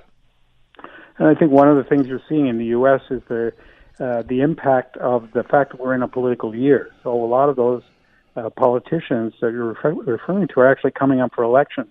And 1.19 1.29
I 1.29 1.35
think 1.35 1.53
one 1.53 1.69
of 1.69 1.77
the 1.77 1.85
things 1.85 2.07
you're 2.07 2.23
seeing 2.29 2.49
in 2.49 2.59
the 2.59 2.67
U.S. 2.67 3.01
is 3.11 3.23
the 3.29 3.53
uh, 4.01 4.23
the 4.23 4.41
impact 4.41 4.97
of 4.97 5.31
the 5.35 5.45
fact 5.45 5.71
that 5.71 5.81
we're 5.81 5.95
in 5.95 6.03
a 6.03 6.09
political 6.09 6.53
year. 6.53 6.91
So 7.05 7.13
a 7.13 7.27
lot 7.27 7.49
of 7.49 7.55
those 7.55 7.83
uh, 8.35 8.51
politicians 8.51 9.35
that 9.41 9.53
you're 9.53 9.67
refer- 9.67 9.95
referring 9.95 10.49
to 10.49 10.61
are 10.61 10.69
actually 10.69 10.91
coming 10.91 11.21
up 11.21 11.33
for 11.33 11.45
election 11.45 11.87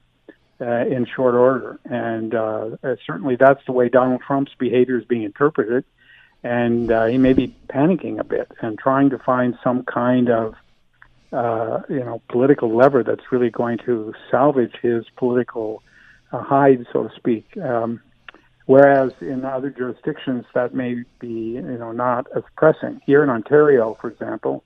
uh, 0.60 0.86
in 0.86 1.06
short 1.16 1.34
order, 1.34 1.80
and 1.86 2.36
uh, 2.36 2.72
certainly 3.08 3.38
that's 3.38 3.66
the 3.66 3.72
way 3.72 3.88
Donald 3.88 4.22
Trump's 4.22 4.52
behavior 4.60 4.98
is 4.98 5.06
being 5.06 5.24
interpreted 5.24 5.86
and 6.44 6.92
uh, 6.92 7.06
he 7.06 7.18
may 7.18 7.34
be 7.34 7.56
panicking 7.70 8.20
a 8.20 8.24
bit 8.24 8.52
and 8.62 8.78
trying 8.78 9.10
to 9.10 9.18
find 9.18 9.58
some 9.64 9.84
kind 9.84 10.30
of 10.30 10.56
uh, 11.32 11.82
you 11.90 12.00
know 12.00 12.22
political 12.30 12.76
lever 12.76 13.04
that's 13.04 13.32
really 13.32 13.50
going 13.50 13.78
to 13.80 14.14
salvage 14.30 14.74
his 14.82 15.06
political 15.18 15.82
uh, 16.32 16.42
hide, 16.42 16.86
so 16.92 17.04
to 17.08 17.16
speak. 17.16 17.58
Um, 17.58 18.02
whereas 18.66 19.12
in 19.20 19.44
other 19.44 19.70
jurisdictions 19.70 20.46
that 20.54 20.74
may 20.74 21.04
be 21.20 21.28
you 21.28 21.62
know 21.62 21.92
not 21.92 22.28
as 22.36 22.44
pressing. 22.56 23.02
Here 23.06 23.24
in 23.24 23.30
Ontario, 23.30 23.98
for 24.00 24.10
example, 24.10 24.64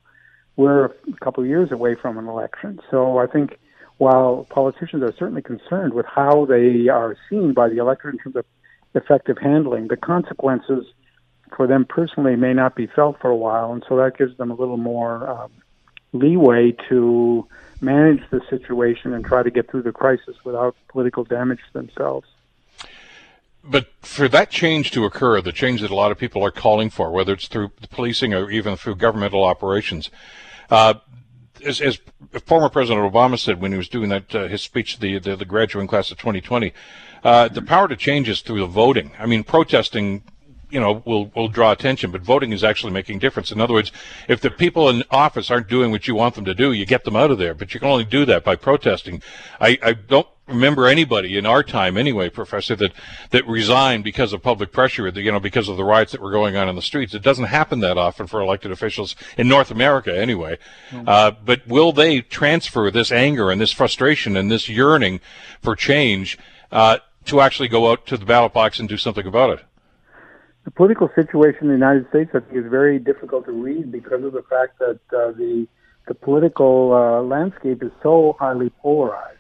we're 0.56 0.86
a 0.86 0.92
couple 1.22 1.44
of 1.44 1.50
years 1.50 1.72
away 1.72 1.96
from 1.96 2.18
an 2.18 2.28
election, 2.28 2.80
so 2.90 3.18
I 3.18 3.28
think 3.28 3.60
while 3.98 4.46
politicians 4.50 5.04
are 5.04 5.13
certainly 5.18 5.42
concerned 5.42 5.94
with 5.94 6.06
how 6.06 6.46
they 6.46 6.88
are 6.88 7.16
seen 7.30 7.54
by 7.54 7.68
the 7.70 7.78
electorate 7.78 8.16
in 8.16 8.20
terms 8.20 8.36
of 8.36 8.46
effective 8.94 9.38
handling, 9.42 9.88
the 9.88 9.98
consequences 9.98 10.86
for 11.56 11.68
them 11.68 11.86
personally 11.86 12.36
may 12.36 12.54
not 12.54 12.76
be 12.76 12.88
felt 12.88 13.20
for 13.20 13.30
a 13.30 13.36
while, 13.36 13.74
and 13.74 13.84
so 13.88 13.98
that 13.98 14.18
gives 14.18 14.38
them 14.38 14.52
a 14.52 14.56
little 14.56 14.78
more 14.78 15.30
um, 15.30 15.52
leeway 16.14 16.76
to 16.90 17.48
manage 17.82 18.22
the 18.32 18.42
situation 18.50 19.14
and 19.14 19.24
try 19.24 19.44
to 19.44 19.52
get 19.52 19.70
through 19.70 19.84
the 19.84 19.92
crisis 19.92 20.36
without 20.44 20.76
political 20.88 21.24
damage 21.24 21.60
to 21.68 21.74
themselves. 21.74 22.28
But 23.64 23.92
for 24.02 24.30
that 24.30 24.50
change 24.50 24.92
to 24.92 25.06
occur, 25.06 25.42
the 25.42 25.52
change 25.52 25.82
that 25.82 25.92
a 25.92 25.96
lot 25.96 26.12
of 26.12 26.18
people 26.18 26.44
are 26.44 26.52
calling 26.52 26.90
for, 26.90 27.12
whether 27.12 27.34
it's 27.34 27.48
through 27.48 27.70
policing 27.90 28.34
or 28.34 28.50
even 28.50 28.78
through 28.78 28.96
governmental 28.96 29.44
operations, 29.44 30.10
uh, 30.70 30.96
as, 31.66 31.82
as, 31.82 32.00
former 32.46 32.70
President 32.70 33.12
Obama 33.12 33.38
said 33.38 33.60
when 33.60 33.72
he 33.72 33.78
was 33.78 33.90
doing 33.90 34.10
that 34.10 34.34
uh, 34.34 34.48
his 34.48 34.62
speech 34.62 34.96
to 34.96 35.02
the, 35.02 35.20
the, 35.20 35.36
the 35.36 35.46
graduating 35.46 35.88
class 35.88 36.12
of 36.12 36.18
2020, 36.18 36.72
uh, 37.24 37.48
the 37.50 37.62
power 37.62 37.88
to 37.88 37.96
change 37.96 38.30
is 38.30 38.42
through 38.42 38.60
the 38.60 38.68
voting. 38.68 39.12
I 39.20 39.26
mean, 39.26 39.44
protesting 39.44 40.24
you 40.70 40.80
know, 40.80 41.02
will 41.06 41.32
will 41.36 41.48
draw 41.48 41.72
attention, 41.72 42.12
but 42.12 42.22
voting 42.22 42.52
is 42.52 42.64
actually 42.64 42.92
making 42.92 43.20
difference. 43.20 43.52
In 43.52 43.62
other 43.62 43.74
words, 43.74 43.92
if 44.28 44.42
the 44.42 44.52
people 44.52 44.90
in 44.90 45.04
office 45.10 45.50
aren't 45.50 45.70
doing 45.70 45.92
what 45.92 46.08
you 46.08 46.16
want 46.16 46.36
them 46.36 46.46
to 46.46 46.54
do, 46.54 46.74
you 46.74 46.86
get 46.86 47.06
them 47.06 47.16
out 47.16 47.32
of 47.32 47.38
there. 47.38 47.54
But 47.54 47.74
you 47.74 47.80
can 47.80 47.90
only 47.90 48.04
do 48.04 48.26
that 48.26 48.44
by 48.44 48.56
protesting. 48.56 49.22
I, 49.62 49.80
I 49.82 49.94
don't 49.94 50.28
remember 50.48 50.88
anybody 50.88 51.38
in 51.38 51.46
our 51.46 51.64
time 51.64 51.98
anyway, 51.98 52.30
Professor, 52.30 52.76
that 52.76 52.92
that 53.32 53.48
resigned 53.48 54.04
because 54.04 54.34
of 54.34 54.42
public 54.42 54.72
pressure, 54.72 55.08
you 55.08 55.32
know, 55.32 55.40
because 55.40 55.70
of 55.70 55.78
the 55.78 55.84
riots 55.84 56.12
that 56.12 56.22
were 56.22 56.32
going 56.32 56.56
on 56.58 56.68
in 56.68 56.76
the 56.76 56.82
streets. 56.82 57.14
It 57.14 57.22
doesn't 57.22 57.46
happen 57.46 57.80
that 57.80 57.98
often 57.98 58.28
for 58.28 58.42
elected 58.42 58.72
officials 58.72 59.16
in 59.38 59.48
North 59.48 59.72
America 59.72 60.18
anyway. 60.18 60.58
Mm-hmm. 60.90 61.08
Uh, 61.08 61.32
but 61.32 61.66
will 61.68 61.94
they 61.94 62.22
transfer 62.22 62.92
this 62.92 63.12
anger 63.12 63.52
and 63.52 63.62
this 63.62 63.72
frustration 63.72 64.36
and 64.36 64.52
this 64.52 64.68
yearning 64.68 65.20
for 65.62 65.76
change 65.76 66.38
uh, 66.72 66.98
to 67.26 67.42
actually 67.42 67.68
go 67.68 67.92
out 67.92 68.06
to 68.08 68.18
the 68.18 68.26
ballot 68.26 68.54
box 68.54 68.80
and 68.80 68.90
do 68.90 68.98
something 68.98 69.26
about 69.26 69.52
it? 69.52 69.67
The 70.68 70.72
political 70.72 71.10
situation 71.16 71.62
in 71.62 71.68
the 71.68 71.74
United 71.76 72.10
States, 72.10 72.30
I 72.34 72.42
think, 72.42 72.66
is 72.66 72.70
very 72.70 73.00
difficult 73.00 73.46
to 73.46 73.54
read 73.54 73.90
because 73.90 74.22
of 74.26 74.34
the 74.34 74.44
fact 74.50 74.80
that 74.80 75.00
uh, 75.18 75.32
the 75.32 75.66
the 76.10 76.14
political 76.14 76.92
uh, 76.94 77.22
landscape 77.22 77.82
is 77.82 77.92
so 78.04 78.36
highly 78.38 78.70
polarized, 78.82 79.40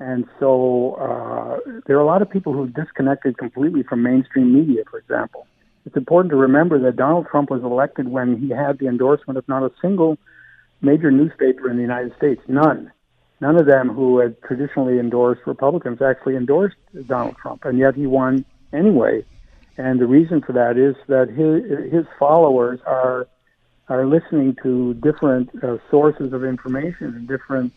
and 0.00 0.24
so 0.40 0.94
uh, 0.94 1.80
there 1.86 1.98
are 1.98 2.00
a 2.00 2.06
lot 2.06 2.22
of 2.22 2.30
people 2.30 2.54
who 2.54 2.68
disconnected 2.68 3.36
completely 3.36 3.82
from 3.82 4.02
mainstream 4.02 4.50
media. 4.50 4.82
For 4.90 4.98
example, 4.98 5.46
it's 5.84 5.94
important 5.94 6.30
to 6.30 6.38
remember 6.38 6.78
that 6.84 6.96
Donald 6.96 7.26
Trump 7.30 7.50
was 7.50 7.62
elected 7.62 8.08
when 8.08 8.38
he 8.38 8.48
had 8.48 8.78
the 8.78 8.86
endorsement 8.86 9.36
of 9.36 9.46
not 9.48 9.62
a 9.62 9.70
single 9.82 10.16
major 10.80 11.10
newspaper 11.10 11.70
in 11.70 11.76
the 11.76 11.82
United 11.82 12.16
States, 12.16 12.40
none. 12.48 12.90
None 13.42 13.56
of 13.56 13.66
them 13.66 13.90
who 13.90 14.20
had 14.20 14.40
traditionally 14.40 14.98
endorsed 14.98 15.42
Republicans 15.44 16.00
actually 16.00 16.36
endorsed 16.36 16.76
Donald 17.06 17.36
Trump, 17.36 17.66
and 17.66 17.78
yet 17.78 17.94
he 17.94 18.06
won 18.06 18.46
anyway 18.72 19.22
and 19.76 20.00
the 20.00 20.06
reason 20.06 20.42
for 20.42 20.52
that 20.52 20.76
is 20.76 20.96
that 21.08 21.28
his, 21.28 21.92
his 21.92 22.06
followers 22.18 22.80
are 22.86 23.26
are 23.88 24.06
listening 24.06 24.56
to 24.62 24.94
different 24.94 25.50
uh, 25.62 25.76
sources 25.90 26.32
of 26.32 26.44
information 26.44 27.08
and 27.08 27.28
different 27.28 27.72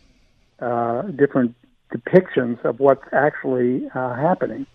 uh, 0.60 1.02
different 1.02 1.54
depictions 1.94 2.62
of 2.64 2.80
what's 2.80 3.04
actually 3.12 3.86
uh, 3.94 4.14
happening. 4.14 4.66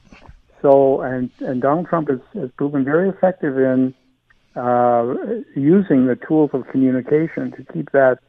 So, 0.62 1.02
and 1.02 1.30
and 1.40 1.62
Donald 1.62 1.88
Trump 1.88 2.10
has, 2.10 2.20
has 2.34 2.50
proven 2.58 2.84
very 2.84 3.10
effective 3.10 3.58
in 3.58 3.94
uh, 4.56 5.16
using 5.56 6.08
the 6.08 6.18
tools 6.28 6.52
of 6.54 6.68
communication 6.68 7.52
to 7.52 7.74
keep 7.74 7.92
that 7.92 8.20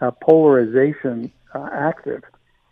uh, 0.00 0.10
polarization 0.22 1.32
uh, 1.54 1.68
active. 1.72 2.22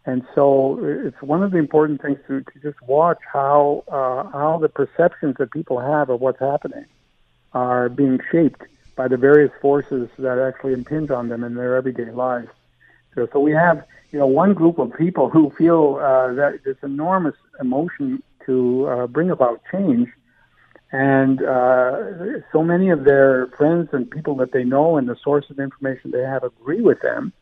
And 0.09 0.25
so 0.35 0.79
it's 0.83 1.21
one 1.21 1.43
of 1.43 1.51
the 1.51 1.59
important 1.59 2.01
things 2.01 2.19
to, 2.29 2.41
to 2.41 2.59
just 2.63 2.81
watch 2.81 3.19
how 3.31 3.85
uh, 3.89 4.31
how 4.31 4.57
the 4.59 4.71
perceptions 4.71 5.37
that 5.39 5.51
people 5.51 5.79
have 5.81 6.09
of 6.09 6.23
what's 6.23 6.41
happening 6.41 6.87
are 7.53 7.91
being 7.91 8.19
shaped 8.33 8.63
by 8.97 9.07
the 9.07 9.19
various 9.19 9.53
forces 9.61 10.09
that 10.19 10.39
actually 10.39 10.73
impinge 10.73 11.11
on 11.11 11.29
them 11.29 11.45
in 11.45 11.57
their 11.57 11.77
everyday 11.77 12.11
lives. 12.11 12.49
So, 13.15 13.29
so 13.31 13.39
we 13.39 13.53
have 13.53 13.87
you 14.11 14.19
know 14.19 14.27
one 14.27 14.55
group 14.55 14.79
of 14.79 14.95
people 14.95 15.29
who 15.29 15.51
feel 15.51 15.99
uh, 16.01 16.33
that 16.41 16.61
this 16.65 16.79
enormous 16.83 17.37
emotion 17.61 18.23
to 18.47 18.89
uh, 18.89 19.07
bring 19.09 19.31
about 19.31 19.61
change, 19.71 20.09
and 20.91 21.43
uh, 21.43 22.41
so 22.51 22.63
many 22.63 22.89
of 22.89 23.05
their 23.05 23.49
friends 23.59 23.91
and 23.93 24.11
people 24.11 24.37
that 24.37 24.53
they 24.53 24.65
know 24.65 24.97
and 24.97 25.07
the 25.07 25.17
source 25.23 25.51
of 25.51 25.61
information 25.61 26.13
they 26.13 26.23
have 26.23 26.45
agree 26.45 26.81
with 26.81 27.03
them 27.03 27.35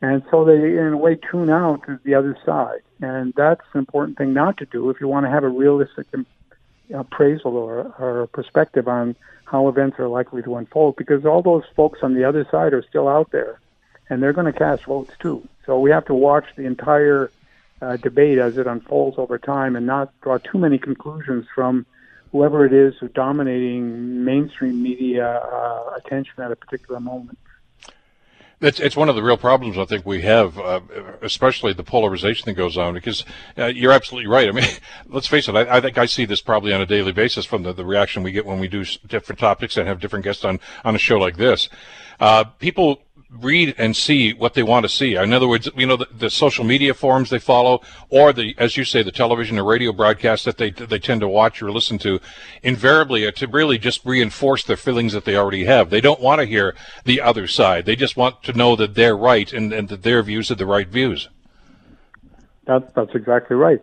and 0.00 0.22
so 0.30 0.44
they, 0.44 0.54
in 0.54 0.92
a 0.92 0.96
way, 0.96 1.16
tune 1.16 1.50
out 1.50 1.84
the 2.04 2.14
other 2.14 2.36
side. 2.46 2.80
And 3.00 3.32
that's 3.36 3.62
an 3.72 3.78
important 3.80 4.18
thing 4.18 4.32
not 4.32 4.56
to 4.58 4.66
do 4.66 4.90
if 4.90 5.00
you 5.00 5.08
want 5.08 5.26
to 5.26 5.30
have 5.30 5.44
a 5.44 5.48
realistic 5.48 6.06
appraisal 6.94 7.56
or, 7.56 7.94
or 7.98 8.26
perspective 8.28 8.88
on 8.88 9.16
how 9.44 9.68
events 9.68 9.98
are 9.98 10.08
likely 10.08 10.42
to 10.42 10.56
unfold, 10.56 10.96
because 10.96 11.24
all 11.24 11.42
those 11.42 11.64
folks 11.74 12.00
on 12.02 12.14
the 12.14 12.24
other 12.24 12.46
side 12.50 12.74
are 12.74 12.82
still 12.82 13.08
out 13.08 13.30
there, 13.30 13.58
and 14.08 14.22
they're 14.22 14.32
going 14.32 14.52
to 14.52 14.58
cast 14.58 14.84
votes 14.84 15.12
too. 15.18 15.46
So 15.64 15.80
we 15.80 15.90
have 15.90 16.04
to 16.06 16.14
watch 16.14 16.44
the 16.56 16.66
entire 16.66 17.30
uh, 17.80 17.96
debate 17.96 18.38
as 18.38 18.58
it 18.58 18.66
unfolds 18.66 19.18
over 19.18 19.38
time 19.38 19.76
and 19.76 19.86
not 19.86 20.12
draw 20.20 20.38
too 20.38 20.58
many 20.58 20.78
conclusions 20.78 21.46
from 21.54 21.86
whoever 22.32 22.66
it 22.66 22.72
is 22.72 22.94
who's 22.98 23.10
dominating 23.12 24.24
mainstream 24.24 24.82
media 24.82 25.26
uh, 25.26 25.94
attention 25.96 26.42
at 26.42 26.52
a 26.52 26.56
particular 26.56 27.00
moment. 27.00 27.38
It's, 28.60 28.80
it's 28.80 28.96
one 28.96 29.08
of 29.08 29.14
the 29.14 29.22
real 29.22 29.36
problems 29.36 29.78
I 29.78 29.84
think 29.84 30.04
we 30.04 30.22
have, 30.22 30.58
uh, 30.58 30.80
especially 31.22 31.72
the 31.74 31.84
polarization 31.84 32.46
that 32.46 32.54
goes 32.54 32.76
on. 32.76 32.94
Because 32.94 33.24
uh, 33.56 33.66
you're 33.66 33.92
absolutely 33.92 34.28
right. 34.28 34.48
I 34.48 34.52
mean, 34.52 34.64
let's 35.06 35.28
face 35.28 35.48
it. 35.48 35.54
I, 35.54 35.76
I, 35.76 35.80
think 35.80 35.96
I 35.96 36.06
see 36.06 36.24
this 36.24 36.40
probably 36.40 36.72
on 36.72 36.80
a 36.80 36.86
daily 36.86 37.12
basis 37.12 37.44
from 37.44 37.62
the, 37.62 37.72
the 37.72 37.84
reaction 37.84 38.22
we 38.22 38.32
get 38.32 38.46
when 38.46 38.58
we 38.58 38.66
do 38.66 38.84
different 39.06 39.38
topics 39.38 39.76
and 39.76 39.86
have 39.86 40.00
different 40.00 40.24
guests 40.24 40.44
on 40.44 40.58
on 40.84 40.94
a 40.94 40.98
show 40.98 41.18
like 41.18 41.36
this. 41.36 41.68
Uh, 42.18 42.44
people 42.44 43.00
read 43.30 43.74
and 43.76 43.94
see 43.94 44.32
what 44.32 44.54
they 44.54 44.62
want 44.62 44.84
to 44.84 44.88
see. 44.88 45.14
In 45.14 45.32
other 45.32 45.48
words, 45.48 45.68
you 45.76 45.86
know, 45.86 45.96
the, 45.96 46.08
the, 46.16 46.30
social 46.30 46.64
media 46.64 46.94
forums 46.94 47.28
they 47.28 47.38
follow, 47.38 47.82
or 48.08 48.32
the, 48.32 48.54
as 48.56 48.76
you 48.76 48.84
say, 48.84 49.02
the 49.02 49.12
television 49.12 49.58
or 49.58 49.64
radio 49.64 49.92
broadcasts 49.92 50.46
that 50.46 50.56
they 50.56 50.70
they 50.70 50.98
tend 50.98 51.20
to 51.20 51.28
watch 51.28 51.62
or 51.62 51.70
listen 51.70 51.98
to, 51.98 52.20
invariably 52.62 53.24
are 53.24 53.32
to 53.32 53.46
really 53.46 53.78
just 53.78 54.04
reinforce 54.04 54.64
their 54.64 54.78
feelings 54.78 55.12
that 55.12 55.26
they 55.26 55.36
already 55.36 55.64
have. 55.66 55.90
They 55.90 56.00
don't 56.00 56.20
want 56.20 56.40
to 56.40 56.46
hear 56.46 56.74
the 57.04 57.20
other 57.20 57.46
side. 57.46 57.84
They 57.84 57.96
just 57.96 58.16
want 58.16 58.42
to 58.44 58.52
know 58.54 58.76
that 58.76 58.94
they're 58.94 59.16
right 59.16 59.52
and, 59.52 59.72
and 59.72 59.88
that 59.90 60.02
their 60.02 60.22
views 60.22 60.50
are 60.50 60.54
the 60.54 60.66
right 60.66 60.88
views. 60.88 61.28
That, 62.66 62.94
that's 62.94 63.14
exactly 63.14 63.56
right. 63.56 63.80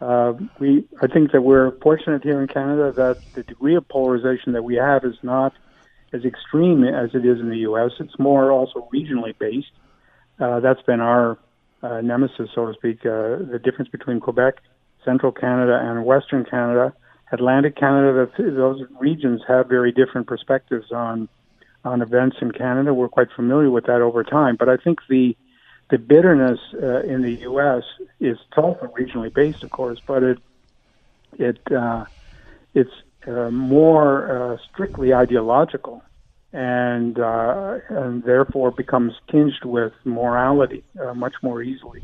Uh, 0.00 0.34
we, 0.58 0.86
I 1.00 1.06
think 1.06 1.32
that 1.32 1.42
we're 1.42 1.70
fortunate 1.80 2.22
here 2.22 2.40
in 2.40 2.48
Canada 2.48 2.92
that 2.92 3.18
the 3.34 3.42
degree 3.42 3.76
of 3.76 3.88
polarization 3.88 4.52
that 4.52 4.62
we 4.62 4.74
have 4.74 5.04
is 5.04 5.16
not 5.22 5.52
as 6.14 6.24
extreme 6.24 6.84
as 6.84 7.10
it 7.14 7.26
is 7.26 7.40
in 7.40 7.50
the 7.50 7.58
U.S. 7.58 7.90
It's 7.98 8.18
more 8.18 8.52
also 8.52 8.88
regionally 8.94 9.36
based. 9.36 9.72
Uh, 10.38 10.60
that's 10.60 10.82
been 10.82 11.00
our 11.00 11.38
uh, 11.82 12.00
nemesis, 12.00 12.48
so 12.54 12.66
to 12.66 12.74
speak. 12.74 13.00
Uh, 13.00 13.42
the 13.50 13.60
difference 13.62 13.90
between 13.90 14.20
Quebec, 14.20 14.54
Central 15.04 15.32
Canada, 15.32 15.78
and 15.82 16.04
Western 16.04 16.44
Canada, 16.44 16.94
Atlantic 17.32 17.76
Canada, 17.76 18.30
those 18.38 18.82
regions 18.98 19.42
have 19.48 19.68
very 19.68 19.92
different 19.92 20.26
perspectives 20.26 20.92
on 20.92 21.28
on 21.84 22.00
events 22.00 22.36
in 22.40 22.50
Canada. 22.50 22.94
We're 22.94 23.08
quite 23.08 23.28
familiar 23.36 23.70
with 23.70 23.84
that 23.86 24.00
over 24.00 24.24
time, 24.24 24.56
but 24.56 24.68
I 24.68 24.76
think 24.76 25.00
the 25.08 25.36
the 25.90 25.98
bitterness 25.98 26.60
uh, 26.74 27.02
in 27.02 27.22
the 27.22 27.34
U.S. 27.42 27.82
is 28.20 28.38
also 28.56 28.90
regionally 28.98 29.32
based, 29.32 29.62
of 29.64 29.70
course, 29.70 30.00
but 30.06 30.22
it 30.22 30.38
it 31.38 31.58
uh, 31.72 32.04
it's 32.72 32.92
uh, 33.26 33.50
more 33.50 34.52
uh, 34.52 34.56
strictly 34.72 35.12
ideological 35.12 36.02
and 36.52 37.18
uh, 37.18 37.78
and 37.88 38.22
therefore 38.22 38.70
becomes 38.70 39.12
tinged 39.28 39.64
with 39.64 39.92
morality 40.04 40.84
uh, 41.02 41.12
much 41.12 41.34
more 41.42 41.62
easily, 41.62 42.02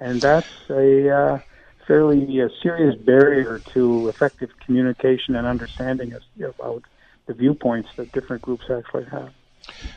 and 0.00 0.20
that's 0.20 0.48
a 0.70 1.08
uh, 1.08 1.38
fairly 1.86 2.40
uh, 2.40 2.48
serious 2.62 2.96
barrier 2.96 3.60
to 3.72 4.08
effective 4.08 4.50
communication 4.64 5.36
and 5.36 5.46
understanding 5.46 6.14
about 6.40 6.82
the 7.26 7.34
viewpoints 7.34 7.88
that 7.96 8.10
different 8.12 8.42
groups 8.42 8.64
actually 8.70 9.04
have. 9.04 9.32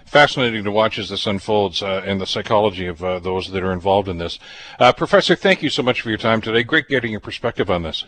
Fascinating 0.06 0.64
to 0.64 0.72
watch 0.72 1.00
as 1.00 1.10
this 1.10 1.26
unfolds 1.26 1.82
uh, 1.82 2.04
and 2.06 2.22
the 2.22 2.28
psychology 2.28 2.86
of 2.86 3.04
uh, 3.04 3.18
those 3.18 3.50
that 3.50 3.64
are 3.64 3.74
involved 3.74 4.08
in 4.08 4.20
this. 4.20 4.38
Uh, 4.80 4.94
Professor, 4.94 5.36
thank 5.36 5.64
you 5.64 5.70
so 5.70 5.82
much 5.82 6.02
for 6.02 6.10
your 6.10 6.18
time 6.20 6.42
today. 6.42 6.62
Great 6.62 6.88
getting 6.88 7.12
your 7.12 7.20
perspective 7.20 7.72
on 7.72 7.82
this. 7.82 8.06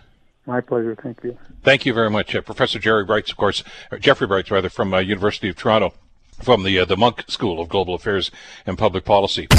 My 0.47 0.61
pleasure. 0.61 0.95
Thank 0.95 1.23
you. 1.25 1.37
Thank 1.61 1.85
you 1.85 1.93
very 1.93 2.09
much, 2.09 2.33
uh, 2.33 2.39
Professor 2.39 2.79
Jerry 2.79 3.05
Reitz, 3.05 3.29
of 3.29 3.35
course, 3.35 3.65
Jeffrey 3.99 4.27
Reitz, 4.27 4.49
rather, 4.49 4.69
from 4.69 4.93
uh, 4.93 4.99
University 4.99 5.49
of 5.49 5.57
Toronto, 5.57 5.93
from 6.41 6.63
the 6.63 6.79
uh, 6.79 6.85
the 6.85 6.95
Munk 6.95 7.25
School 7.27 7.59
of 7.59 7.67
Global 7.67 7.93
Affairs 7.93 8.31
and 8.65 8.77
Public 8.77 9.03
Policy. 9.03 9.49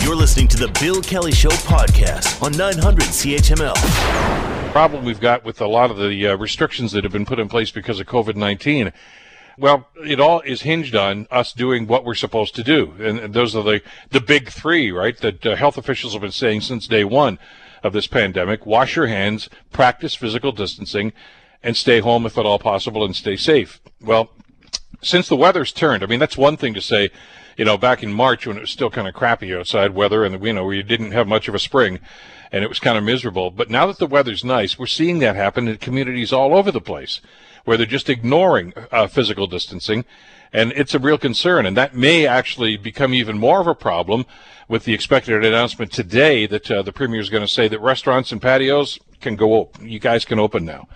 You're 0.00 0.16
listening 0.16 0.48
to 0.48 0.56
the 0.56 0.74
Bill 0.80 1.02
Kelly 1.02 1.32
Show 1.32 1.50
podcast 1.50 2.42
on 2.42 2.52
900 2.56 3.04
CHML. 3.04 4.72
Problem 4.72 5.04
we've 5.04 5.20
got 5.20 5.44
with 5.44 5.60
a 5.60 5.66
lot 5.66 5.90
of 5.90 5.98
the 5.98 6.28
uh, 6.28 6.36
restrictions 6.36 6.92
that 6.92 7.04
have 7.04 7.12
been 7.12 7.26
put 7.26 7.38
in 7.38 7.48
place 7.48 7.70
because 7.70 8.00
of 8.00 8.06
COVID 8.06 8.36
19 8.36 8.92
well, 9.58 9.88
it 10.04 10.20
all 10.20 10.40
is 10.42 10.62
hinged 10.62 10.94
on 10.94 11.26
us 11.30 11.54
doing 11.54 11.86
what 11.86 12.04
we're 12.04 12.14
supposed 12.14 12.54
to 12.56 12.62
do, 12.62 12.92
and, 12.98 13.18
and 13.18 13.32
those 13.32 13.56
are 13.56 13.62
the 13.62 13.80
the 14.10 14.20
big 14.20 14.50
three, 14.50 14.92
right? 14.92 15.16
That 15.16 15.46
uh, 15.46 15.56
health 15.56 15.78
officials 15.78 16.12
have 16.12 16.20
been 16.20 16.30
saying 16.30 16.60
since 16.60 16.86
day 16.86 17.04
one 17.04 17.38
of 17.82 17.92
this 17.92 18.06
pandemic. 18.06 18.66
Wash 18.66 18.96
your 18.96 19.06
hands, 19.06 19.48
practice 19.72 20.14
physical 20.14 20.52
distancing, 20.52 21.12
and 21.62 21.76
stay 21.76 22.00
home 22.00 22.26
if 22.26 22.38
at 22.38 22.46
all 22.46 22.58
possible 22.58 23.04
and 23.04 23.14
stay 23.14 23.36
safe. 23.36 23.80
Well, 24.00 24.30
since 25.02 25.28
the 25.28 25.36
weather's 25.36 25.72
turned, 25.72 26.02
I 26.02 26.06
mean, 26.06 26.20
that's 26.20 26.36
one 26.36 26.56
thing 26.56 26.74
to 26.74 26.80
say, 26.80 27.10
you 27.56 27.64
know, 27.64 27.78
back 27.78 28.02
in 28.02 28.12
March 28.12 28.46
when 28.46 28.56
it 28.56 28.60
was 28.60 28.70
still 28.70 28.90
kind 28.90 29.08
of 29.08 29.14
crappy 29.14 29.54
outside 29.54 29.94
weather 29.94 30.24
and, 30.24 30.44
you 30.44 30.52
know, 30.52 30.64
we 30.64 30.82
didn't 30.82 31.12
have 31.12 31.26
much 31.26 31.48
of 31.48 31.54
a 31.54 31.58
spring 31.58 32.00
and 32.52 32.62
it 32.62 32.68
was 32.68 32.80
kind 32.80 32.98
of 32.98 33.04
miserable. 33.04 33.50
But 33.50 33.70
now 33.70 33.86
that 33.86 33.98
the 33.98 34.06
weather's 34.06 34.44
nice, 34.44 34.78
we're 34.78 34.86
seeing 34.86 35.18
that 35.20 35.36
happen 35.36 35.68
in 35.68 35.76
communities 35.78 36.32
all 36.32 36.54
over 36.54 36.70
the 36.70 36.80
place 36.80 37.20
where 37.64 37.76
they're 37.76 37.86
just 37.86 38.08
ignoring 38.08 38.72
uh, 38.92 39.08
physical 39.08 39.46
distancing. 39.46 40.04
And 40.52 40.72
it's 40.72 40.94
a 40.94 40.98
real 40.98 41.18
concern. 41.18 41.66
And 41.66 41.76
that 41.76 41.94
may 41.94 42.26
actually 42.26 42.76
become 42.76 43.14
even 43.14 43.38
more 43.38 43.60
of 43.60 43.66
a 43.66 43.74
problem 43.74 44.26
with 44.68 44.84
the 44.84 44.94
expected 44.94 45.44
announcement 45.44 45.92
today 45.92 46.46
that 46.46 46.70
uh, 46.70 46.82
the 46.82 46.92
premier 46.92 47.20
is 47.20 47.30
going 47.30 47.42
to 47.42 47.48
say 47.48 47.68
that 47.68 47.80
restaurants 47.80 48.32
and 48.32 48.42
patios 48.42 48.98
can 49.20 49.36
go 49.36 49.54
open. 49.54 49.88
You 49.88 49.98
guys 49.98 50.24
can 50.24 50.38
open 50.38 50.64
now. 50.64 50.88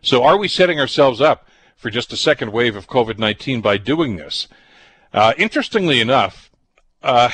So 0.00 0.24
are 0.24 0.36
we 0.36 0.48
setting 0.48 0.80
ourselves 0.80 1.20
up 1.20 1.46
for 1.82 1.90
just 1.90 2.12
a 2.12 2.16
second 2.16 2.52
wave 2.52 2.76
of 2.76 2.86
COVID 2.86 3.18
19 3.18 3.60
by 3.60 3.76
doing 3.76 4.14
this. 4.14 4.46
Uh, 5.12 5.34
interestingly 5.36 6.00
enough, 6.00 6.48
uh, 7.02 7.28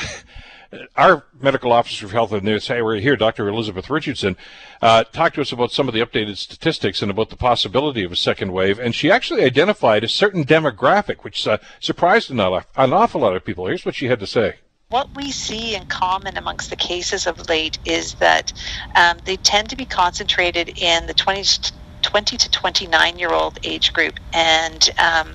our 0.96 1.24
medical 1.40 1.72
officer 1.72 2.06
of 2.06 2.12
health 2.12 2.32
and 2.32 2.42
news 2.42 2.68
we're 2.68 2.96
here, 2.96 3.16
Dr. 3.16 3.48
Elizabeth 3.48 3.88
Richardson, 3.88 4.36
uh, 4.82 5.04
talked 5.04 5.36
to 5.36 5.40
us 5.40 5.52
about 5.52 5.72
some 5.72 5.88
of 5.88 5.94
the 5.94 6.00
updated 6.00 6.36
statistics 6.36 7.00
and 7.02 7.10
about 7.10 7.30
the 7.30 7.36
possibility 7.36 8.04
of 8.04 8.12
a 8.12 8.16
second 8.16 8.52
wave. 8.52 8.78
And 8.78 8.94
she 8.94 9.10
actually 9.10 9.44
identified 9.44 10.04
a 10.04 10.08
certain 10.08 10.44
demographic, 10.44 11.24
which 11.24 11.46
uh, 11.46 11.58
surprised 11.80 12.30
an, 12.30 12.40
an 12.40 12.92
awful 12.92 13.22
lot 13.22 13.34
of 13.34 13.44
people. 13.44 13.66
Here's 13.66 13.84
what 13.84 13.94
she 13.94 14.06
had 14.06 14.20
to 14.20 14.26
say. 14.26 14.56
What 14.90 15.14
we 15.14 15.30
see 15.30 15.74
in 15.74 15.86
common 15.86 16.36
amongst 16.36 16.70
the 16.70 16.76
cases 16.76 17.26
of 17.26 17.48
late 17.48 17.78
is 17.84 18.14
that 18.14 18.52
um, 18.94 19.18
they 19.24 19.36
tend 19.36 19.68
to 19.70 19.76
be 19.76 19.84
concentrated 19.84 20.78
in 20.78 21.06
the 21.06 21.14
20, 21.14 21.72
20 22.02 22.36
to 22.36 22.50
29 22.50 23.18
year 23.18 23.30
old 23.30 23.58
age 23.64 23.92
group. 23.92 24.18
And 24.32 24.90
um, 24.98 25.34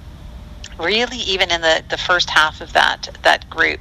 really 0.79 1.17
even 1.17 1.51
in 1.51 1.61
the, 1.61 1.83
the 1.89 1.97
first 1.97 2.29
half 2.29 2.61
of 2.61 2.73
that 2.73 3.09
that 3.23 3.49
group. 3.49 3.79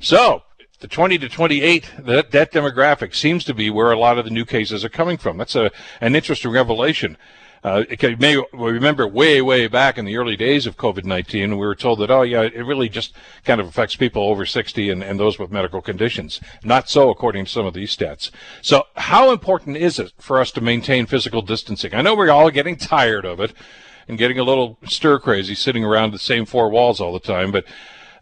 So 0.00 0.42
the 0.80 0.88
20 0.88 1.18
to 1.18 1.28
28, 1.28 1.90
that, 2.00 2.30
that 2.32 2.52
demographic 2.52 3.14
seems 3.14 3.44
to 3.44 3.54
be 3.54 3.70
where 3.70 3.90
a 3.90 3.98
lot 3.98 4.18
of 4.18 4.24
the 4.24 4.30
new 4.30 4.44
cases 4.44 4.84
are 4.84 4.90
coming 4.90 5.16
from. 5.16 5.38
That's 5.38 5.56
a, 5.56 5.70
an 6.00 6.14
interesting 6.14 6.50
revelation. 6.50 7.16
Uh, 7.64 7.82
you 8.00 8.16
may 8.18 8.40
remember 8.52 9.08
way, 9.08 9.42
way 9.42 9.66
back 9.66 9.98
in 9.98 10.04
the 10.04 10.16
early 10.16 10.36
days 10.36 10.66
of 10.66 10.76
COVID-19, 10.76 11.50
we 11.50 11.56
were 11.56 11.74
told 11.74 11.98
that, 11.98 12.10
oh 12.10 12.22
yeah, 12.22 12.42
it 12.42 12.64
really 12.64 12.88
just 12.88 13.12
kind 13.44 13.60
of 13.60 13.66
affects 13.66 13.96
people 13.96 14.22
over 14.22 14.46
60 14.46 14.88
and, 14.88 15.02
and 15.02 15.18
those 15.18 15.38
with 15.38 15.50
medical 15.50 15.80
conditions. 15.80 16.40
Not 16.62 16.88
so 16.88 17.10
according 17.10 17.46
to 17.46 17.50
some 17.50 17.66
of 17.66 17.74
these 17.74 17.96
stats. 17.96 18.30
So 18.62 18.84
how 18.96 19.32
important 19.32 19.78
is 19.78 19.98
it 19.98 20.12
for 20.18 20.38
us 20.38 20.52
to 20.52 20.60
maintain 20.60 21.06
physical 21.06 21.42
distancing? 21.42 21.92
I 21.92 22.02
know 22.02 22.14
we're 22.14 22.30
all 22.30 22.50
getting 22.50 22.76
tired 22.76 23.24
of 23.24 23.40
it 23.40 23.52
and 24.06 24.18
getting 24.18 24.38
a 24.38 24.44
little 24.44 24.78
stir 24.84 25.18
crazy 25.18 25.54
sitting 25.54 25.84
around 25.84 26.12
the 26.12 26.18
same 26.18 26.46
four 26.46 26.68
walls 26.68 27.00
all 27.00 27.12
the 27.12 27.18
time. 27.18 27.50
But 27.50 27.64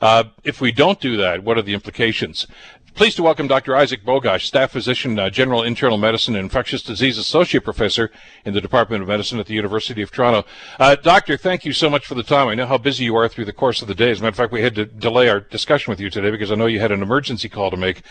uh, 0.01 0.25
if 0.43 0.61
we 0.61 0.73
don't 0.73 1.01
do 1.01 1.17
that, 1.17 1.43
what 1.43 1.59
are 1.59 1.63
the 1.63 1.75
implications? 1.75 2.47
Pleased 2.95 3.17
to 3.17 3.25
welcome 3.25 3.49
Dr. 3.49 3.75
Isaac 3.75 4.05
Bogoch, 4.05 4.41
staff 4.41 4.71
physician, 4.71 5.19
uh, 5.19 5.29
general 5.29 5.65
internal 5.65 5.99
medicine, 5.99 6.37
and 6.37 6.45
infectious 6.45 6.81
disease 6.81 7.19
associate 7.19 7.65
professor 7.65 8.09
in 8.45 8.55
the 8.55 8.61
Department 8.61 9.03
of 9.03 9.09
Medicine 9.09 9.41
at 9.41 9.47
the 9.47 9.55
University 9.55 10.01
of 10.01 10.13
Toronto. 10.13 10.47
Uh, 10.79 10.95
doctor, 10.95 11.37
thank 11.37 11.65
you 11.65 11.73
so 11.73 11.91
much 11.91 12.07
for 12.07 12.15
the 12.15 12.23
time. 12.23 12.47
I 12.47 12.55
know 12.55 12.67
how 12.67 12.79
busy 12.79 13.03
you 13.03 13.17
are 13.17 13.29
through 13.29 13.47
the 13.47 13.53
course 13.53 13.83
of 13.83 13.89
the 13.89 13.97
day. 13.97 14.13
As 14.13 14.21
a 14.21 14.23
matter 14.23 14.29
of 14.29 14.37
fact, 14.37 14.53
we 14.53 14.63
had 14.63 14.77
to 14.77 14.85
delay 14.85 15.29
our 15.29 15.41
discussion 15.41 15.91
with 15.91 15.99
you 15.99 16.09
today 16.09 16.31
because 16.31 16.53
I 16.53 16.55
know 16.55 16.67
you 16.67 16.79
had 16.79 16.93
an 16.93 17.03
emergency 17.03 17.49
call 17.49 17.73
to 17.73 17.77
make. 17.77 18.03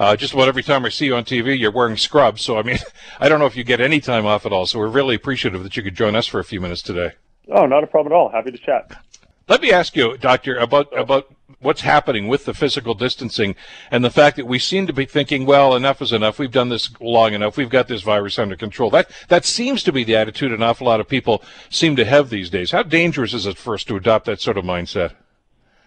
Uh, 0.00 0.16
just 0.16 0.34
about 0.34 0.48
every 0.48 0.64
time 0.64 0.84
I 0.84 0.88
see 0.88 1.06
you 1.06 1.14
on 1.14 1.24
TV, 1.24 1.56
you're 1.56 1.70
wearing 1.70 1.96
scrubs. 1.96 2.42
So, 2.42 2.58
I 2.58 2.62
mean, 2.62 2.78
I 3.20 3.28
don't 3.28 3.38
know 3.38 3.46
if 3.46 3.56
you 3.56 3.62
get 3.62 3.80
any 3.80 4.00
time 4.00 4.26
off 4.26 4.44
at 4.46 4.52
all. 4.52 4.66
So, 4.66 4.80
we're 4.80 4.88
really 4.88 5.14
appreciative 5.14 5.62
that 5.62 5.76
you 5.76 5.84
could 5.84 5.94
join 5.94 6.16
us 6.16 6.26
for 6.26 6.40
a 6.40 6.44
few 6.44 6.60
minutes 6.60 6.82
today. 6.82 7.12
Oh, 7.52 7.66
not 7.66 7.84
a 7.84 7.86
problem 7.86 8.12
at 8.12 8.16
all. 8.16 8.30
Happy 8.30 8.50
to 8.50 8.58
chat. 8.58 8.90
Let 9.46 9.60
me 9.60 9.72
ask 9.72 9.94
you, 9.94 10.16
Doctor, 10.16 10.56
about 10.56 10.96
about 10.98 11.34
what's 11.60 11.82
happening 11.82 12.28
with 12.28 12.44
the 12.44 12.54
physical 12.54 12.94
distancing 12.94 13.56
and 13.90 14.04
the 14.04 14.10
fact 14.10 14.36
that 14.36 14.46
we 14.46 14.58
seem 14.58 14.86
to 14.86 14.92
be 14.92 15.04
thinking, 15.04 15.44
well, 15.44 15.74
enough 15.74 16.00
is 16.00 16.12
enough. 16.12 16.38
We've 16.38 16.50
done 16.50 16.68
this 16.68 16.90
long 17.00 17.34
enough. 17.34 17.56
We've 17.56 17.68
got 17.68 17.88
this 17.88 18.02
virus 18.02 18.38
under 18.38 18.56
control. 18.56 18.90
That 18.90 19.10
that 19.28 19.44
seems 19.44 19.82
to 19.82 19.92
be 19.92 20.02
the 20.02 20.16
attitude 20.16 20.52
an 20.52 20.62
awful 20.62 20.86
lot 20.86 21.00
of 21.00 21.08
people 21.08 21.42
seem 21.68 21.94
to 21.96 22.04
have 22.04 22.30
these 22.30 22.48
days. 22.48 22.70
How 22.70 22.82
dangerous 22.82 23.34
is 23.34 23.46
it 23.46 23.58
for 23.58 23.74
us 23.74 23.84
to 23.84 23.96
adopt 23.96 24.26
that 24.26 24.40
sort 24.40 24.56
of 24.56 24.64
mindset? 24.64 25.12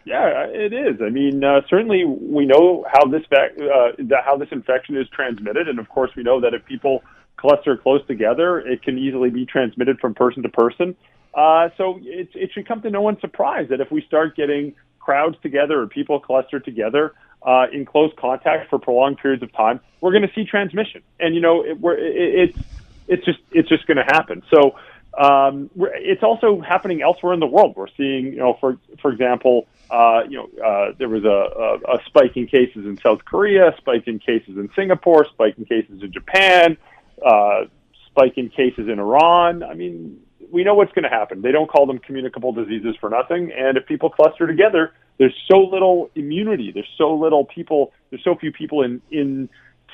Yeah, 0.05 0.45
it 0.47 0.72
is. 0.72 1.01
I 1.01 1.10
mean, 1.10 1.43
uh, 1.43 1.62
certainly 1.68 2.05
we 2.05 2.45
know 2.45 2.86
how 2.93 3.05
this 3.05 3.24
uh, 3.32 3.91
how 4.24 4.38
this 4.38 4.49
infection 4.51 4.95
is 4.95 5.10
transmitted, 5.10 5.68
and 5.68 5.80
of 5.80 5.89
course 5.89 6.12
we 6.16 6.24
know 6.24 6.39
that 6.41 6.53
if 6.53 6.64
people 6.66 7.03
cluster 7.38 7.77
close 7.77 8.05
together, 8.07 8.59
it 8.59 8.81
can 8.83 8.97
easily 8.97 9.29
be 9.29 9.45
transmitted 9.45 9.99
from 9.99 10.13
person 10.13 10.43
to 10.43 10.49
person. 10.49 10.95
Uh, 11.33 11.69
so 11.77 11.99
it, 12.01 12.29
it 12.33 12.51
should 12.53 12.67
come 12.67 12.81
to 12.81 12.89
no 12.89 13.01
one's 13.01 13.21
surprise 13.21 13.69
that 13.69 13.79
if 13.79 13.91
we 13.91 14.01
start 14.01 14.35
getting 14.35 14.73
crowds 14.99 15.38
together 15.41 15.81
or 15.81 15.88
people 15.88 16.19
clustered 16.19 16.65
together 16.65 17.13
uh, 17.43 17.67
in 17.71 17.85
close 17.85 18.11
contact 18.17 18.69
for 18.69 18.79
prolonged 18.79 19.17
periods 19.17 19.43
of 19.43 19.53
time, 19.53 19.79
we're 20.01 20.11
going 20.11 20.27
to 20.27 20.33
see 20.33 20.43
transmission. 20.43 21.01
And 21.19 21.35
you 21.35 21.41
know, 21.41 21.63
it, 21.63 21.79
we're, 21.79 21.97
it, 21.97 22.49
it's 22.49 22.59
it's 23.07 23.25
just 23.25 23.39
it's 23.51 23.69
just 23.69 23.85
going 23.88 23.97
to 23.97 24.03
happen. 24.03 24.43
So 24.53 24.75
um, 25.17 25.69
it's 25.75 26.23
also 26.23 26.61
happening 26.61 27.01
elsewhere 27.01 27.33
in 27.33 27.39
the 27.39 27.47
world. 27.47 27.75
We're 27.75 27.88
seeing, 27.95 28.25
you 28.25 28.38
know, 28.38 28.57
for 28.59 28.77
for 29.01 29.11
example, 29.11 29.67
uh, 29.89 30.21
you 30.27 30.38
know, 30.38 30.63
uh, 30.63 30.93
there 30.97 31.09
was 31.09 31.23
a, 31.23 31.27
a, 31.27 31.95
a 31.95 32.03
spike 32.05 32.35
in 32.35 32.47
cases 32.47 32.85
in 32.85 32.97
South 32.97 33.25
Korea, 33.25 33.73
spike 33.77 34.07
in 34.07 34.19
cases 34.19 34.57
in 34.57 34.69
Singapore, 34.75 35.25
spike 35.25 35.57
in 35.57 35.65
cases 35.65 36.03
in 36.03 36.11
Japan, 36.11 36.77
uh, 37.26 37.65
spike 38.07 38.38
in 38.38 38.49
cases 38.49 38.88
in 38.91 38.99
Iran. 38.99 39.63
I 39.63 39.74
mean, 39.74 40.20
we 40.51 40.63
know 40.63 40.76
what's 40.76 40.93
going 40.93 41.03
to 41.03 41.09
happen. 41.09 41.41
They 41.41 41.51
don't 41.51 41.70
call 41.70 41.86
them 41.86 41.99
communicable 41.99 42.51
diseases 42.51 42.95
for 42.99 43.09
nothing. 43.09 43.51
And 43.51 43.78
if 43.78 43.86
people 43.86 44.09
cluster 44.09 44.47
together, 44.47 44.93
there's 45.18 45.36
so 45.49 45.59
little 45.59 46.09
immunity. 46.15 46.72
There's 46.72 46.89
so 46.97 47.13
little 47.13 47.45
people. 47.45 47.91
There's 48.09 48.24
so 48.24 48.36
few 48.36 48.51
people 48.51 48.84
in 48.84 49.01
in 49.11 49.49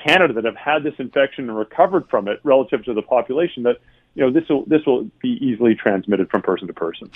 Canada 0.06 0.34
that 0.34 0.44
have 0.44 0.56
had 0.56 0.82
this 0.82 0.94
infection 0.98 1.48
and 1.48 1.58
recovered 1.58 2.08
from 2.10 2.28
it 2.28 2.40
relative 2.42 2.84
to 2.84 2.94
the 2.94 3.02
population 3.02 3.62
that 3.62 3.78
you 4.14 4.24
know 4.24 4.30
this 4.30 4.48
will 4.48 4.64
this 4.66 4.82
will 4.86 5.04
be 5.20 5.38
easily 5.40 5.74
transmitted 5.74 6.30
from 6.30 6.42
person 6.42 6.66
to 6.66 6.74
person. 6.74 7.10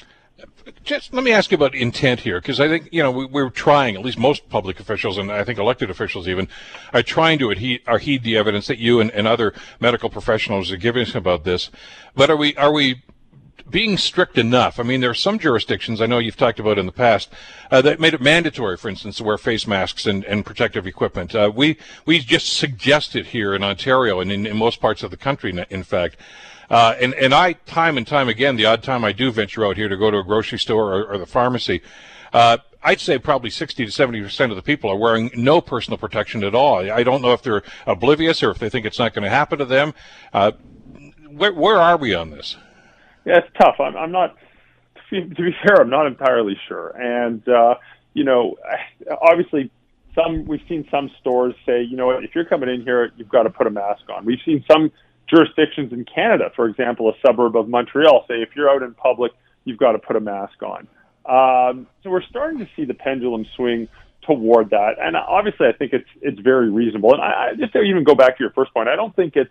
Just 0.85 1.13
let 1.13 1.25
me 1.25 1.33
ask 1.33 1.51
you 1.51 1.57
about 1.57 1.75
intent 1.75 2.21
here, 2.21 2.41
because 2.41 2.61
I 2.61 2.69
think 2.69 2.89
you 2.93 3.03
know 3.03 3.11
we, 3.11 3.43
are 3.43 3.51
trying, 3.51 3.97
at 3.97 4.03
least 4.03 4.19
most 4.19 4.49
public 4.49 4.79
officials 4.79 5.19
and 5.19 5.33
I 5.33 5.43
think 5.43 5.59
elected 5.59 5.91
officials 5.91 6.29
even, 6.29 6.49
are 6.93 7.03
trying 7.03 7.39
to 7.41 7.49
adhe- 7.49 7.81
are 7.87 7.99
heed 7.99 8.23
the 8.23 8.37
evidence 8.37 8.67
that 8.69 8.79
you 8.79 9.01
and, 9.01 9.11
and 9.11 9.27
other 9.27 9.53
medical 9.81 10.09
professionals 10.09 10.71
are 10.71 10.77
giving 10.77 11.03
us 11.03 11.15
about 11.15 11.45
this. 11.45 11.71
But 12.15 12.31
are 12.31 12.37
we 12.37 12.57
are 12.57 12.73
we 12.73 13.03
being 13.71 13.99
strict 13.99 14.39
enough. 14.39 14.81
I 14.81 14.83
mean, 14.83 15.01
there 15.01 15.11
are 15.11 15.15
some 15.15 15.39
jurisdictions 15.39 16.01
I 16.01 16.07
know 16.07 16.19
you've 16.19 16.37
talked 16.37 16.61
about 16.61 16.79
in 16.79 16.87
the 16.87 16.93
past 16.93 17.31
uh, 17.71 17.83
that 17.83 18.01
made 18.01 18.15
it 18.15 18.21
mandatory, 18.21 18.77
for 18.77 18.89
instance, 18.89 19.17
to 19.17 19.25
wear 19.25 19.39
face 19.39 19.67
masks 19.67 20.07
and, 20.07 20.25
and 20.25 20.45
protective 20.45 20.87
equipment. 20.87 21.35
Uh, 21.35 21.53
we 21.55 21.77
we 22.07 22.19
just 22.19 22.57
suggest 22.57 23.17
it 23.17 23.27
here 23.27 23.55
in 23.55 23.63
Ontario 23.63 24.21
and 24.21 24.33
in, 24.33 24.47
in 24.47 24.57
most 24.57 24.81
parts 24.81 25.03
of 25.03 25.11
the 25.11 25.17
country, 25.17 25.53
in 25.71 25.83
fact. 25.83 26.17
Uh, 26.71 26.95
and 27.01 27.15
and 27.15 27.35
I 27.35 27.55
time 27.55 27.97
and 27.97 28.07
time 28.07 28.29
again, 28.29 28.57
the 28.57 28.67
odd 28.67 28.83
time 28.83 29.05
I 29.05 29.13
do 29.13 29.31
venture 29.31 29.65
out 29.65 29.77
here 29.77 29.89
to 29.89 29.97
go 29.97 30.11
to 30.11 30.19
a 30.19 30.25
grocery 30.25 30.59
store 30.59 30.95
or, 30.95 31.05
or 31.13 31.19
the 31.19 31.27
pharmacy. 31.27 31.81
Uh, 32.33 32.59
I'd 32.83 33.01
say 33.01 33.19
probably 33.19 33.51
60 33.51 33.87
to 33.87 33.91
70 33.91 34.23
percent 34.23 34.53
of 34.53 34.57
the 34.57 34.63
people 34.63 34.91
are 34.91 34.97
wearing 34.97 35.31
no 35.35 35.61
personal 35.61 35.99
protection 35.99 36.45
at 36.45 36.55
all. 36.55 36.91
I 36.91 37.03
don't 37.03 37.23
know 37.23 37.33
if 37.33 37.43
they're 37.43 37.63
oblivious 37.87 38.43
or 38.43 38.51
if 38.51 38.59
they 38.59 38.69
think 38.69 38.87
it's 38.87 38.99
not 38.99 39.15
going 39.15 39.25
to 39.25 39.31
happen 39.31 39.59
to 39.59 39.65
them. 39.65 39.95
Uh, 40.33 40.53
where, 41.31 41.53
where 41.53 41.77
are 41.77 41.97
we 41.97 42.15
on 42.15 42.31
this? 42.31 42.57
Yeah, 43.25 43.39
it's 43.39 43.49
tough. 43.61 43.77
I'm, 43.81 43.97
I'm 43.97 44.13
not. 44.13 44.37
To 45.11 45.25
be 45.27 45.57
fair, 45.67 45.81
I'm 45.81 45.89
not 45.89 46.07
entirely 46.07 46.59
sure. 46.69 46.91
And 46.91 47.47
uh, 47.49 47.77
you 48.13 48.25
know, 48.25 48.57
obviously, 49.23 49.71
some 50.15 50.45
we've 50.45 50.61
seen 50.69 50.87
some 50.91 51.11
stores 51.21 51.55
say, 51.65 51.83
you 51.83 51.97
know 51.97 52.11
if 52.11 52.35
you're 52.35 52.45
coming 52.45 52.69
in 52.69 52.83
here, 52.83 53.11
you've 53.17 53.29
got 53.29 53.45
to 53.45 53.51
put 53.51 53.67
a 53.67 53.71
mask 53.71 54.03
on. 54.15 54.27
We've 54.27 54.41
seen 54.45 54.65
some 54.71 54.93
jurisdictions 55.29 55.93
in 55.93 56.05
Canada, 56.05 56.51
for 56.57 56.69
example, 56.69 57.09
a 57.09 57.13
suburb 57.27 57.57
of 57.57 57.69
Montreal, 57.69 58.25
say 58.29 58.37
if 58.37 58.51
you're 58.57 58.71
out 58.71 58.83
in 58.83 58.95
public, 58.95 59.33
you've 59.65 59.79
got 59.79 59.93
to 59.93 59.99
put 59.99 60.17
a 60.17 60.21
mask 60.21 60.63
on. 60.63 60.89
Um, 61.27 61.87
so 62.03 62.11
we're 62.11 62.23
starting 62.23 62.59
to 62.61 62.69
see 62.75 62.85
the 62.85 62.95
pendulum 62.95 63.45
swing 63.57 63.89
toward 64.23 64.71
that, 64.71 64.95
and 65.01 65.17
obviously, 65.17 65.67
I 65.67 65.73
think 65.73 65.93
it's 65.93 66.09
it's 66.23 66.41
very 66.41 66.71
reasonable. 66.71 67.13
And 67.13 67.23
I, 67.23 67.51
I 67.51 67.55
just 67.55 67.73
to 67.75 67.83
even 67.83 68.05
go 68.05 68.15
back 68.15 68.39
to 68.39 68.43
your 68.43 68.53
first 68.53 68.73
point, 68.73 68.89
I 68.89 68.97
don't 68.97 69.15
think 69.15 69.37
it's 69.37 69.51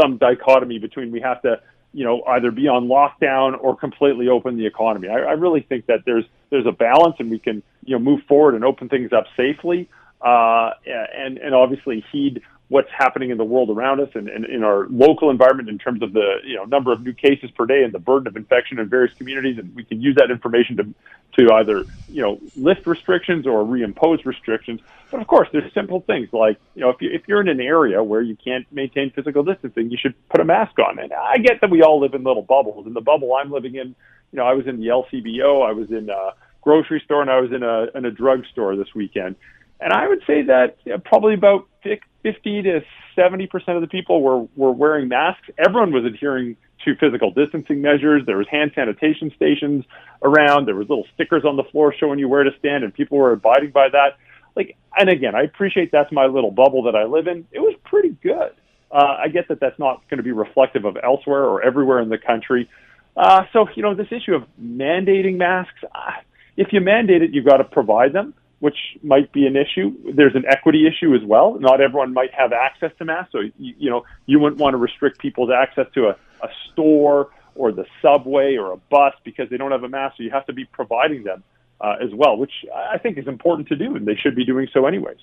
some 0.00 0.16
dichotomy 0.16 0.78
between 0.78 1.12
we 1.12 1.20
have 1.20 1.42
to 1.42 1.60
you 1.92 2.04
know, 2.04 2.22
either 2.24 2.50
be 2.50 2.68
on 2.68 2.88
lockdown 2.88 3.56
or 3.60 3.76
completely 3.76 4.28
open 4.28 4.56
the 4.56 4.66
economy. 4.66 5.08
I, 5.08 5.18
I 5.18 5.32
really 5.32 5.60
think 5.60 5.86
that 5.86 6.00
there's 6.06 6.24
there's 6.50 6.66
a 6.66 6.72
balance, 6.72 7.16
and 7.18 7.30
we 7.30 7.38
can 7.38 7.62
you 7.84 7.96
know 7.96 8.02
move 8.02 8.22
forward 8.26 8.54
and 8.54 8.64
open 8.64 8.88
things 8.88 9.12
up 9.12 9.26
safely, 9.36 9.88
uh, 10.20 10.70
and 10.86 11.38
and 11.38 11.54
obviously 11.54 12.04
heed 12.10 12.42
what's 12.72 12.90
happening 12.90 13.28
in 13.30 13.36
the 13.36 13.44
world 13.44 13.68
around 13.68 14.00
us 14.00 14.08
and, 14.14 14.30
and 14.30 14.46
in 14.46 14.64
our 14.64 14.86
local 14.88 15.28
environment 15.28 15.68
in 15.68 15.76
terms 15.76 16.02
of 16.02 16.14
the 16.14 16.36
you 16.42 16.56
know 16.56 16.64
number 16.64 16.90
of 16.90 17.02
new 17.02 17.12
cases 17.12 17.50
per 17.50 17.66
day 17.66 17.84
and 17.84 17.92
the 17.92 17.98
burden 17.98 18.26
of 18.26 18.34
infection 18.34 18.78
in 18.78 18.88
various 18.88 19.12
communities. 19.14 19.58
And 19.58 19.74
we 19.74 19.84
can 19.84 20.00
use 20.00 20.16
that 20.16 20.30
information 20.30 20.78
to 20.78 20.94
to 21.38 21.52
either 21.52 21.84
you 22.08 22.22
know 22.22 22.40
lift 22.56 22.86
restrictions 22.86 23.46
or 23.46 23.62
reimpose 23.62 24.24
restrictions. 24.24 24.80
But 25.10 25.20
of 25.20 25.26
course 25.26 25.48
there's 25.52 25.70
simple 25.74 26.00
things 26.00 26.30
like 26.32 26.58
you 26.74 26.80
know 26.80 26.88
if 26.88 27.02
you 27.02 27.10
if 27.12 27.28
you're 27.28 27.42
in 27.42 27.48
an 27.48 27.60
area 27.60 28.02
where 28.02 28.22
you 28.22 28.36
can't 28.42 28.66
maintain 28.72 29.10
physical 29.10 29.42
distancing 29.42 29.90
you 29.90 29.98
should 30.00 30.14
put 30.30 30.40
a 30.40 30.44
mask 30.44 30.78
on. 30.78 30.98
And 30.98 31.12
I 31.12 31.36
get 31.36 31.60
that 31.60 31.68
we 31.68 31.82
all 31.82 32.00
live 32.00 32.14
in 32.14 32.24
little 32.24 32.42
bubbles. 32.42 32.86
In 32.86 32.94
the 32.94 33.02
bubble 33.02 33.34
I'm 33.34 33.52
living 33.52 33.74
in 33.74 33.88
you 34.32 34.38
know 34.38 34.44
I 34.44 34.54
was 34.54 34.66
in 34.66 34.80
the 34.80 34.86
LCBO 34.86 35.68
I 35.68 35.72
was 35.72 35.90
in 35.90 36.08
a 36.08 36.32
grocery 36.62 37.02
store 37.04 37.20
and 37.20 37.30
I 37.30 37.38
was 37.38 37.52
in 37.52 37.62
a 37.62 37.88
in 37.94 38.06
a 38.06 38.10
drugstore 38.10 38.76
this 38.76 38.94
weekend. 38.94 39.36
And 39.78 39.92
I 39.92 40.08
would 40.08 40.22
say 40.26 40.42
that 40.44 40.78
you 40.86 40.92
know, 40.92 40.98
probably 40.98 41.34
about 41.34 41.66
50 41.82 42.62
to 42.62 42.80
70 43.16 43.46
percent 43.46 43.76
of 43.76 43.80
the 43.80 43.88
people 43.88 44.22
were 44.22 44.46
were 44.56 44.72
wearing 44.72 45.08
masks. 45.08 45.48
Everyone 45.58 45.92
was 45.92 46.04
adhering 46.04 46.56
to 46.84 46.94
physical 46.96 47.32
distancing 47.32 47.80
measures. 47.80 48.22
There 48.26 48.36
was 48.36 48.46
hand 48.50 48.72
sanitation 48.74 49.32
stations 49.36 49.84
around. 50.22 50.66
There 50.66 50.74
was 50.74 50.88
little 50.88 51.06
stickers 51.14 51.44
on 51.44 51.56
the 51.56 51.64
floor 51.64 51.94
showing 51.98 52.18
you 52.18 52.28
where 52.28 52.44
to 52.44 52.50
stand, 52.58 52.84
and 52.84 52.92
people 52.92 53.18
were 53.18 53.32
abiding 53.32 53.70
by 53.70 53.88
that. 53.90 54.18
Like, 54.56 54.76
and 54.96 55.08
again, 55.08 55.34
I 55.34 55.42
appreciate 55.42 55.90
that's 55.92 56.12
my 56.12 56.26
little 56.26 56.50
bubble 56.50 56.82
that 56.84 56.96
I 56.96 57.04
live 57.04 57.26
in. 57.26 57.46
It 57.52 57.60
was 57.60 57.74
pretty 57.84 58.16
good. 58.22 58.52
Uh, 58.90 59.16
I 59.24 59.28
get 59.28 59.48
that 59.48 59.58
that's 59.60 59.78
not 59.78 60.02
going 60.10 60.18
to 60.18 60.22
be 60.22 60.32
reflective 60.32 60.84
of 60.84 60.98
elsewhere 61.02 61.44
or 61.44 61.62
everywhere 61.62 62.00
in 62.00 62.10
the 62.10 62.18
country. 62.18 62.68
Uh, 63.16 63.42
so, 63.52 63.66
you 63.74 63.82
know, 63.82 63.94
this 63.94 64.08
issue 64.10 64.34
of 64.34 64.44
mandating 64.60 65.36
masks, 65.36 65.82
uh, 65.94 66.12
if 66.56 66.68
you 66.72 66.80
mandate 66.80 67.22
it, 67.22 67.30
you've 67.32 67.46
got 67.46 67.58
to 67.58 67.64
provide 67.64 68.12
them, 68.12 68.34
which 68.62 68.76
might 69.02 69.32
be 69.32 69.44
an 69.44 69.56
issue. 69.56 69.90
There's 70.14 70.36
an 70.36 70.44
equity 70.48 70.86
issue 70.86 71.16
as 71.16 71.24
well. 71.26 71.58
Not 71.58 71.80
everyone 71.80 72.14
might 72.14 72.32
have 72.32 72.52
access 72.52 72.92
to 72.98 73.04
masks. 73.04 73.32
So, 73.32 73.40
you, 73.40 73.74
you 73.76 73.90
know, 73.90 74.04
you 74.26 74.38
wouldn't 74.38 74.60
want 74.60 74.74
to 74.74 74.76
restrict 74.76 75.18
people's 75.18 75.50
access 75.50 75.86
to 75.94 76.10
a, 76.10 76.16
a 76.44 76.48
store 76.70 77.30
or 77.56 77.72
the 77.72 77.84
subway 78.00 78.54
or 78.54 78.70
a 78.70 78.76
bus 78.76 79.14
because 79.24 79.50
they 79.50 79.56
don't 79.56 79.72
have 79.72 79.82
a 79.82 79.88
mask. 79.88 80.18
So 80.18 80.22
you 80.22 80.30
have 80.30 80.46
to 80.46 80.52
be 80.52 80.64
providing 80.64 81.24
them 81.24 81.42
uh, 81.80 81.96
as 82.00 82.10
well, 82.14 82.36
which 82.36 82.52
I 82.72 82.98
think 82.98 83.18
is 83.18 83.26
important 83.26 83.66
to 83.70 83.74
do, 83.74 83.96
and 83.96 84.06
they 84.06 84.14
should 84.14 84.36
be 84.36 84.44
doing 84.44 84.68
so 84.72 84.86
anyways. 84.86 85.18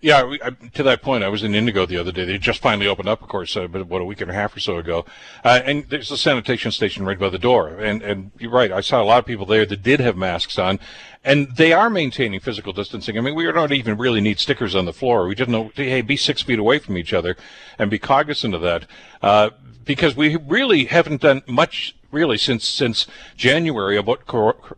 Yeah, 0.00 0.34
I, 0.42 0.50
to 0.50 0.82
that 0.82 1.02
point, 1.02 1.24
I 1.24 1.28
was 1.28 1.42
in 1.42 1.54
Indigo 1.54 1.86
the 1.86 1.96
other 1.96 2.12
day. 2.12 2.24
They 2.24 2.38
just 2.38 2.60
finally 2.60 2.86
opened 2.86 3.08
up, 3.08 3.22
of 3.22 3.28
course, 3.28 3.56
uh, 3.56 3.62
about 3.62 4.00
a 4.00 4.04
week 4.04 4.20
and 4.20 4.30
a 4.30 4.34
half 4.34 4.56
or 4.56 4.60
so 4.60 4.78
ago. 4.78 5.04
Uh, 5.44 5.60
and 5.64 5.88
there's 5.88 6.10
a 6.10 6.16
sanitation 6.16 6.70
station 6.70 7.04
right 7.04 7.18
by 7.18 7.28
the 7.28 7.38
door. 7.38 7.68
And, 7.68 8.02
and 8.02 8.30
you're 8.38 8.50
right, 8.50 8.72
I 8.72 8.80
saw 8.80 9.02
a 9.02 9.04
lot 9.04 9.18
of 9.18 9.26
people 9.26 9.46
there 9.46 9.66
that 9.66 9.82
did 9.82 10.00
have 10.00 10.16
masks 10.16 10.58
on, 10.58 10.78
and 11.24 11.56
they 11.56 11.72
are 11.72 11.88
maintaining 11.88 12.40
physical 12.40 12.72
distancing. 12.72 13.16
I 13.16 13.22
mean, 13.22 13.34
we 13.34 13.50
don't 13.50 13.72
even 13.72 13.96
really 13.96 14.20
need 14.20 14.38
stickers 14.38 14.74
on 14.74 14.84
the 14.84 14.92
floor. 14.92 15.26
We 15.26 15.34
just 15.34 15.50
know, 15.50 15.70
hey, 15.74 16.02
be 16.02 16.16
six 16.16 16.42
feet 16.42 16.58
away 16.58 16.78
from 16.78 16.98
each 16.98 17.12
other 17.12 17.36
and 17.78 17.90
be 17.90 17.98
cognizant 17.98 18.54
of 18.54 18.60
that. 18.60 18.86
Uh, 19.22 19.50
because 19.84 20.16
we 20.16 20.36
really 20.36 20.86
haven't 20.86 21.20
done 21.20 21.42
much 21.46 21.94
really 22.14 22.38
since 22.38 22.66
since 22.66 23.06
January 23.36 23.98
about 23.98 24.22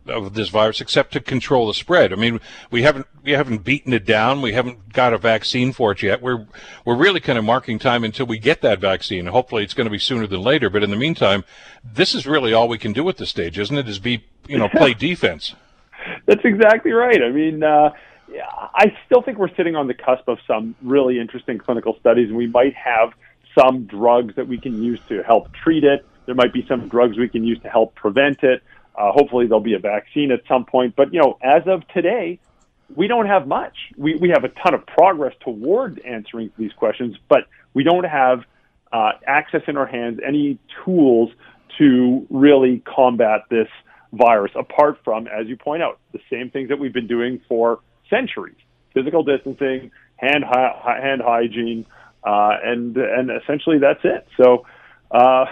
of 0.07 0.33
this 0.33 0.49
virus, 0.49 0.81
except 0.81 1.13
to 1.13 1.21
control 1.21 1.67
the 1.67 1.73
spread. 1.73 2.11
I 2.11 2.15
mean, 2.15 2.41
we 2.71 2.81
haven't 2.81 3.07
we 3.23 3.31
haven't 3.31 3.63
beaten 3.63 3.93
it 3.93 4.05
down. 4.05 4.41
We 4.41 4.53
haven't 4.53 4.91
got 4.91 5.13
a 5.13 5.17
vaccine 5.17 5.71
for 5.71 5.91
it 5.91 6.01
yet. 6.01 6.21
We're 6.21 6.45
we're 6.83 6.97
really 6.97 7.21
kind 7.21 7.37
of 7.37 7.45
marking 7.45 7.79
time 7.79 8.03
until 8.03 8.25
we 8.25 8.39
get 8.39 8.61
that 8.61 8.79
vaccine. 8.79 9.27
Hopefully, 9.27 9.63
it's 9.63 9.75
going 9.75 9.85
to 9.85 9.91
be 9.91 9.99
sooner 9.99 10.27
than 10.27 10.41
later. 10.41 10.69
But 10.69 10.83
in 10.83 10.89
the 10.89 10.97
meantime, 10.97 11.45
this 11.83 12.13
is 12.13 12.25
really 12.25 12.51
all 12.51 12.67
we 12.67 12.79
can 12.79 12.91
do 12.91 13.07
at 13.07 13.17
this 13.17 13.29
stage, 13.29 13.57
isn't 13.59 13.77
it? 13.77 13.87
Is 13.87 13.99
be 13.99 14.25
you 14.47 14.57
know 14.57 14.67
play 14.67 14.93
defense. 15.07 15.55
That's 16.25 16.43
exactly 16.43 16.91
right. 16.91 17.21
I 17.21 17.29
mean. 17.29 17.63
Uh, 17.63 17.91
I 18.75 18.93
still 19.05 19.21
think 19.21 19.37
we're 19.37 19.55
sitting 19.55 19.77
on 19.77 19.87
the 19.87 19.93
cusp 19.93 20.27
of 20.27 20.37
some 20.45 20.75
really 20.81 21.17
interesting 21.17 21.57
clinical 21.57 21.95
studies, 22.01 22.27
and 22.27 22.37
we 22.37 22.45
might 22.45 22.75
have 22.75 23.13
some 23.57 23.85
drugs 23.85 24.35
that 24.35 24.47
we 24.47 24.57
can 24.57 24.81
use 24.81 24.99
to 25.09 25.23
help 25.23 25.53
treat 25.53 25.83
it. 25.83 26.05
There 26.25 26.35
might 26.35 26.53
be 26.53 26.65
some 26.67 26.87
drugs 26.87 27.17
we 27.17 27.29
can 27.29 27.43
use 27.43 27.59
to 27.61 27.69
help 27.69 27.95
prevent 27.95 28.43
it. 28.43 28.61
Uh, 28.95 29.11
hopefully, 29.11 29.47
there'll 29.47 29.59
be 29.59 29.75
a 29.75 29.79
vaccine 29.79 30.31
at 30.31 30.41
some 30.47 30.65
point. 30.65 30.95
But 30.95 31.13
you 31.13 31.21
know, 31.21 31.37
as 31.41 31.63
of 31.67 31.87
today, 31.89 32.39
we 32.95 33.07
don't 33.07 33.27
have 33.27 33.47
much. 33.47 33.75
We 33.95 34.15
we 34.15 34.29
have 34.29 34.43
a 34.43 34.49
ton 34.49 34.73
of 34.73 34.85
progress 34.85 35.33
toward 35.41 35.99
answering 35.99 36.51
these 36.57 36.73
questions, 36.73 37.15
but 37.29 37.47
we 37.73 37.83
don't 37.83 38.05
have 38.05 38.43
uh, 38.91 39.11
access 39.25 39.61
in 39.67 39.77
our 39.77 39.85
hands, 39.85 40.19
any 40.25 40.57
tools 40.83 41.29
to 41.77 42.25
really 42.29 42.79
combat 42.79 43.41
this 43.49 43.67
virus. 44.13 44.51
Apart 44.55 44.99
from, 45.03 45.27
as 45.27 45.47
you 45.47 45.57
point 45.57 45.83
out, 45.83 45.99
the 46.11 46.19
same 46.29 46.49
things 46.49 46.69
that 46.69 46.79
we've 46.79 46.93
been 46.93 47.07
doing 47.07 47.41
for 47.47 47.79
centuries: 48.09 48.57
physical 48.93 49.23
distancing, 49.23 49.91
hand 50.15 50.43
hi- 50.43 50.99
hand 51.01 51.21
hygiene, 51.21 51.85
uh, 52.27 52.53
and 52.71 52.97
and 52.97 53.25
essentially 53.41 53.79
that's 53.79 54.03
it. 54.03 54.27
So. 54.37 54.65
Uh, 55.09 55.45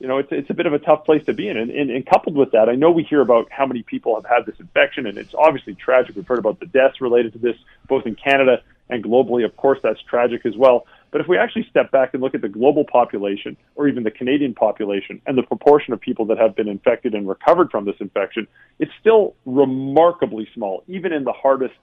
you 0.00 0.06
know, 0.06 0.18
it's 0.18 0.28
it's 0.30 0.50
a 0.50 0.54
bit 0.54 0.66
of 0.66 0.72
a 0.72 0.78
tough 0.78 1.04
place 1.04 1.24
to 1.26 1.34
be 1.34 1.48
in. 1.48 1.56
And, 1.56 1.70
and, 1.70 1.90
and 1.90 2.06
coupled 2.06 2.36
with 2.36 2.52
that, 2.52 2.68
I 2.68 2.76
know 2.76 2.90
we 2.92 3.02
hear 3.02 3.20
about 3.20 3.48
how 3.50 3.66
many 3.66 3.82
people 3.82 4.14
have 4.14 4.24
had 4.24 4.46
this 4.46 4.54
infection, 4.60 5.06
and 5.06 5.18
it's 5.18 5.34
obviously 5.34 5.74
tragic. 5.74 6.14
We've 6.14 6.26
heard 6.26 6.38
about 6.38 6.60
the 6.60 6.66
deaths 6.66 7.00
related 7.00 7.32
to 7.32 7.40
this, 7.40 7.56
both 7.88 8.06
in 8.06 8.14
Canada 8.14 8.62
and 8.88 9.02
globally. 9.02 9.44
Of 9.44 9.56
course, 9.56 9.80
that's 9.82 10.00
tragic 10.02 10.46
as 10.46 10.56
well. 10.56 10.86
But 11.10 11.20
if 11.20 11.26
we 11.26 11.36
actually 11.36 11.66
step 11.68 11.90
back 11.90 12.14
and 12.14 12.22
look 12.22 12.34
at 12.34 12.42
the 12.42 12.48
global 12.48 12.84
population, 12.84 13.56
or 13.74 13.88
even 13.88 14.04
the 14.04 14.10
Canadian 14.10 14.54
population, 14.54 15.20
and 15.26 15.36
the 15.36 15.42
proportion 15.42 15.92
of 15.92 16.00
people 16.00 16.26
that 16.26 16.38
have 16.38 16.54
been 16.54 16.68
infected 16.68 17.14
and 17.14 17.26
recovered 17.28 17.70
from 17.70 17.84
this 17.84 17.96
infection, 17.98 18.46
it's 18.78 18.92
still 19.00 19.34
remarkably 19.46 20.46
small, 20.54 20.84
even 20.86 21.12
in 21.12 21.24
the 21.24 21.32
hardest 21.32 21.74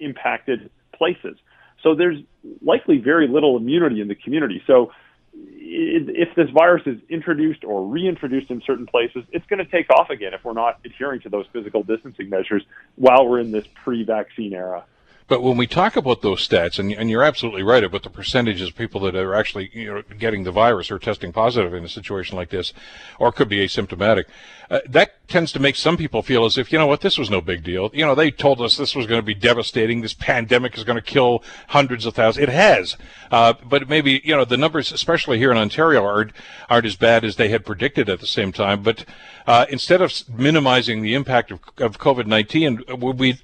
impacted 0.00 0.70
places. 0.92 1.36
So 1.82 1.94
there's 1.94 2.18
likely 2.62 2.98
very 2.98 3.28
little 3.28 3.56
immunity 3.56 4.00
in 4.00 4.08
the 4.08 4.14
community. 4.14 4.62
So 4.66 4.92
if 5.34 6.34
this 6.34 6.50
virus 6.50 6.82
is 6.86 6.98
introduced 7.08 7.64
or 7.64 7.86
reintroduced 7.86 8.50
in 8.50 8.62
certain 8.66 8.86
places, 8.86 9.24
it's 9.32 9.46
going 9.46 9.58
to 9.58 9.70
take 9.70 9.90
off 9.90 10.10
again 10.10 10.34
if 10.34 10.44
we're 10.44 10.52
not 10.52 10.80
adhering 10.84 11.20
to 11.20 11.28
those 11.28 11.46
physical 11.52 11.82
distancing 11.82 12.28
measures 12.28 12.62
while 12.96 13.26
we're 13.26 13.40
in 13.40 13.50
this 13.50 13.64
pre-vaccine 13.82 14.52
era. 14.52 14.84
But 15.32 15.42
when 15.42 15.56
we 15.56 15.66
talk 15.66 15.96
about 15.96 16.20
those 16.20 16.46
stats, 16.46 16.78
and, 16.78 16.92
and 16.92 17.08
you're 17.08 17.22
absolutely 17.22 17.62
right 17.62 17.82
about 17.82 18.02
the 18.02 18.10
percentages 18.10 18.68
of 18.68 18.76
people 18.76 19.00
that 19.00 19.14
are 19.14 19.34
actually 19.34 19.70
you 19.72 19.86
know, 19.86 20.02
getting 20.18 20.44
the 20.44 20.50
virus 20.50 20.90
or 20.90 20.98
testing 20.98 21.32
positive 21.32 21.72
in 21.72 21.82
a 21.82 21.88
situation 21.88 22.36
like 22.36 22.50
this, 22.50 22.74
or 23.18 23.32
could 23.32 23.48
be 23.48 23.66
asymptomatic, 23.66 24.24
uh, 24.70 24.80
that 24.86 25.26
tends 25.28 25.50
to 25.52 25.58
make 25.58 25.74
some 25.74 25.96
people 25.96 26.20
feel 26.20 26.44
as 26.44 26.58
if, 26.58 26.70
you 26.70 26.78
know 26.78 26.86
what, 26.86 27.00
this 27.00 27.16
was 27.16 27.30
no 27.30 27.40
big 27.40 27.64
deal. 27.64 27.90
You 27.94 28.04
know, 28.04 28.14
they 28.14 28.30
told 28.30 28.60
us 28.60 28.76
this 28.76 28.94
was 28.94 29.06
going 29.06 29.22
to 29.22 29.24
be 29.24 29.32
devastating. 29.32 30.02
This 30.02 30.12
pandemic 30.12 30.76
is 30.76 30.84
going 30.84 30.98
to 30.98 31.02
kill 31.02 31.42
hundreds 31.68 32.04
of 32.04 32.12
thousands. 32.12 32.42
It 32.42 32.50
has. 32.50 32.98
Uh, 33.30 33.54
but 33.64 33.88
maybe, 33.88 34.20
you 34.24 34.36
know, 34.36 34.44
the 34.44 34.58
numbers, 34.58 34.92
especially 34.92 35.38
here 35.38 35.50
in 35.50 35.56
Ontario, 35.56 36.04
aren't, 36.04 36.32
aren't 36.68 36.84
as 36.84 36.96
bad 36.96 37.24
as 37.24 37.36
they 37.36 37.48
had 37.48 37.64
predicted 37.64 38.10
at 38.10 38.20
the 38.20 38.26
same 38.26 38.52
time. 38.52 38.82
But 38.82 39.06
uh, 39.46 39.64
instead 39.70 40.02
of 40.02 40.12
minimizing 40.28 41.00
the 41.00 41.14
impact 41.14 41.50
of, 41.50 41.60
of 41.78 41.98
COVID-19, 41.98 42.98
would 42.98 43.18
we 43.18 43.38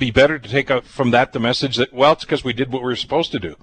be 0.00 0.10
better 0.10 0.38
to 0.38 0.48
take 0.48 0.84
from 0.84 1.10
that 1.12 1.32
the 1.32 1.40
message 1.40 1.76
that 1.76 1.92
well, 1.92 2.12
it's 2.12 2.24
because 2.24 2.42
we 2.42 2.52
did 2.52 2.72
what 2.72 2.82
we 2.82 2.86
were 2.86 2.96
supposed 2.96 3.30
to 3.32 3.38
do. 3.38 3.56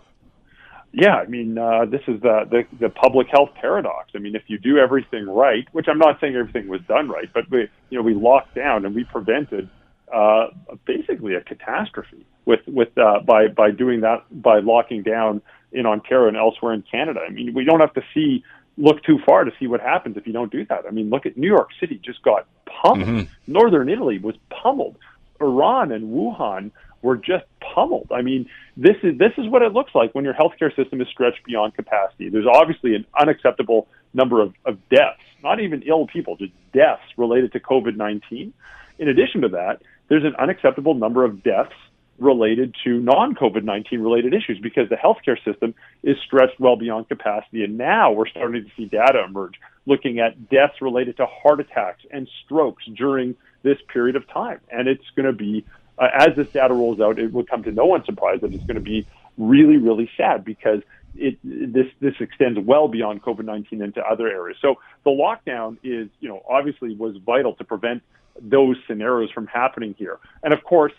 Yeah, 0.94 1.16
I 1.16 1.26
mean, 1.26 1.58
uh, 1.58 1.86
this 1.86 2.02
is 2.08 2.22
the, 2.22 2.46
the 2.50 2.66
the 2.80 2.90
public 2.90 3.28
health 3.28 3.50
paradox. 3.60 4.12
I 4.16 4.20
mean, 4.20 4.36
if 4.36 4.44
you 4.48 4.58
do 4.58 4.78
everything 4.78 5.26
right, 5.26 5.68
which 5.74 5.88
I'm 5.90 6.00
not 6.00 6.20
saying 6.22 6.36
everything 6.36 6.70
was 6.70 6.82
done 6.88 7.10
right, 7.10 7.30
but 7.34 7.50
we 7.52 7.68
you 7.90 7.98
know 7.98 8.02
we 8.02 8.14
locked 8.14 8.56
down 8.56 8.86
and 8.86 8.96
we 8.96 9.04
prevented 9.04 9.70
uh, 10.14 10.48
basically 10.86 11.36
a 11.36 11.42
catastrophe 11.42 12.26
with 12.46 12.62
with 12.68 12.98
uh, 12.98 13.20
by 13.20 13.48
by 13.48 13.72
doing 13.72 14.02
that 14.02 14.24
by 14.32 14.60
locking 14.60 15.04
down 15.04 15.42
in 15.74 15.86
Ontario 15.86 16.30
and 16.30 16.38
elsewhere 16.38 16.74
in 16.74 16.84
Canada. 16.90 17.20
I 17.28 17.32
mean, 17.32 17.54
we 17.54 17.66
don't 17.66 17.82
have 17.82 17.94
to 17.96 18.04
see 18.14 18.44
look 18.78 19.04
too 19.04 19.20
far 19.26 19.44
to 19.44 19.52
see 19.60 19.68
what 19.68 19.82
happens 19.82 20.18
if 20.18 20.26
you 20.26 20.34
don't 20.34 20.52
do 20.52 20.66
that. 20.66 20.86
I 20.88 20.92
mean, 20.92 21.10
look 21.10 21.26
at 21.26 21.36
New 21.36 21.48
York 21.48 21.70
City 21.80 22.00
just 22.04 22.22
got 22.22 22.48
pummeled. 22.66 23.08
Mm-hmm. 23.08 23.52
Northern 23.52 23.90
Italy 23.90 24.20
was 24.20 24.36
pummeled. 24.50 24.98
Iran 25.42 25.92
and 25.92 26.12
Wuhan 26.14 26.72
were 27.02 27.18
just 27.18 27.46
pummeled. 27.74 28.12
I 28.12 28.22
mean, 28.22 28.50
this 28.76 28.96
is 29.04 29.18
this 29.18 29.34
is 29.38 29.48
what 29.48 29.62
it 29.62 29.74
looks 29.74 29.94
like 29.94 30.14
when 30.14 30.26
your 30.26 30.34
healthcare 30.34 30.76
system 30.76 31.02
is 31.02 31.08
stretched 31.10 31.44
beyond 31.46 31.76
capacity. 31.76 32.30
There's 32.30 32.48
obviously 32.52 32.96
an 32.96 33.06
unacceptable 33.20 33.88
number 34.14 34.42
of, 34.42 34.54
of 34.66 34.78
deaths, 34.90 35.22
not 35.44 35.60
even 35.60 35.84
ill 35.84 36.08
people, 36.08 36.36
just 36.36 36.54
deaths 36.74 37.04
related 37.18 37.52
to 37.54 37.60
COVID-19. 37.60 38.52
In 39.00 39.10
addition 39.10 39.42
to 39.42 39.50
that, 39.50 39.82
there's 40.10 40.24
an 40.24 40.36
unacceptable 40.38 40.96
number 40.96 41.24
of 41.24 41.44
deaths 41.44 41.74
related 42.20 42.76
to 42.84 43.00
non-COVID-19 43.00 43.92
related 44.04 44.34
issues 44.34 44.58
because 44.62 44.90
the 44.90 44.96
healthcare 44.96 45.38
system 45.46 45.76
is 46.02 46.18
stretched 46.26 46.60
well 46.60 46.76
beyond 46.76 47.08
capacity. 47.08 47.64
And 47.64 47.78
now 47.78 48.12
we're 48.12 48.28
starting 48.28 48.64
to 48.64 48.72
see 48.76 48.86
data 48.86 49.24
emerge 49.28 49.54
looking 49.86 50.20
at 50.20 50.50
deaths 50.50 50.82
related 50.82 51.18
to 51.18 51.26
heart 51.28 51.60
attacks 51.60 52.04
and 52.12 52.28
strokes 52.44 52.84
during 52.96 53.36
this 53.68 53.78
period 53.92 54.16
of 54.16 54.28
time. 54.30 54.60
And 54.72 54.88
it's 54.88 55.04
going 55.16 55.26
to 55.26 55.34
be, 55.34 55.66
uh, 55.98 56.08
as 56.14 56.36
this 56.36 56.48
data 56.50 56.74
rolls 56.74 57.00
out, 57.00 57.20
it 57.20 57.34
will 57.34 57.46
come 57.46 57.64
to 57.64 57.72
no 57.72 57.86
one's 57.86 58.06
surprise 58.06 58.40
that 58.42 58.54
it's 58.54 58.66
going 58.66 58.76
to 58.76 58.82
be 58.82 59.06
really, 59.38 59.78
really 59.78 60.10
sad 60.16 60.46
because 60.46 60.82
it, 61.16 61.38
this 61.44 61.88
this 62.00 62.14
extends 62.20 62.60
well 62.60 62.88
beyond 62.88 63.24
COVID-19 63.24 63.84
into 63.84 64.02
other 64.02 64.28
areas. 64.28 64.58
So 64.62 64.76
the 65.04 65.10
lockdown 65.10 65.78
is, 65.84 66.10
you 66.20 66.30
know, 66.30 66.44
obviously 66.48 66.96
was 66.96 67.18
vital 67.18 67.54
to 67.56 67.64
prevent 67.64 68.04
those 68.40 68.78
scenarios 68.88 69.32
from 69.32 69.48
happening 69.48 69.96
here. 69.98 70.20
And 70.44 70.54
of 70.54 70.64
course, 70.64 70.94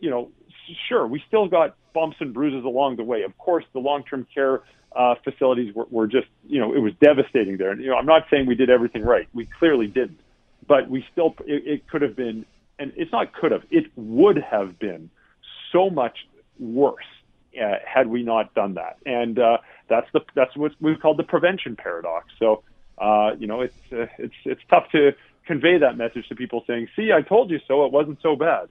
you 0.00 0.10
know, 0.10 0.30
sure, 0.88 1.06
we 1.06 1.22
still 1.26 1.48
got 1.48 1.76
bumps 1.94 2.16
and 2.20 2.34
bruises 2.34 2.64
along 2.64 2.96
the 2.96 3.04
way. 3.04 3.22
Of 3.22 3.36
course, 3.38 3.64
the 3.72 3.78
long-term 3.80 4.26
care 4.34 4.60
uh, 4.94 5.14
facilities 5.24 5.74
were, 5.74 5.86
were 5.90 6.06
just, 6.06 6.28
you 6.46 6.60
know, 6.60 6.74
it 6.74 6.78
was 6.78 6.92
devastating 7.00 7.56
there. 7.56 7.70
And, 7.70 7.80
you 7.80 7.88
know, 7.88 7.96
I'm 7.96 8.06
not 8.06 8.26
saying 8.30 8.46
we 8.46 8.54
did 8.54 8.70
everything 8.70 9.02
right. 9.02 9.28
We 9.32 9.46
clearly 9.46 9.86
didn't 9.86 10.20
but 10.66 10.88
we 10.88 11.04
still 11.12 11.34
it, 11.46 11.62
it 11.66 11.88
could 11.88 12.02
have 12.02 12.16
been, 12.16 12.44
and 12.78 12.92
it's 12.96 13.12
not 13.12 13.32
could 13.32 13.52
have, 13.52 13.62
it 13.70 13.86
would 13.96 14.38
have 14.38 14.78
been 14.78 15.10
so 15.72 15.90
much 15.90 16.16
worse 16.58 17.04
uh, 17.60 17.74
had 17.86 18.08
we 18.08 18.22
not 18.22 18.54
done 18.54 18.74
that. 18.74 18.98
And 19.06 19.38
uh, 19.38 19.58
that's 19.88 20.06
the 20.12 20.20
that's 20.34 20.56
what 20.56 20.72
we've 20.80 21.00
called 21.00 21.18
the 21.18 21.24
prevention 21.24 21.76
paradox. 21.76 22.26
So 22.38 22.62
uh, 22.98 23.30
you 23.38 23.46
know, 23.46 23.60
it's 23.60 23.74
uh, 23.92 24.06
it's 24.18 24.34
it's 24.44 24.60
tough 24.70 24.84
to 24.92 25.10
convey 25.46 25.78
that 25.78 25.96
message 25.96 26.28
to 26.28 26.34
people 26.34 26.62
saying, 26.66 26.88
"See, 26.96 27.10
I 27.12 27.22
told 27.22 27.50
you 27.50 27.58
so. 27.66 27.84
It 27.84 27.92
wasn't 27.92 28.18
so 28.22 28.36
bad." 28.36 28.68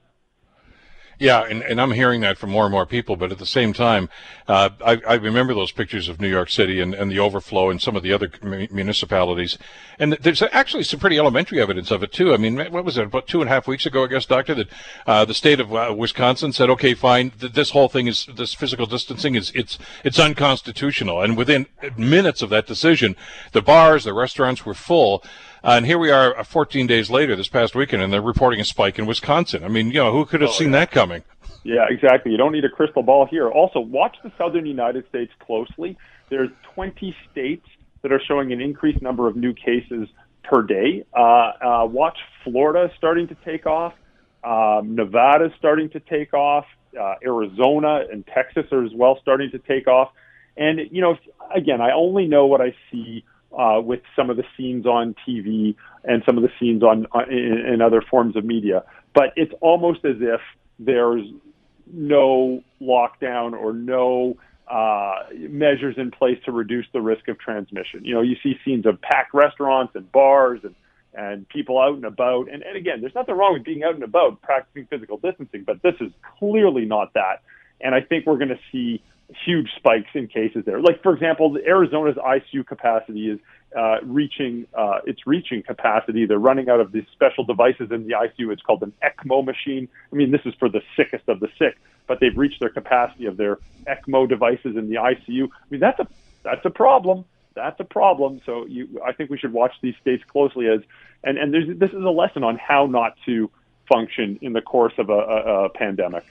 Yeah, 1.23 1.45
and, 1.49 1.61
and 1.61 1.79
I'm 1.79 1.91
hearing 1.91 2.19
that 2.19 2.37
from 2.37 2.49
more 2.49 2.65
and 2.65 2.71
more 2.73 2.85
people. 2.85 3.15
But 3.15 3.31
at 3.31 3.37
the 3.37 3.45
same 3.45 3.71
time, 3.71 4.09
uh, 4.45 4.71
I, 4.85 5.01
I 5.07 5.13
remember 5.13 5.53
those 5.53 5.71
pictures 5.71 6.09
of 6.09 6.19
New 6.19 6.27
York 6.27 6.49
City 6.49 6.81
and, 6.81 6.93
and 6.93 7.09
the 7.09 7.19
overflow 7.19 7.69
and 7.69 7.81
some 7.81 7.95
of 7.95 8.03
the 8.03 8.11
other 8.11 8.29
municipalities. 8.41 9.57
And 9.97 10.17
there's 10.19 10.41
actually 10.41 10.83
some 10.83 10.99
pretty 10.99 11.17
elementary 11.17 11.61
evidence 11.61 11.91
of 11.91 12.03
it, 12.03 12.11
too. 12.11 12.33
I 12.33 12.37
mean, 12.37 12.57
what 12.73 12.83
was 12.83 12.97
it, 12.97 13.05
about 13.05 13.27
two 13.27 13.39
and 13.39 13.49
a 13.49 13.53
half 13.53 13.69
weeks 13.69 13.85
ago, 13.85 14.03
I 14.03 14.07
guess, 14.07 14.25
Doctor, 14.25 14.53
that 14.53 14.67
uh, 15.07 15.23
the 15.23 15.33
state 15.33 15.61
of 15.61 15.73
uh, 15.73 15.95
Wisconsin 15.97 16.51
said, 16.51 16.69
okay, 16.71 16.93
fine, 16.93 17.29
th- 17.29 17.53
this 17.53 17.69
whole 17.69 17.87
thing 17.87 18.07
is, 18.07 18.25
this 18.25 18.53
physical 18.53 18.85
distancing 18.85 19.35
is, 19.35 19.49
it's, 19.55 19.79
it's 20.03 20.19
unconstitutional. 20.19 21.21
And 21.21 21.37
within 21.37 21.67
minutes 21.95 22.41
of 22.41 22.49
that 22.49 22.67
decision, 22.67 23.15
the 23.53 23.61
bars, 23.61 24.03
the 24.03 24.13
restaurants 24.13 24.65
were 24.65 24.73
full. 24.73 25.23
Uh, 25.63 25.75
and 25.77 25.85
here 25.85 25.97
we 25.97 26.11
are 26.11 26.37
uh, 26.37 26.43
14 26.43 26.87
days 26.87 27.09
later 27.09 27.37
this 27.37 27.47
past 27.47 27.73
weekend, 27.73 28.03
and 28.03 28.11
they're 28.11 28.21
reporting 28.21 28.59
a 28.59 28.65
spike 28.65 28.99
in 28.99 29.05
Wisconsin. 29.05 29.63
I 29.63 29.69
mean, 29.69 29.87
you 29.87 29.93
know, 29.93 30.11
who 30.11 30.25
could 30.25 30.41
have 30.41 30.49
oh, 30.49 30.53
seen 30.53 30.73
yeah. 30.73 30.79
that 30.79 30.91
coming? 30.91 31.23
Yeah, 31.63 31.85
exactly. 31.89 32.33
You 32.33 32.37
don't 32.37 32.51
need 32.51 32.65
a 32.65 32.69
crystal 32.69 33.01
ball 33.01 33.25
here. 33.25 33.49
Also, 33.49 33.79
watch 33.79 34.17
the 34.23 34.31
southern 34.37 34.65
United 34.65 35.07
States 35.07 35.31
closely. 35.39 35.97
There's 36.29 36.49
20 36.75 37.15
states 37.31 37.65
that 38.01 38.11
are 38.11 38.21
showing 38.27 38.51
an 38.51 38.59
increased 38.59 39.01
number 39.01 39.29
of 39.29 39.37
new 39.37 39.53
cases 39.53 40.09
per 40.43 40.63
day. 40.63 41.05
Uh, 41.17 41.21
uh, 41.21 41.85
watch 41.85 42.17
Florida 42.43 42.91
starting 42.97 43.29
to 43.29 43.35
take 43.45 43.65
off. 43.65 43.93
Um, 44.43 44.95
Nevada 44.95 45.45
is 45.45 45.51
starting 45.57 45.89
to 45.91 46.01
take 46.01 46.33
off. 46.33 46.65
Uh, 46.99 47.15
Arizona 47.23 48.03
and 48.11 48.27
Texas 48.27 48.65
are 48.73 48.83
as 48.83 48.91
well 48.93 49.17
starting 49.21 49.49
to 49.51 49.59
take 49.59 49.87
off. 49.87 50.11
And, 50.57 50.81
you 50.91 51.01
know, 51.01 51.15
again, 51.55 51.79
I 51.79 51.93
only 51.93 52.27
know 52.27 52.47
what 52.47 52.59
I 52.59 52.75
see 52.91 53.23
uh, 53.57 53.79
with 53.81 54.01
some 54.15 54.29
of 54.29 54.37
the 54.37 54.43
scenes 54.57 54.85
on 54.85 55.15
TV 55.27 55.75
and 56.03 56.23
some 56.25 56.37
of 56.37 56.43
the 56.43 56.49
scenes 56.59 56.83
on, 56.83 57.07
uh, 57.13 57.23
in, 57.29 57.65
in 57.73 57.81
other 57.81 58.01
forms 58.01 58.35
of 58.35 58.43
media. 58.43 58.83
But 59.13 59.33
it's 59.35 59.53
almost 59.61 60.05
as 60.05 60.17
if 60.19 60.41
there's 60.79 61.25
no 61.91 62.63
lockdown 62.81 63.53
or 63.53 63.73
no 63.73 64.37
uh, 64.67 65.23
measures 65.31 65.95
in 65.97 66.11
place 66.11 66.39
to 66.45 66.51
reduce 66.51 66.85
the 66.93 67.01
risk 67.01 67.27
of 67.27 67.37
transmission. 67.37 68.05
You 68.05 68.15
know, 68.15 68.21
you 68.21 68.35
see 68.41 68.57
scenes 68.65 68.85
of 68.85 69.01
packed 69.01 69.33
restaurants 69.33 69.95
and 69.95 70.11
bars 70.11 70.61
and 70.63 70.75
and 71.15 71.47
people 71.49 71.79
out 71.79 71.93
and 71.93 72.05
about. 72.05 72.51
And, 72.51 72.63
and 72.63 72.75
again, 72.75 73.01
there's 73.01 73.13
nothing 73.13 73.35
wrong 73.35 73.53
with 73.53 73.63
being 73.63 73.83
out 73.83 73.93
and 73.93 74.03
about 74.03 74.41
practicing 74.41 74.87
physical 74.87 75.17
distancing, 75.17 75.63
but 75.63 75.81
this 75.83 75.93
is 76.01 76.11
clearly 76.39 76.85
not 76.85 77.13
that. 77.13 77.43
And 77.81 77.93
I 77.93 78.01
think 78.01 78.25
we're 78.25 78.37
going 78.37 78.49
to 78.49 78.59
see 78.71 79.03
huge 79.45 79.69
spikes 79.75 80.09
in 80.13 80.27
cases 80.27 80.63
there. 80.65 80.79
Like 80.79 81.01
for 81.01 81.13
example, 81.13 81.57
Arizona's 81.65 82.17
ICU 82.17 82.65
capacity 82.65 83.29
is 83.29 83.39
uh, 83.75 83.97
reaching 84.03 84.67
uh, 84.73 84.99
it's 85.05 85.25
reaching 85.25 85.63
capacity. 85.63 86.25
They're 86.25 86.37
running 86.37 86.69
out 86.69 86.79
of 86.79 86.91
these 86.91 87.05
special 87.11 87.43
devices 87.43 87.91
in 87.91 88.07
the 88.07 88.13
ICU. 88.13 88.51
It's 88.51 88.61
called 88.61 88.83
an 88.83 88.93
ECMO 89.03 89.45
machine. 89.45 89.87
I 90.11 90.15
mean, 90.15 90.31
this 90.31 90.41
is 90.45 90.53
for 90.55 90.69
the 90.69 90.81
sickest 90.95 91.27
of 91.27 91.39
the 91.39 91.49
sick, 91.57 91.77
but 92.07 92.19
they've 92.19 92.37
reached 92.37 92.59
their 92.59 92.69
capacity 92.69 93.25
of 93.25 93.37
their 93.37 93.57
ECMO 93.87 94.27
devices 94.29 94.75
in 94.75 94.89
the 94.89 94.95
ICU. 94.95 95.45
I 95.45 95.65
mean, 95.69 95.79
that's 95.79 95.99
a 95.99 96.07
that's 96.43 96.65
a 96.65 96.69
problem. 96.69 97.25
That's 97.55 97.79
a 97.79 97.83
problem. 97.83 98.41
So 98.45 98.65
you, 98.65 99.01
I 99.05 99.13
think 99.13 99.29
we 99.29 99.37
should 99.37 99.53
watch 99.53 99.73
these 99.81 99.95
states 100.01 100.23
closely 100.27 100.67
as, 100.67 100.81
and 101.23 101.37
and 101.37 101.53
there's, 101.53 101.77
this 101.77 101.91
is 101.91 102.03
a 102.03 102.09
lesson 102.09 102.43
on 102.43 102.57
how 102.57 102.85
not 102.85 103.15
to 103.25 103.49
function 103.91 104.39
in 104.41 104.53
the 104.53 104.61
course 104.61 104.93
of 104.97 105.09
a, 105.09 105.13
a, 105.13 105.65
a 105.65 105.69
pandemic. 105.69 106.25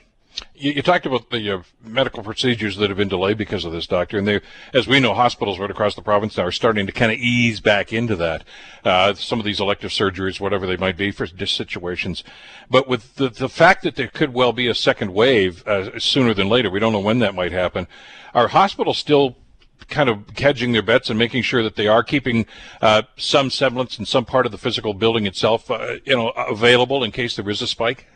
You, 0.54 0.72
you, 0.72 0.82
talked 0.82 1.04
about 1.06 1.30
the 1.30 1.50
uh, 1.50 1.62
medical 1.82 2.22
procedures 2.22 2.76
that 2.76 2.88
have 2.88 2.96
been 2.96 3.08
delayed 3.08 3.36
because 3.36 3.64
of 3.64 3.72
this, 3.72 3.86
doctor, 3.86 4.18
and 4.18 4.26
they, 4.26 4.40
as 4.72 4.86
we 4.86 4.98
know, 4.98 5.12
hospitals 5.12 5.58
right 5.58 5.70
across 5.70 5.94
the 5.94 6.02
province 6.02 6.36
now 6.36 6.44
are 6.44 6.52
starting 6.52 6.86
to 6.86 6.92
kind 6.92 7.12
of 7.12 7.18
ease 7.18 7.60
back 7.60 7.92
into 7.92 8.16
that. 8.16 8.44
Uh, 8.84 9.12
some 9.14 9.38
of 9.38 9.44
these 9.44 9.60
elective 9.60 9.90
surgeries, 9.90 10.40
whatever 10.40 10.66
they 10.66 10.76
might 10.76 10.96
be 10.96 11.10
for 11.10 11.26
situations, 11.26 12.24
but 12.70 12.88
with 12.88 13.16
the 13.16 13.28
the 13.28 13.48
fact 13.48 13.82
that 13.82 13.96
there 13.96 14.08
could 14.08 14.32
well 14.32 14.52
be 14.52 14.68
a 14.68 14.74
second 14.74 15.12
wave 15.12 15.66
uh, 15.66 15.98
sooner 15.98 16.32
than 16.32 16.48
later, 16.48 16.70
we 16.70 16.80
don't 16.80 16.92
know 16.92 17.00
when 17.00 17.18
that 17.18 17.34
might 17.34 17.52
happen. 17.52 17.86
Are 18.34 18.48
hospitals 18.48 18.98
still 18.98 19.36
kind 19.88 20.08
of 20.08 20.30
hedging 20.36 20.72
their 20.72 20.82
bets 20.82 21.10
and 21.10 21.18
making 21.18 21.42
sure 21.42 21.62
that 21.62 21.76
they 21.76 21.86
are 21.86 22.02
keeping 22.02 22.46
uh, 22.80 23.02
some 23.16 23.50
semblance 23.50 23.98
in 23.98 24.06
some 24.06 24.24
part 24.24 24.46
of 24.46 24.52
the 24.52 24.58
physical 24.58 24.94
building 24.94 25.26
itself, 25.26 25.70
uh, 25.70 25.96
you 26.04 26.16
know, 26.16 26.30
available 26.30 27.04
in 27.04 27.10
case 27.10 27.36
there 27.36 27.48
is 27.50 27.62
a 27.62 27.66
spike? 27.66 28.06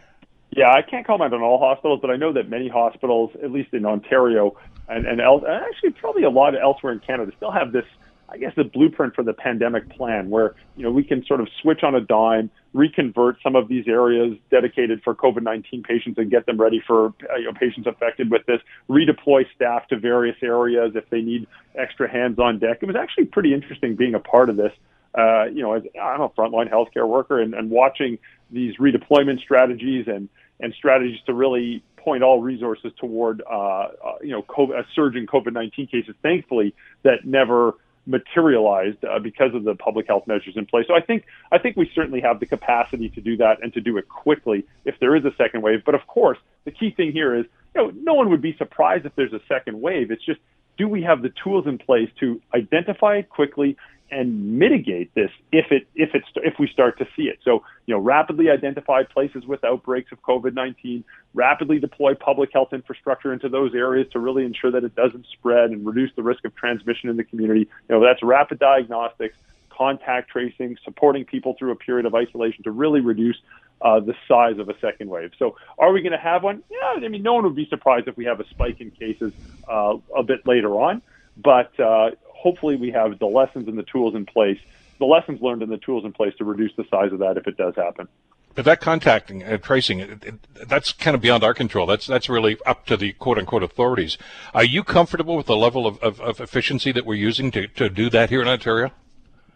Yeah, 0.57 0.73
I 0.73 0.81
can't 0.81 1.07
comment 1.07 1.35
on 1.35 1.43
all 1.43 1.59
hospitals, 1.59 2.01
but 2.01 2.11
I 2.11 2.17
know 2.17 2.33
that 2.33 2.49
many 2.49 2.67
hospitals, 2.69 3.31
at 3.45 3.53
least 3.53 3.75
in 3.75 3.85
Ontario 3.85 4.57
and 4.89 5.07
and, 5.07 5.21
el- 5.21 5.45
and 5.45 5.63
actually 5.65 5.91
probably 5.91 6.23
a 6.23 6.31
lot 6.31 6.59
elsewhere 6.59 6.95
in 6.95 7.01
Canada, 7.01 7.31
still 7.37 7.53
have 7.53 7.73
this. 7.73 7.85
I 8.29 8.39
guess 8.39 8.53
the 8.57 8.65
blueprint 8.65 9.15
for 9.15 9.23
the 9.23 9.35
pandemic 9.35 9.89
plan, 9.91 10.31
where 10.31 10.55
you 10.75 10.83
know 10.83 10.91
we 10.91 11.05
can 11.05 11.25
sort 11.27 11.41
of 11.41 11.49
switch 11.61 11.83
on 11.83 11.95
a 11.95 12.01
dime, 12.01 12.51
reconvert 12.73 13.37
some 13.43 13.55
of 13.55 13.69
these 13.69 13.87
areas 13.87 14.37
dedicated 14.51 15.03
for 15.05 15.15
COVID-19 15.15 15.85
patients 15.85 16.19
and 16.19 16.31
get 16.31 16.47
them 16.47 16.59
ready 16.59 16.83
for 16.85 17.13
you 17.39 17.45
know, 17.45 17.53
patients 17.53 17.87
affected 17.87 18.31
with 18.31 18.45
this. 18.47 18.61
Redeploy 18.89 19.45
staff 19.55 19.87
to 19.89 19.99
various 19.99 20.37
areas 20.43 20.93
if 20.97 21.09
they 21.11 21.21
need 21.21 21.47
extra 21.77 22.11
hands 22.11 22.39
on 22.39 22.59
deck. 22.59 22.79
It 22.81 22.87
was 22.87 22.97
actually 22.97 23.27
pretty 23.27 23.53
interesting 23.53 23.95
being 23.95 24.15
a 24.15 24.21
part 24.21 24.49
of 24.49 24.57
this. 24.57 24.73
Uh, 25.17 25.45
you 25.45 25.63
know, 25.63 25.75
as 25.75 25.83
I'm 26.03 26.21
a 26.21 26.29
frontline 26.31 26.71
healthcare 26.71 27.07
worker 27.07 27.41
and, 27.41 27.55
and 27.55 27.71
watching 27.71 28.19
these 28.51 28.77
redeployment 28.77 29.41
strategies 29.41 30.09
and 30.09 30.29
and 30.61 30.75
strategies 30.75 31.21
to 31.27 31.35
really 31.35 31.83
point 31.97 32.23
all 32.23 32.41
resources 32.41 32.93
toward 32.99 33.43
uh, 33.51 33.55
uh, 33.55 33.89
you 34.23 34.31
know 34.31 34.43
COVID, 34.43 34.79
a 34.79 34.87
surge 34.95 35.17
in 35.17 35.27
COVID-19 35.27 35.91
cases. 35.91 36.15
Thankfully, 36.23 36.75
that 37.03 37.25
never 37.25 37.75
materialized 38.07 39.05
uh, 39.05 39.19
because 39.19 39.53
of 39.55 39.65
the 39.65 39.75
public 39.75 40.07
health 40.07 40.27
measures 40.27 40.57
in 40.57 40.65
place. 40.65 40.87
So 40.87 40.95
I 40.95 41.01
think 41.01 41.25
I 41.51 41.59
think 41.59 41.77
we 41.77 41.91
certainly 41.95 42.21
have 42.21 42.41
the 42.41 42.47
capacity 42.47 43.09
to 43.11 43.21
do 43.21 43.37
that 43.39 43.63
and 43.63 43.73
to 43.75 43.81
do 43.81 43.97
it 43.99 44.09
quickly 44.09 44.65
if 44.85 44.95
there 45.01 45.17
is 45.17 45.25
a 45.25 45.35
second 45.37 45.63
wave. 45.63 45.83
But 45.85 45.95
of 45.95 46.07
course, 46.07 46.39
the 46.65 46.71
key 46.71 46.93
thing 46.93 47.13
here 47.13 47.35
is 47.35 47.45
you 47.75 47.83
know 47.83 47.93
no 47.95 48.15
one 48.15 48.31
would 48.31 48.43
be 48.43 48.57
surprised 48.57 49.05
if 49.05 49.15
there's 49.17 49.33
a 49.33 49.41
second 49.49 49.81
wave. 49.81 50.11
It's 50.11 50.25
just 50.25 50.41
do 50.79 50.89
we 50.89 51.03
have 51.03 51.23
the 51.23 51.33
tools 51.43 51.67
in 51.67 51.79
place 51.79 52.11
to 52.21 52.41
identify 52.55 53.17
it 53.17 53.29
quickly 53.29 53.77
and 54.11 54.59
mitigate 54.59 55.15
this 55.15 55.31
if 55.53 55.67
it 55.71 55.87
if 55.95 56.11
it's 56.15 56.27
if 56.37 56.55
we 56.59 56.69
start 56.69 56.99
to 56.99 57.07
see 57.17 57.25
it. 57.25 57.39
So 57.45 57.65
you 57.87 57.95
know, 57.95 58.01
rapidly 58.01 58.51
identify 58.51 59.03
places 59.03 59.45
with 59.47 59.65
outbreaks 59.65 60.13
of 60.13 60.23
COVID-19, 60.23 61.05
rapidly 61.35 61.79
deploy 61.79 62.15
public 62.15 62.51
health 62.53 62.73
infrastructure 62.73 63.33
into 63.33 63.49
those 63.49 63.75
areas 63.75 64.07
to 64.13 64.19
really 64.19 64.45
ensure 64.45 64.71
that 64.71 64.85
it 64.85 64.95
doesn't 64.95 65.27
spread 65.33 65.71
and 65.71 65.87
reduce 65.87 66.11
the 66.17 66.23
risk 66.23 66.45
of 66.45 66.55
transmission 66.55 67.11
in 67.11 67.17
the 67.17 67.25
community. 67.25 67.69
You 67.89 67.97
know, 67.97 68.01
that's 68.01 68.23
rapid 68.23 68.59
diagnostics, 68.59 69.37
contact 69.71 70.31
tracing, 70.31 70.77
supporting 70.85 71.25
people 71.25 71.55
through 71.59 71.73
a 71.73 71.77
period 71.77 72.07
of 72.07 72.15
isolation 72.15 72.63
to 72.65 72.71
really 72.71 73.01
reduce 73.01 73.37
uh, 73.83 74.01
the 74.01 74.15
size 74.27 74.59
of 74.59 74.69
a 74.69 74.79
second 74.81 75.11
wave. 75.11 75.33
So, 75.39 75.57
are 75.79 75.93
we 75.93 76.01
going 76.01 76.13
to 76.13 76.19
have 76.19 76.43
one? 76.43 76.63
Yeah, 76.71 77.05
I 77.05 77.09
mean, 77.09 77.23
no 77.23 77.35
one 77.35 77.45
would 77.45 77.57
be 77.57 77.67
surprised 77.69 78.09
if 78.09 78.17
we 78.17 78.25
have 78.25 78.41
a 78.41 78.49
spike 78.49 78.81
in 78.81 78.91
cases 78.91 79.33
uh, 79.69 79.97
a 80.17 80.23
bit 80.23 80.47
later 80.47 80.71
on. 80.71 81.03
But 81.37 81.79
uh, 81.79 82.13
hopefully 82.37 82.77
we 82.77 82.91
have 82.91 83.19
the 83.19 83.27
lessons 83.27 83.69
and 83.69 83.79
the 83.79 83.83
tools 83.83 84.15
in 84.15 84.27
place, 84.27 84.59
the 84.99 85.05
lessons 85.05 85.41
learned 85.41 85.63
and 85.63 85.71
the 85.71 85.79
tools 85.79 86.05
in 86.05 86.13
place 86.13 86.35
to 86.39 86.45
reduce 86.45 86.73
the 86.77 86.85
size 86.91 87.13
of 87.13 87.19
that 87.21 87.37
if 87.37 87.47
it 87.47 87.57
does 87.57 87.75
happen. 87.77 88.09
But 88.55 88.65
that 88.65 88.81
contacting 88.81 89.43
and 89.43 89.63
tracing, 89.63 90.01
it, 90.01 90.25
it, 90.25 90.35
that's 90.67 90.93
kind 90.93 91.15
of 91.15 91.21
beyond 91.21 91.45
our 91.45 91.53
control. 91.53 91.87
That's 91.87 92.07
that's 92.07 92.31
really 92.31 92.57
up 92.65 92.87
to 92.87 92.97
the 92.97 93.13
quote 93.13 93.37
unquote 93.37 93.63
authorities. 93.63 94.17
Are 94.55 94.65
you 94.65 94.83
comfortable 94.83 95.37
with 95.37 95.45
the 95.45 95.57
level 95.57 95.87
of, 95.87 95.99
of, 96.03 96.21
of 96.23 96.41
efficiency 96.41 96.91
that 96.93 97.05
we're 97.05 97.17
using 97.17 97.51
to, 97.51 97.67
to 97.69 97.91
do 97.91 98.09
that 98.11 98.31
here 98.31 98.41
in 98.41 98.49
Ontario? 98.49 98.93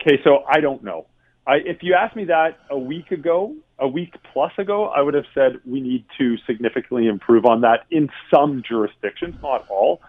Okay, 0.01 0.21
so 0.23 0.45
I 0.47 0.61
don't 0.61 0.85
know. 0.85 1.07
I, 1.47 1.57
if 1.65 1.83
you 1.83 1.95
asked 1.95 2.15
me 2.15 2.27
that 2.27 2.59
a 2.69 2.79
week 2.79 3.11
ago, 3.11 3.55
a 3.79 3.89
week 3.89 4.15
plus 4.35 4.53
ago, 4.59 4.89
I 4.89 5.01
would 5.01 5.15
have 5.15 5.25
said 5.35 5.61
we 5.65 5.81
need 5.81 6.05
to 6.19 6.37
significantly 6.47 7.07
improve 7.07 7.47
on 7.47 7.63
that 7.63 7.87
in 7.91 8.11
some 8.31 8.63
jurisdictions, 8.63 9.35
not 9.43 9.67
all. 9.71 10.03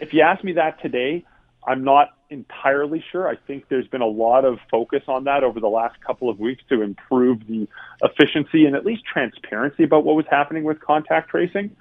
If 0.00 0.14
you 0.14 0.22
ask 0.22 0.42
me 0.42 0.54
that 0.54 0.80
today, 0.80 1.24
I'm 1.66 1.84
not 1.84 2.08
entirely 2.28 3.04
sure. 3.12 3.28
I 3.28 3.36
think 3.36 3.68
there's 3.68 3.86
been 3.86 4.00
a 4.00 4.06
lot 4.06 4.44
of 4.44 4.58
focus 4.70 5.02
on 5.06 5.24
that 5.24 5.44
over 5.44 5.60
the 5.60 5.68
last 5.68 6.00
couple 6.00 6.28
of 6.28 6.40
weeks 6.40 6.62
to 6.70 6.82
improve 6.82 7.46
the 7.46 7.68
efficiency 8.02 8.66
and 8.66 8.74
at 8.74 8.84
least 8.84 9.04
transparency 9.04 9.84
about 9.84 10.04
what 10.04 10.16
was 10.16 10.26
happening 10.30 10.64
with 10.64 10.80
contact 10.80 11.30
tracing. 11.30 11.76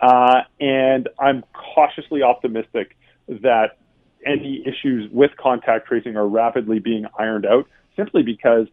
Uh, 0.00 0.42
and 0.60 1.08
I'm 1.18 1.44
cautiously 1.74 2.22
optimistic 2.22 2.96
that 3.28 3.78
any 4.24 4.64
issues 4.66 5.10
with 5.12 5.30
contact 5.36 5.86
tracing 5.86 6.16
are 6.16 6.26
rapidly 6.26 6.78
being 6.78 7.06
ironed 7.18 7.46
out 7.46 7.68
simply 7.96 8.22
because 8.22 8.66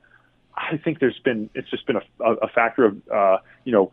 I 0.56 0.78
think 0.78 1.00
there's 1.00 1.20
been, 1.24 1.50
it's 1.56 1.70
just 1.70 1.86
been 1.88 1.98
a, 1.98 2.32
a 2.34 2.48
factor 2.48 2.86
of, 2.86 2.98
uh, 3.14 3.38
you 3.64 3.72
know, 3.72 3.92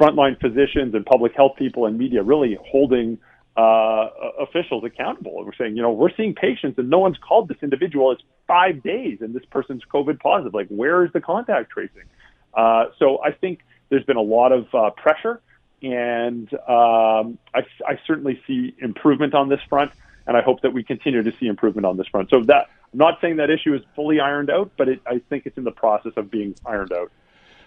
frontline 0.00 0.40
physicians 0.40 0.94
and 0.94 1.04
public 1.04 1.34
health 1.34 1.52
people 1.58 1.86
and 1.86 1.98
media 1.98 2.22
really 2.22 2.58
holding 2.70 3.18
uh, 3.56 4.08
officials 4.38 4.84
accountable. 4.84 5.44
We're 5.44 5.54
saying, 5.54 5.76
you 5.76 5.82
know, 5.82 5.92
we're 5.92 6.14
seeing 6.14 6.34
patients 6.34 6.78
and 6.78 6.90
no 6.90 6.98
one's 6.98 7.18
called 7.18 7.48
this 7.48 7.56
individual. 7.62 8.12
It's 8.12 8.22
five 8.46 8.82
days 8.82 9.18
and 9.20 9.34
this 9.34 9.44
person's 9.46 9.82
COVID 9.92 10.20
positive. 10.20 10.54
Like, 10.54 10.68
where 10.68 11.04
is 11.04 11.12
the 11.12 11.20
contact 11.20 11.70
tracing? 11.70 12.04
Uh, 12.52 12.86
so 12.98 13.22
I 13.22 13.32
think 13.32 13.60
there's 13.88 14.04
been 14.04 14.16
a 14.16 14.22
lot 14.22 14.52
of 14.52 14.66
uh, 14.74 14.90
pressure, 14.90 15.40
and 15.82 16.52
um, 16.54 17.38
I, 17.54 17.62
I 17.86 17.98
certainly 18.06 18.42
see 18.46 18.74
improvement 18.78 19.34
on 19.34 19.48
this 19.48 19.60
front, 19.68 19.92
and 20.26 20.36
I 20.36 20.42
hope 20.42 20.62
that 20.62 20.72
we 20.72 20.82
continue 20.82 21.22
to 21.22 21.32
see 21.38 21.46
improvement 21.46 21.86
on 21.86 21.96
this 21.96 22.06
front. 22.08 22.30
So 22.30 22.42
that 22.44 22.68
I'm 22.92 22.98
not 22.98 23.20
saying 23.20 23.36
that 23.36 23.50
issue 23.50 23.74
is 23.74 23.82
fully 23.94 24.20
ironed 24.20 24.50
out, 24.50 24.72
but 24.76 24.88
it, 24.88 25.00
I 25.06 25.20
think 25.28 25.46
it's 25.46 25.58
in 25.58 25.64
the 25.64 25.70
process 25.70 26.12
of 26.16 26.30
being 26.30 26.54
ironed 26.64 26.92
out. 26.92 27.10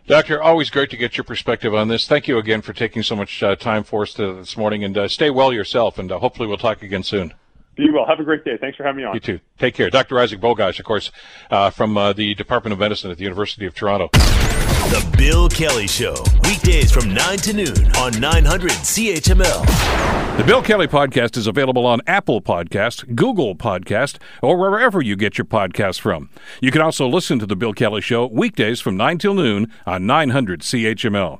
Doctor, 0.10 0.42
always 0.42 0.72
great 0.72 0.90
to 0.90 0.98
get 0.98 1.18
your 1.18 1.24
perspective 1.24 1.76
on 1.76 1.88
this. 1.88 2.08
Thank 2.08 2.28
you 2.28 2.40
again 2.40 2.64
for 2.64 2.74
taking 2.74 3.04
so 3.04 3.16
much 3.16 3.44
uh, 3.44 3.56
time 3.56 3.84
for 3.84 4.02
us 4.02 4.16
this 4.16 4.58
morning, 4.58 4.84
and 4.84 4.98
uh, 4.98 5.08
stay 5.08 5.30
well 5.30 5.54
yourself. 5.54 6.00
And 6.00 6.12
uh, 6.12 6.18
hopefully, 6.18 6.48
we'll 6.48 6.58
talk 6.58 6.82
again 6.82 7.04
soon. 7.04 7.36
Be 7.80 7.90
well. 7.90 8.06
Have 8.06 8.20
a 8.20 8.26
great 8.26 8.44
day. 8.44 8.58
Thanks 8.58 8.76
for 8.76 8.84
having 8.84 8.98
me 8.98 9.04
on. 9.06 9.14
You 9.14 9.22
too. 9.22 9.40
Take 9.58 9.74
care. 9.74 9.90
Dr. 9.90 10.20
Isaac 10.20 10.42
Bogoch, 10.42 10.78
of 10.78 10.86
course, 10.86 11.12
uh, 11.50 11.70
from 11.70 11.98
uh, 11.98 12.12
the 12.12 12.36
Department 12.36 12.74
of 12.74 12.80
Medicine 12.80 13.10
at 13.10 13.18
the 13.18 13.24
University 13.24 13.66
of 13.66 13.74
Toronto. 13.74 14.10
The 14.12 15.16
Bill 15.18 15.48
Kelly 15.48 15.88
Show, 15.88 16.16
weekdays 16.44 16.92
from 16.92 17.14
9 17.14 17.38
to 17.38 17.54
noon 17.54 17.96
on 17.96 18.20
900 18.20 18.72
CHML. 18.72 20.38
The 20.38 20.44
Bill 20.44 20.62
Kelly 20.62 20.88
Podcast 20.88 21.38
is 21.38 21.48
available 21.48 21.86
on 21.86 22.02
Apple 22.06 22.42
Podcast, 22.42 23.16
Google 23.16 23.56
Podcast, 23.56 24.18
or 24.42 24.58
wherever 24.58 25.02
you 25.02 25.16
get 25.16 25.38
your 25.38 25.46
podcasts 25.46 26.00
from. 26.00 26.30
You 26.60 26.72
can 26.72 26.82
also 26.82 27.08
listen 27.08 27.40
to 27.40 27.46
The 27.46 27.56
Bill 27.56 27.74
Kelly 27.74 28.02
Show 28.02 28.26
weekdays 28.28 28.82
from 28.82 28.98
9 28.98 29.20
till 29.20 29.36
noon 29.36 29.72
on 29.86 30.06
900 30.06 30.62
CHML. 30.62 31.40